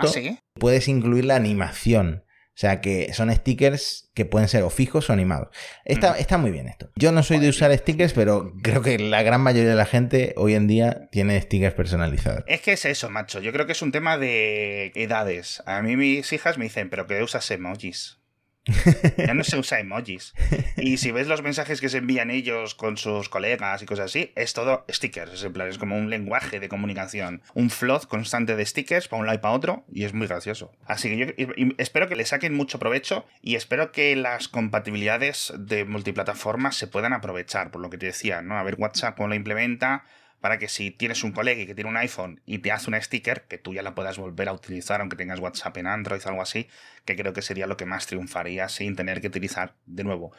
puedes 0.54 0.88
incluir 0.88 1.24
la 1.24 1.36
animación. 1.36 2.24
O 2.54 2.60
sea 2.60 2.80
que 2.80 3.12
son 3.14 3.34
stickers 3.34 4.10
que 4.12 4.26
pueden 4.26 4.48
ser 4.48 4.64
o 4.64 4.70
fijos 4.70 5.08
o 5.08 5.12
animados. 5.12 5.48
Está, 5.84 6.18
está 6.18 6.36
muy 6.36 6.50
bien 6.50 6.68
esto. 6.68 6.90
Yo 6.96 7.10
no 7.10 7.22
soy 7.22 7.38
de 7.38 7.48
usar 7.48 7.76
stickers, 7.76 8.12
pero 8.12 8.52
creo 8.62 8.82
que 8.82 8.98
la 8.98 9.22
gran 9.22 9.40
mayoría 9.40 9.70
de 9.70 9.76
la 9.76 9.86
gente 9.86 10.34
hoy 10.36 10.54
en 10.54 10.66
día 10.66 11.08
tiene 11.10 11.40
stickers 11.40 11.74
personalizados. 11.74 12.44
Es 12.46 12.60
que 12.60 12.72
es 12.72 12.84
eso, 12.84 13.08
macho. 13.08 13.40
Yo 13.40 13.52
creo 13.52 13.66
que 13.66 13.72
es 13.72 13.82
un 13.82 13.92
tema 13.92 14.18
de 14.18 14.92
edades. 14.94 15.62
A 15.64 15.80
mí 15.80 15.96
mis 15.96 16.32
hijas 16.32 16.58
me 16.58 16.64
dicen, 16.64 16.90
pero 16.90 17.06
¿qué 17.06 17.22
usas 17.22 17.50
emojis? 17.50 18.19
Ya 19.16 19.34
no 19.34 19.44
se 19.44 19.58
usa 19.58 19.80
emojis. 19.80 20.34
Y 20.76 20.98
si 20.98 21.10
ves 21.10 21.26
los 21.26 21.42
mensajes 21.42 21.80
que 21.80 21.88
se 21.88 21.98
envían 21.98 22.30
ellos 22.30 22.74
con 22.74 22.96
sus 22.96 23.28
colegas 23.28 23.82
y 23.82 23.86
cosas 23.86 24.06
así, 24.06 24.32
es 24.36 24.52
todo 24.52 24.84
stickers. 24.90 25.32
Es, 25.32 25.44
en 25.44 25.52
plan, 25.52 25.68
es 25.68 25.78
como 25.78 25.96
un 25.96 26.10
lenguaje 26.10 26.60
de 26.60 26.68
comunicación. 26.68 27.42
Un 27.54 27.70
flood 27.70 28.02
constante 28.04 28.56
de 28.56 28.66
stickers 28.66 29.08
para 29.08 29.20
un 29.20 29.26
lado 29.26 29.38
y 29.38 29.40
para 29.40 29.54
otro. 29.54 29.84
Y 29.92 30.04
es 30.04 30.14
muy 30.14 30.26
gracioso. 30.26 30.72
Así 30.86 31.08
que 31.08 31.16
yo 31.16 31.54
espero 31.78 32.08
que 32.08 32.16
le 32.16 32.24
saquen 32.24 32.54
mucho 32.54 32.78
provecho 32.78 33.24
y 33.42 33.54
espero 33.54 33.92
que 33.92 34.14
las 34.16 34.48
compatibilidades 34.48 35.52
de 35.58 35.84
multiplataformas 35.84 36.76
se 36.76 36.86
puedan 36.86 37.12
aprovechar. 37.12 37.70
Por 37.70 37.80
lo 37.80 37.90
que 37.90 37.98
te 37.98 38.06
decía, 38.06 38.42
¿no? 38.42 38.58
A 38.58 38.62
ver 38.62 38.76
WhatsApp 38.78 39.16
cómo 39.16 39.28
lo 39.28 39.34
implementa 39.34 40.04
para 40.40 40.58
que 40.58 40.68
si 40.68 40.90
tienes 40.90 41.22
un 41.24 41.32
colega 41.32 41.66
que 41.66 41.74
tiene 41.74 41.90
un 41.90 41.96
iPhone 41.96 42.40
y 42.46 42.58
te 42.58 42.72
hace 42.72 42.88
una 42.88 43.00
sticker, 43.00 43.42
que 43.42 43.58
tú 43.58 43.74
ya 43.74 43.82
la 43.82 43.94
puedas 43.94 44.18
volver 44.18 44.48
a 44.48 44.52
utilizar 44.52 45.00
aunque 45.00 45.16
tengas 45.16 45.38
WhatsApp 45.40 45.76
en 45.76 45.86
Android 45.86 46.20
o 46.24 46.28
algo 46.28 46.42
así, 46.42 46.68
que 47.04 47.16
creo 47.16 47.32
que 47.32 47.42
sería 47.42 47.66
lo 47.66 47.76
que 47.76 47.86
más 47.86 48.06
triunfaría 48.06 48.68
sin 48.68 48.96
tener 48.96 49.20
que 49.20 49.28
utilizar 49.28 49.74
de 49.86 50.04
nuevo 50.04 50.32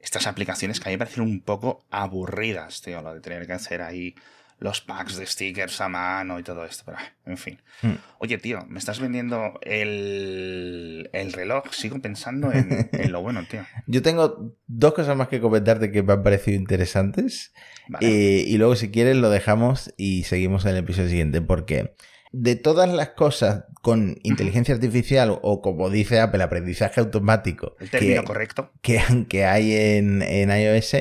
estas 0.00 0.26
aplicaciones 0.26 0.80
que 0.80 0.88
a 0.88 0.90
mí 0.90 0.94
me 0.94 0.98
parecen 0.98 1.24
un 1.24 1.40
poco 1.40 1.84
aburridas, 1.90 2.82
tío, 2.82 3.02
lo 3.02 3.14
de 3.14 3.20
tener 3.20 3.46
que 3.46 3.52
hacer 3.52 3.82
ahí 3.82 4.14
los 4.60 4.80
packs 4.80 5.16
de 5.16 5.26
stickers 5.26 5.80
a 5.80 5.88
mano 5.88 6.38
y 6.38 6.42
todo 6.42 6.64
esto. 6.64 6.82
Pero, 6.84 6.98
en 7.26 7.36
fin. 7.36 7.60
Hmm. 7.82 7.94
Oye, 8.18 8.38
tío, 8.38 8.64
me 8.68 8.78
estás 8.78 9.00
vendiendo 9.00 9.58
el, 9.62 11.08
el 11.12 11.32
reloj. 11.32 11.72
Sigo 11.72 12.00
pensando 12.00 12.50
en, 12.52 12.88
lo 13.12 13.22
bueno, 13.22 13.44
tío. 13.48 13.64
Yo 13.86 14.02
tengo 14.02 14.56
dos 14.66 14.94
cosas 14.94 15.16
más 15.16 15.28
que 15.28 15.40
comentarte 15.40 15.92
que 15.92 16.02
me 16.02 16.14
han 16.14 16.22
parecido 16.22 16.56
interesantes. 16.56 17.52
Eh, 18.00 18.44
y 18.46 18.58
luego, 18.58 18.76
si 18.76 18.90
quieres, 18.90 19.16
lo 19.16 19.30
dejamos 19.30 19.94
y 19.96 20.24
seguimos 20.24 20.64
en 20.64 20.72
el 20.72 20.78
episodio 20.78 21.08
siguiente. 21.08 21.40
Porque 21.40 21.94
de 22.32 22.56
todas 22.56 22.92
las 22.92 23.10
cosas 23.10 23.64
con 23.80 24.18
inteligencia 24.22 24.74
artificial 24.74 25.38
o 25.40 25.62
como 25.62 25.88
dice 25.88 26.18
Apple, 26.18 26.42
aprendizaje 26.42 27.00
automático. 27.00 27.76
El 27.78 27.90
término 27.90 28.24
correcto. 28.24 28.72
Que, 28.82 29.00
que 29.28 29.44
hay 29.44 29.72
en, 29.72 30.22
en 30.22 30.50
iOS 30.50 30.96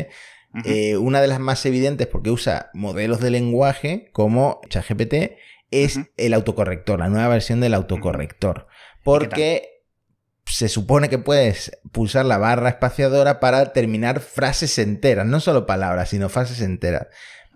eh, 0.66 0.98
una 0.98 1.22
de 1.22 1.28
las 1.28 1.40
más 1.40 1.66
evidentes, 1.66 2.08
porque 2.08 2.32
usa 2.32 2.70
modelos 2.74 3.20
de 3.20 3.32
lenguaje 3.32 4.10
como 4.12 4.62
ChatGPT, 4.70 5.34
es 5.72 6.00
el 6.18 6.34
autocorrector, 6.34 7.00
la 7.00 7.10
nueva 7.10 7.28
versión 7.28 7.60
del 7.60 7.74
autocorrector. 7.74 8.68
Porque 9.04 9.78
se 10.46 10.70
supone 10.70 11.10
que 11.10 11.18
puedes 11.18 11.78
pulsar 11.92 12.26
la 12.26 12.38
barra 12.38 12.70
espaciadora 12.70 13.40
para 13.40 13.74
terminar 13.74 14.22
frases 14.22 14.78
enteras, 14.80 15.26
no 15.26 15.40
solo 15.40 15.66
palabras, 15.66 16.10
sino 16.10 16.30
frases 16.30 16.62
enteras. 16.62 17.08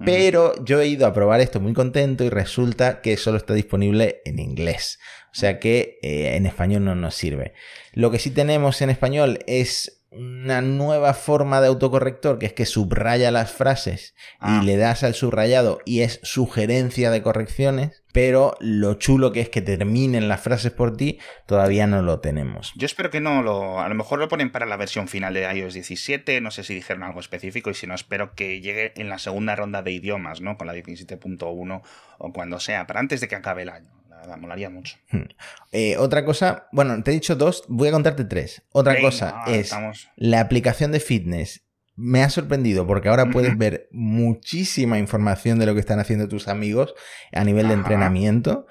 Pero 0.03 0.53
yo 0.65 0.81
he 0.81 0.87
ido 0.87 1.05
a 1.05 1.13
probar 1.13 1.41
esto 1.41 1.59
muy 1.59 1.73
contento 1.73 2.23
y 2.23 2.29
resulta 2.29 3.01
que 3.01 3.17
solo 3.17 3.37
está 3.37 3.53
disponible 3.53 4.21
en 4.25 4.39
inglés. 4.39 4.97
O 5.31 5.35
sea 5.35 5.59
que 5.59 5.99
eh, 6.01 6.35
en 6.35 6.47
español 6.47 6.83
no 6.83 6.95
nos 6.95 7.13
sirve. 7.13 7.53
Lo 7.93 8.09
que 8.09 8.17
sí 8.17 8.31
tenemos 8.31 8.81
en 8.81 8.89
español 8.89 9.39
es 9.45 10.00
una 10.11 10.61
nueva 10.61 11.13
forma 11.13 11.61
de 11.61 11.67
autocorrector 11.67 12.37
que 12.37 12.45
es 12.45 12.53
que 12.53 12.65
subraya 12.65 13.31
las 13.31 13.51
frases 13.53 14.13
y 14.35 14.39
ah. 14.41 14.61
le 14.63 14.75
das 14.75 15.03
al 15.03 15.13
subrayado 15.13 15.79
y 15.85 16.01
es 16.01 16.19
sugerencia 16.21 17.11
de 17.11 17.21
correcciones, 17.21 18.03
pero 18.11 18.55
lo 18.59 18.95
chulo 18.95 19.31
que 19.31 19.39
es 19.39 19.49
que 19.49 19.61
terminen 19.61 20.27
las 20.27 20.41
frases 20.41 20.73
por 20.73 20.97
ti 20.97 21.19
todavía 21.45 21.87
no 21.87 22.01
lo 22.01 22.19
tenemos. 22.19 22.73
Yo 22.75 22.85
espero 22.85 23.09
que 23.09 23.21
no 23.21 23.41
lo, 23.41 23.79
a 23.79 23.87
lo 23.87 23.95
mejor 23.95 24.19
lo 24.19 24.27
ponen 24.27 24.51
para 24.51 24.65
la 24.65 24.75
versión 24.75 25.07
final 25.07 25.33
de 25.33 25.49
iOS 25.49 25.75
17, 25.75 26.41
no 26.41 26.51
sé 26.51 26.65
si 26.65 26.73
dijeron 26.73 27.03
algo 27.03 27.21
específico 27.21 27.69
y 27.69 27.73
si 27.73 27.87
no 27.87 27.95
espero 27.95 28.35
que 28.35 28.59
llegue 28.59 28.91
en 28.97 29.07
la 29.07 29.17
segunda 29.17 29.55
ronda 29.55 29.81
de 29.81 29.91
idiomas, 29.91 30.41
¿no? 30.41 30.57
Con 30.57 30.67
la 30.67 30.75
17.1 30.75 31.81
o 32.17 32.33
cuando 32.33 32.59
sea, 32.59 32.85
para 32.85 32.99
antes 32.99 33.21
de 33.21 33.29
que 33.29 33.35
acabe 33.35 33.61
el 33.61 33.69
año 33.69 34.00
molaría 34.37 34.69
mucho. 34.69 34.97
Hmm. 35.11 35.29
Eh, 35.71 35.97
otra 35.97 36.25
cosa, 36.25 36.67
bueno, 36.71 37.01
te 37.03 37.11
he 37.11 37.13
dicho 37.13 37.35
dos, 37.35 37.63
voy 37.67 37.89
a 37.89 37.91
contarte 37.91 38.25
tres. 38.25 38.63
Otra 38.71 38.99
cosa 39.01 39.43
es 39.47 39.73
la 40.15 40.39
aplicación 40.39 40.91
de 40.91 40.99
fitness. 40.99 41.63
Me 41.95 42.23
ha 42.23 42.29
sorprendido 42.29 42.87
porque 42.87 43.09
ahora 43.09 43.25
puedes 43.31 43.57
ver 43.57 43.87
muchísima 43.91 44.97
información 44.99 45.59
de 45.59 45.65
lo 45.65 45.73
que 45.73 45.79
están 45.79 45.99
haciendo 45.99 46.27
tus 46.27 46.47
amigos 46.47 46.93
a 47.31 47.43
nivel 47.43 47.67
de 47.67 47.75
entrenamiento. 47.75 48.67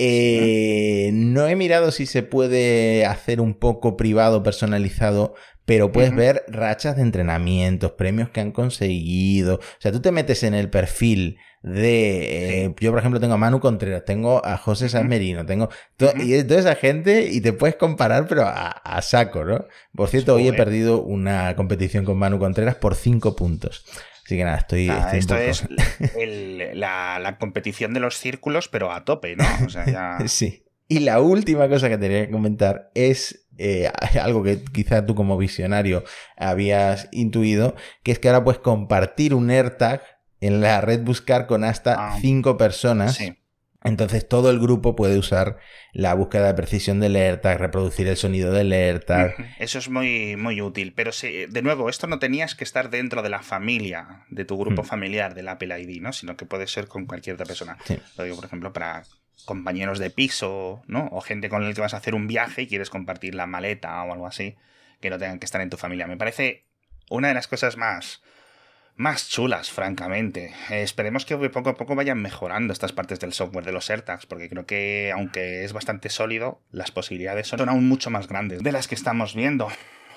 Eh, 0.00 1.10
no 1.12 1.48
he 1.48 1.56
mirado 1.56 1.90
si 1.90 2.06
se 2.06 2.22
puede 2.22 3.04
hacer 3.04 3.40
un 3.40 3.54
poco 3.54 3.96
privado, 3.96 4.44
personalizado, 4.44 5.34
pero 5.64 5.92
puedes 5.92 6.14
ver 6.14 6.44
rachas 6.48 6.96
de 6.96 7.02
entrenamientos, 7.02 7.92
premios 7.92 8.30
que 8.30 8.40
han 8.40 8.52
conseguido. 8.52 9.56
O 9.56 9.80
sea, 9.80 9.92
tú 9.92 10.00
te 10.00 10.12
metes 10.12 10.44
en 10.44 10.54
el 10.54 10.70
perfil 10.70 11.38
de... 11.62 12.64
Eh, 12.64 12.74
yo, 12.80 12.90
por 12.90 13.00
ejemplo, 13.00 13.20
tengo 13.20 13.34
a 13.34 13.38
Manu 13.38 13.60
Contreras, 13.60 14.04
tengo 14.04 14.44
a 14.44 14.56
José 14.56 14.88
San 14.88 15.08
Merino, 15.08 15.44
tengo... 15.46 15.68
Y 16.16 16.42
toda 16.44 16.60
esa 16.60 16.74
gente 16.74 17.28
y 17.30 17.40
te 17.40 17.52
puedes 17.52 17.76
comparar, 17.76 18.26
pero 18.26 18.44
a, 18.46 19.02
saco, 19.02 19.44
¿no? 19.44 19.64
Por 19.94 20.08
cierto, 20.08 20.34
hoy 20.34 20.48
he 20.48 20.52
perdido 20.52 21.02
una 21.02 21.54
competición 21.56 22.04
con 22.04 22.18
Manu 22.18 22.38
Contreras 22.38 22.76
por 22.76 22.94
cinco 22.94 23.36
puntos. 23.36 23.84
Así 24.24 24.36
que 24.36 24.44
nada, 24.44 24.58
estoy... 24.58 24.90
esto 25.12 25.36
es 25.36 25.64
la, 26.74 27.36
competición 27.40 27.94
de 27.94 28.00
los 28.00 28.16
círculos, 28.16 28.68
pero 28.68 28.92
a 28.92 29.04
tope, 29.04 29.36
¿no? 29.36 29.44
O 29.66 29.70
sea, 29.70 29.86
ya... 29.86 30.18
sí. 30.28 30.64
Y 30.88 31.00
la 31.00 31.20
última 31.20 31.68
cosa 31.68 31.88
que 31.88 31.98
tenía 31.98 32.26
que 32.26 32.32
comentar 32.32 32.90
es 32.94 33.46
eh, 33.58 33.90
algo 34.20 34.42
que 34.42 34.62
quizá 34.72 35.04
tú 35.04 35.14
como 35.14 35.36
visionario 35.36 36.04
habías 36.36 37.08
intuido, 37.12 37.74
que 38.02 38.12
es 38.12 38.18
que 38.18 38.28
ahora 38.28 38.44
puedes 38.44 38.60
compartir 38.60 39.34
un 39.34 39.50
AirTag 39.50 40.02
en 40.40 40.60
la 40.60 40.80
red 40.80 41.00
buscar 41.00 41.46
con 41.46 41.64
hasta 41.64 41.94
ah. 41.94 42.18
cinco 42.20 42.56
personas. 42.56 43.18
Entonces 43.84 44.28
todo 44.28 44.50
el 44.50 44.58
grupo 44.58 44.96
puede 44.96 45.18
usar 45.18 45.58
la 45.92 46.12
búsqueda 46.14 46.48
de 46.48 46.54
precisión 46.54 46.98
del 46.98 47.14
AirTag, 47.14 47.58
reproducir 47.58 48.08
el 48.08 48.16
sonido 48.16 48.52
del 48.52 48.72
AirTag. 48.72 49.34
Eso 49.60 49.78
es 49.78 49.88
muy, 49.88 50.36
muy 50.36 50.60
útil. 50.60 50.92
Pero 50.94 51.12
si, 51.12 51.46
de 51.46 51.62
nuevo, 51.62 51.88
esto 51.88 52.08
no 52.08 52.18
tenías 52.18 52.56
que 52.56 52.64
estar 52.64 52.90
dentro 52.90 53.22
de 53.22 53.28
la 53.28 53.40
familia, 53.40 54.24
de 54.30 54.44
tu 54.44 54.58
grupo 54.58 54.82
mm. 54.82 54.86
familiar 54.86 55.34
del 55.34 55.48
Apple 55.48 55.80
ID, 55.80 56.02
¿no? 56.02 56.12
Sino 56.12 56.36
que 56.36 56.44
puede 56.44 56.66
ser 56.66 56.88
con 56.88 57.06
cualquier 57.06 57.34
otra 57.34 57.46
persona. 57.46 57.78
Lo 58.16 58.24
digo, 58.24 58.34
por 58.36 58.46
ejemplo, 58.46 58.72
para 58.72 59.04
compañeros 59.44 60.00
de 60.00 60.10
piso, 60.10 60.82
¿no? 60.88 61.08
O 61.12 61.20
gente 61.20 61.48
con 61.48 61.62
el 61.62 61.74
que 61.74 61.80
vas 61.80 61.94
a 61.94 61.98
hacer 61.98 62.16
un 62.16 62.26
viaje 62.26 62.62
y 62.62 62.66
quieres 62.66 62.90
compartir 62.90 63.36
la 63.36 63.46
maleta 63.46 64.02
o 64.02 64.12
algo 64.12 64.26
así, 64.26 64.56
que 65.00 65.08
no 65.08 65.18
tengan 65.18 65.38
que 65.38 65.46
estar 65.46 65.60
en 65.60 65.70
tu 65.70 65.76
familia. 65.76 66.08
Me 66.08 66.16
parece 66.16 66.64
una 67.10 67.28
de 67.28 67.34
las 67.34 67.46
cosas 67.46 67.76
más 67.76 68.22
más 68.98 69.28
chulas, 69.28 69.70
francamente. 69.70 70.52
esperemos 70.70 71.24
que 71.24 71.36
poco 71.50 71.70
a 71.70 71.76
poco 71.76 71.94
vayan 71.94 72.20
mejorando 72.20 72.72
estas 72.72 72.92
partes 72.92 73.20
del 73.20 73.32
software 73.32 73.64
de 73.64 73.70
los 73.70 73.88
AirTags, 73.88 74.26
porque 74.26 74.48
creo 74.48 74.66
que, 74.66 75.12
aunque 75.14 75.64
es 75.64 75.72
bastante 75.72 76.10
sólido, 76.10 76.60
las 76.72 76.90
posibilidades 76.90 77.46
son 77.46 77.68
aún 77.68 77.88
mucho 77.88 78.10
más 78.10 78.26
grandes 78.26 78.62
de 78.64 78.72
las 78.72 78.88
que 78.88 78.96
estamos 78.96 79.36
viendo. 79.36 79.68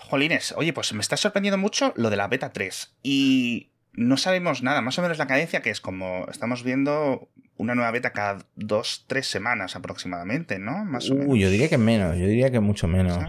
Jolines, 0.10 0.56
oye, 0.58 0.74
pues 0.74 0.92
me 0.94 1.02
está 1.02 1.16
sorprendiendo 1.16 1.60
mucho 1.60 1.94
lo 1.96 2.10
de 2.10 2.18
la 2.18 2.28
beta 2.28 2.52
3. 2.52 2.98
Y 3.04 3.70
no 3.94 4.18
sabemos 4.18 4.64
nada, 4.64 4.82
más 4.82 4.98
o 4.98 5.04
menos 5.04 5.20
la 5.20 5.28
cadencia 5.28 5.62
que 5.62 5.70
es 5.70 5.80
como 5.80 6.26
estamos 6.32 6.64
viendo 6.64 7.30
una 7.58 7.76
nueva 7.76 7.92
beta 7.92 8.14
cada 8.14 8.40
dos, 8.56 9.06
tres 9.08 9.28
semanas 9.28 9.76
aproximadamente, 9.76 10.58
¿no? 10.58 10.84
Más 10.86 11.12
o 11.12 11.14
uh, 11.14 11.36
yo 11.36 11.52
diría 11.52 11.70
que 11.70 11.78
menos, 11.78 12.18
yo 12.18 12.26
diría 12.26 12.50
que 12.50 12.60
mucho 12.60 12.88
menos. 12.88 13.24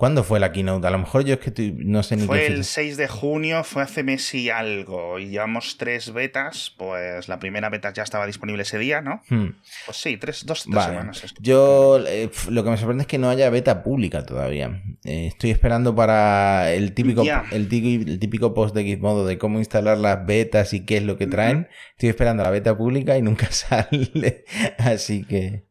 ¿Cuándo 0.00 0.24
fue 0.24 0.40
la 0.40 0.50
keynote? 0.50 0.86
A 0.86 0.90
lo 0.90 0.98
mejor 0.98 1.26
yo 1.26 1.34
es 1.34 1.40
que 1.40 1.74
no 1.76 2.02
sé 2.02 2.16
ni 2.16 2.22
fue 2.22 2.38
qué. 2.38 2.46
Fue 2.46 2.54
el 2.54 2.64
6 2.64 2.96
de 2.96 3.06
junio, 3.06 3.62
fue 3.64 3.82
hace 3.82 4.02
mes 4.02 4.34
y 4.34 4.48
algo. 4.48 5.18
Y 5.18 5.28
llevamos 5.28 5.76
tres 5.76 6.14
betas. 6.14 6.74
Pues 6.78 7.28
la 7.28 7.38
primera 7.38 7.68
beta 7.68 7.92
ya 7.92 8.02
estaba 8.02 8.26
disponible 8.26 8.62
ese 8.62 8.78
día, 8.78 9.02
¿no? 9.02 9.20
Hmm. 9.28 9.48
Pues 9.84 9.98
sí, 9.98 10.16
tres, 10.16 10.46
dos, 10.46 10.60
semanas. 10.60 11.34
Yo 11.38 12.02
eh, 12.08 12.30
lo 12.48 12.64
que 12.64 12.70
me 12.70 12.78
sorprende 12.78 13.02
es 13.02 13.08
que 13.08 13.18
no 13.18 13.28
haya 13.28 13.50
beta 13.50 13.82
pública 13.82 14.24
todavía. 14.24 14.82
Eh, 15.04 15.26
estoy 15.26 15.50
esperando 15.50 15.94
para 15.94 16.72
el 16.72 16.94
típico, 16.94 17.22
el, 17.50 17.68
típico, 17.68 18.54
post 18.54 18.74
de 18.74 18.84
Gizmodo 18.84 19.26
de 19.26 19.36
cómo 19.36 19.58
instalar 19.58 19.98
las 19.98 20.24
betas 20.24 20.72
y 20.72 20.86
qué 20.86 20.96
es 20.96 21.02
lo 21.02 21.18
que 21.18 21.26
traen. 21.26 21.68
Estoy 21.90 22.08
esperando 22.08 22.42
la 22.42 22.48
beta 22.48 22.74
pública 22.74 23.18
y 23.18 23.22
nunca 23.22 23.48
sale. 23.52 24.46
Así 24.78 25.24
que. 25.24 25.69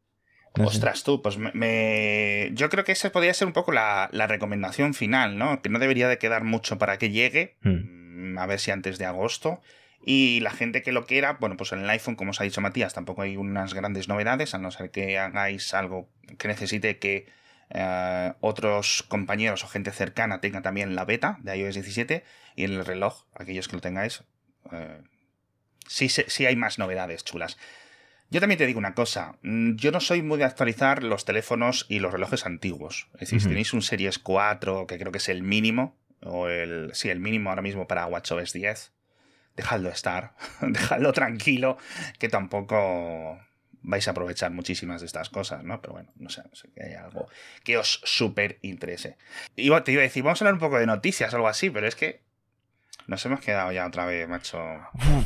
Ostras, 0.58 1.04
tú, 1.04 1.22
pues 1.22 1.38
me, 1.38 2.50
yo 2.54 2.70
creo 2.70 2.84
que 2.84 2.92
esa 2.92 3.12
podría 3.12 3.34
ser 3.34 3.48
un 3.48 3.54
poco 3.54 3.72
la, 3.72 4.10
recomendación 4.12 4.94
final, 4.94 5.38
¿no? 5.38 5.62
Que 5.62 5.70
no 5.70 5.80
debería 5.80 6.08
de 6.08 6.18
quedar 6.18 6.44
mucho 6.44 6.78
para 6.78 6.98
que 6.98 7.12
llegue, 7.12 7.58
hmm. 7.62 8.34
mm, 8.34 8.38
a 8.40 8.46
ver 8.46 8.60
si 8.60 8.72
antes 8.72 8.98
de 8.98 9.06
agosto. 9.06 9.62
Y 10.04 10.40
la 10.40 10.52
gente 10.52 10.82
que 10.82 10.92
lo 10.92 11.06
quiera, 11.06 11.34
bueno, 11.40 11.58
pues 11.58 11.72
en 11.74 11.80
el 11.80 11.90
iPhone, 11.90 12.16
como 12.16 12.32
os 12.32 12.40
ha 12.40 12.46
dicho 12.46 12.62
Matías, 12.62 12.94
tampoco 12.94 13.22
hay 13.22 13.38
unas 13.38 13.74
grandes 13.74 14.08
novedades, 14.08 14.54
a 14.54 14.58
no 14.58 14.72
ser 14.72 14.92
que 14.92 15.20
hagáis 15.20 15.74
algo 15.74 16.10
que 16.38 16.48
necesite 16.48 17.00
que 17.00 17.28
eh, 17.70 18.34
otros 18.40 19.04
compañeros 19.08 19.64
o 19.64 19.68
gente 19.68 19.92
cercana 19.92 20.42
tengan 20.42 20.64
también 20.64 20.96
la 20.96 21.06
beta 21.06 21.38
de 21.42 21.58
iOS 21.58 21.76
17. 21.76 22.24
Y 22.56 22.64
en 22.64 22.74
el 22.74 22.86
reloj, 22.86 23.26
aquellos 23.36 23.68
que 23.68 23.76
lo 23.76 23.82
tengáis, 23.82 24.24
eh, 24.72 25.02
sí, 25.88 26.10
sí 26.10 26.46
hay 26.46 26.56
más 26.56 26.80
novedades 26.80 27.24
chulas. 27.24 27.58
Yo 28.32 28.40
también 28.40 28.60
te 28.60 28.68
digo 28.68 28.78
una 28.78 28.94
cosa, 28.94 29.38
mm, 29.42 29.76
yo 29.76 29.92
no 29.92 30.00
soy 30.00 30.22
muy 30.22 30.38
de 30.38 30.44
actualizar 30.44 31.04
los 31.04 31.26
teléfonos 31.26 31.86
y 31.90 32.00
los 32.00 32.12
relojes 32.12 32.46
antiguos. 32.46 33.08
Es 33.14 33.22
decir, 33.22 33.42
si 33.42 33.48
tenéis 33.48 33.74
un 33.74 33.82
Series 33.82 34.20
4, 34.20 34.86
que 34.86 35.00
creo 35.00 35.12
que 35.12 35.18
es 35.18 35.30
el 35.30 35.42
mínimo, 35.42 35.98
o 36.22 36.48
el, 36.48 36.92
sí, 36.94 37.10
el 37.10 37.20
mínimo 37.20 37.50
ahora 37.50 37.62
mismo 37.62 37.88
para 37.88 38.06
WatchOS 38.06 38.54
10, 38.54 38.92
dejadlo 39.56 39.90
estar, 39.90 40.36
dejadlo 40.62 41.12
tranquilo, 41.12 41.78
que 42.20 42.30
tampoco 42.30 43.40
vais 43.82 44.08
a 44.08 44.12
aprovechar 44.12 44.52
muchísimas 44.52 45.02
de 45.02 45.08
estas 45.08 45.30
cosas, 45.30 45.64
¿no? 45.64 45.82
Pero 45.82 45.94
bueno, 45.94 46.12
no 46.18 46.30
sé, 46.30 46.44
no 46.44 46.56
sé 46.56 46.70
que 46.72 46.84
hay 46.84 46.94
algo 46.94 47.28
que 47.64 47.78
os 47.78 48.02
súper 48.04 48.60
interese. 48.62 49.18
Y 49.56 49.70
te 49.82 49.92
iba 49.92 50.02
a 50.02 50.04
decir, 50.04 50.22
vamos 50.24 50.42
a 50.42 50.46
hablar 50.46 50.54
un 50.54 50.60
poco 50.60 50.78
de 50.78 50.86
noticias 50.86 51.34
o 51.34 51.38
algo 51.38 51.48
así, 51.48 51.70
pero 51.70 51.88
es 51.88 51.96
que 51.96 52.22
nos 53.10 53.26
hemos 53.26 53.40
quedado 53.40 53.72
ya 53.72 53.88
otra 53.88 54.06
vez, 54.06 54.30
macho. 54.30 54.60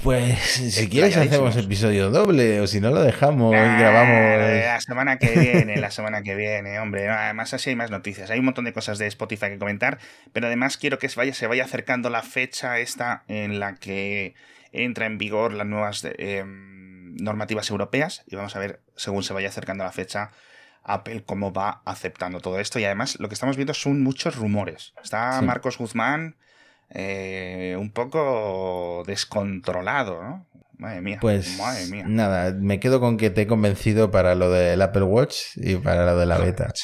Pues 0.04 0.40
si 0.40 0.90
quieres 0.90 1.18
hacemos 1.18 1.56
episodio 1.58 2.10
doble 2.10 2.62
o 2.62 2.68
si 2.68 2.80
no 2.80 2.92
lo 2.92 3.02
dejamos 3.04 3.54
y 3.54 3.58
grabamos. 3.58 4.40
La 4.40 4.80
semana 4.80 5.18
que 5.18 5.32
viene, 5.32 5.78
la 5.78 5.92
semana 5.92 6.24
que 6.24 6.34
viene, 6.36 6.80
hombre. 6.80 7.10
Además 7.10 7.54
así 7.54 7.72
hay 7.72 7.76
más 7.76 7.92
noticias. 7.92 8.30
Hay 8.32 8.40
un 8.40 8.46
montón 8.46 8.64
de 8.64 8.72
cosas 8.74 9.00
de 9.00 9.08
Spotify 9.08 9.48
que 9.48 9.60
comentar, 9.60 10.00
pero 10.32 10.48
además 10.48 10.78
quiero 10.78 10.98
que 10.98 11.10
se 11.10 11.18
vaya, 11.18 11.34
se 11.34 11.46
vaya 11.46 11.66
acercando 11.66 12.10
la 12.10 12.24
fecha 12.24 12.80
esta 12.80 13.24
en 13.28 13.60
la 13.60 13.76
que 13.76 14.34
entra 14.72 15.06
en 15.06 15.18
vigor 15.18 15.52
las 15.54 15.68
nuevas 15.68 16.08
em, 16.18 17.16
normativas 17.18 17.70
europeas 17.70 18.24
y 18.28 18.38
vamos 18.38 18.56
a 18.56 18.60
ver, 18.60 18.80
según 18.96 19.24
se 19.24 19.34
vaya 19.34 19.50
acercando 19.50 19.84
la 19.84 19.92
fecha, 19.92 20.32
Apple 20.84 21.24
cómo 21.26 21.52
va 21.52 21.82
aceptando 21.86 22.40
todo 22.40 22.60
esto. 22.62 22.80
Y 22.80 22.86
además 22.86 23.20
lo 23.20 23.28
que 23.28 23.34
estamos 23.34 23.58
viendo 23.58 23.74
son 23.74 24.02
muchos 24.02 24.38
rumores. 24.38 24.94
Está 25.04 25.42
Marcos 25.42 25.78
Guzmán 25.78 26.38
eh, 26.94 27.76
un 27.80 27.92
poco 27.92 29.04
descontrolado, 29.06 30.22
¿no? 30.22 30.46
Madre 30.78 31.02
mía. 31.02 31.18
Pues 31.22 31.58
madre 31.58 31.86
mía. 31.86 32.04
nada, 32.08 32.52
me 32.52 32.80
quedo 32.80 33.00
con 33.00 33.18
que 33.18 33.30
te 33.30 33.44
he 33.44 33.48
convencido 33.48 34.12
para 34.12 34.36
lo 34.36 34.52
del 34.52 34.82
Apple 34.82 35.04
Watch 35.04 35.36
y 35.56 35.76
para 35.76 36.06
lo 36.06 36.18
de 36.18 36.26
la 36.26 36.38
beta. 36.38 36.74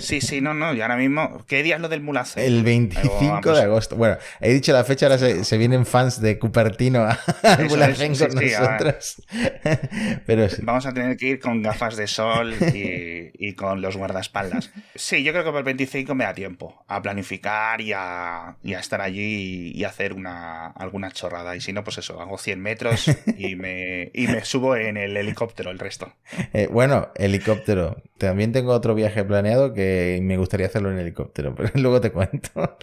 Sí, 0.00 0.20
sí, 0.20 0.40
no, 0.40 0.54
no. 0.54 0.74
Y 0.74 0.80
ahora 0.80 0.96
mismo, 0.96 1.44
¿qué 1.48 1.62
día 1.62 1.74
es 1.74 1.80
lo 1.80 1.88
del 1.88 2.02
Mulacén? 2.02 2.44
El 2.44 2.62
25 2.62 3.52
de 3.52 3.62
agosto. 3.62 3.96
Bueno, 3.96 4.16
he 4.40 4.52
dicho 4.52 4.72
la 4.72 4.84
fecha, 4.84 5.06
ahora 5.06 5.18
se, 5.18 5.58
vienen 5.58 5.86
fans 5.86 6.20
de 6.20 6.38
Cupertino 6.38 7.04
al 7.42 7.68
Mulacén 7.68 8.14
con 8.16 8.34
nosotros. 8.34 9.22
Pero 10.26 10.46
Vamos 10.62 10.86
a 10.86 10.94
tener 10.94 11.16
que 11.16 11.26
ir 11.26 11.40
con 11.40 11.62
gafas 11.62 11.96
de 11.96 12.06
sol 12.06 12.54
y, 12.72 13.54
con 13.54 13.82
los 13.82 13.96
guardaespaldas. 13.96 14.70
Sí, 14.94 15.24
yo 15.24 15.32
creo 15.32 15.44
que 15.44 15.50
para 15.50 15.58
el 15.58 15.64
25 15.64 16.14
me 16.14 16.24
da 16.24 16.34
tiempo 16.34 16.84
a 16.86 17.02
planificar 17.02 17.80
y 17.80 17.92
a, 17.92 18.56
estar 18.62 19.00
allí 19.00 19.72
y, 19.74 19.84
hacer 19.84 20.12
una, 20.12 20.68
alguna 20.68 21.10
chorrada. 21.10 21.56
Y 21.56 21.60
si 21.60 21.72
no, 21.72 21.82
pues 21.82 21.98
eso, 21.98 22.20
hago 22.20 22.38
100 22.38 22.60
metros 22.60 23.09
y 23.36 23.56
me, 23.56 24.10
y 24.14 24.26
me 24.26 24.44
subo 24.44 24.76
en 24.76 24.96
el 24.96 25.16
helicóptero 25.16 25.70
el 25.70 25.78
resto. 25.78 26.12
Eh, 26.52 26.68
bueno, 26.70 27.08
helicóptero. 27.16 28.02
También 28.18 28.52
tengo 28.52 28.72
otro 28.72 28.94
viaje 28.94 29.24
planeado 29.24 29.72
que 29.72 30.20
me 30.22 30.36
gustaría 30.36 30.66
hacerlo 30.66 30.90
en 30.90 30.98
helicóptero, 30.98 31.54
pero 31.56 31.70
luego 31.74 32.00
te 32.00 32.10
cuento. 32.12 32.78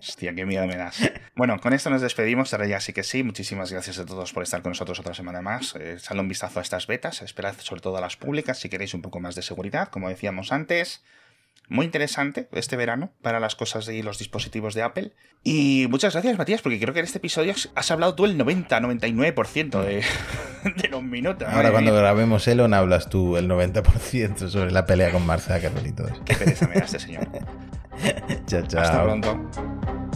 Hostia, 0.00 0.34
qué 0.34 0.46
miedo 0.46 0.66
me 0.66 0.76
das. 0.76 1.10
Bueno, 1.34 1.58
con 1.60 1.72
esto 1.72 1.90
nos 1.90 2.02
despedimos. 2.02 2.52
Ahora 2.52 2.66
ya 2.66 2.80
sí 2.80 2.92
que 2.92 3.02
sí. 3.02 3.22
Muchísimas 3.22 3.72
gracias 3.72 3.98
a 3.98 4.06
todos 4.06 4.32
por 4.32 4.42
estar 4.42 4.62
con 4.62 4.70
nosotros 4.70 5.00
otra 5.00 5.14
semana 5.14 5.42
más. 5.42 5.74
Eh, 5.78 5.96
un 6.12 6.28
vistazo 6.28 6.60
a 6.60 6.62
estas 6.62 6.86
betas. 6.86 7.22
Esperad 7.22 7.54
sobre 7.58 7.80
todo 7.80 7.96
a 7.96 8.00
las 8.00 8.16
públicas 8.16 8.58
si 8.58 8.68
queréis 8.68 8.94
un 8.94 9.02
poco 9.02 9.20
más 9.20 9.34
de 9.34 9.42
seguridad, 9.42 9.88
como 9.88 10.08
decíamos 10.08 10.52
antes 10.52 11.02
muy 11.68 11.86
interesante 11.86 12.48
este 12.52 12.76
verano 12.76 13.10
para 13.22 13.40
las 13.40 13.54
cosas 13.54 13.88
y 13.88 14.02
los 14.02 14.18
dispositivos 14.18 14.74
de 14.74 14.82
Apple. 14.82 15.12
Y 15.44 15.86
muchas 15.90 16.14
gracias, 16.14 16.38
Matías, 16.38 16.62
porque 16.62 16.80
creo 16.80 16.92
que 16.92 17.00
en 17.00 17.06
este 17.06 17.18
episodio 17.18 17.54
has 17.74 17.90
hablado 17.90 18.14
tú 18.14 18.24
el 18.24 18.38
90-99% 18.38 19.82
de, 19.82 20.02
de 20.82 20.88
los 20.88 21.02
minutos. 21.02 21.48
Ahora, 21.48 21.70
cuando 21.70 21.94
grabemos 21.94 22.46
Elon, 22.48 22.74
hablas 22.74 23.08
tú 23.08 23.36
el 23.36 23.48
90% 23.48 24.48
sobre 24.48 24.70
la 24.70 24.86
pelea 24.86 25.10
con 25.10 25.24
y 25.24 25.92
todo 25.92 26.08
Qué 26.24 26.34
pereza 26.34 26.66
me 26.68 26.74
da 26.74 26.84
este 26.84 26.98
señor. 26.98 27.28
chao, 28.46 28.62
chao. 28.66 28.80
Hasta 28.80 29.02
pronto. 29.02 30.07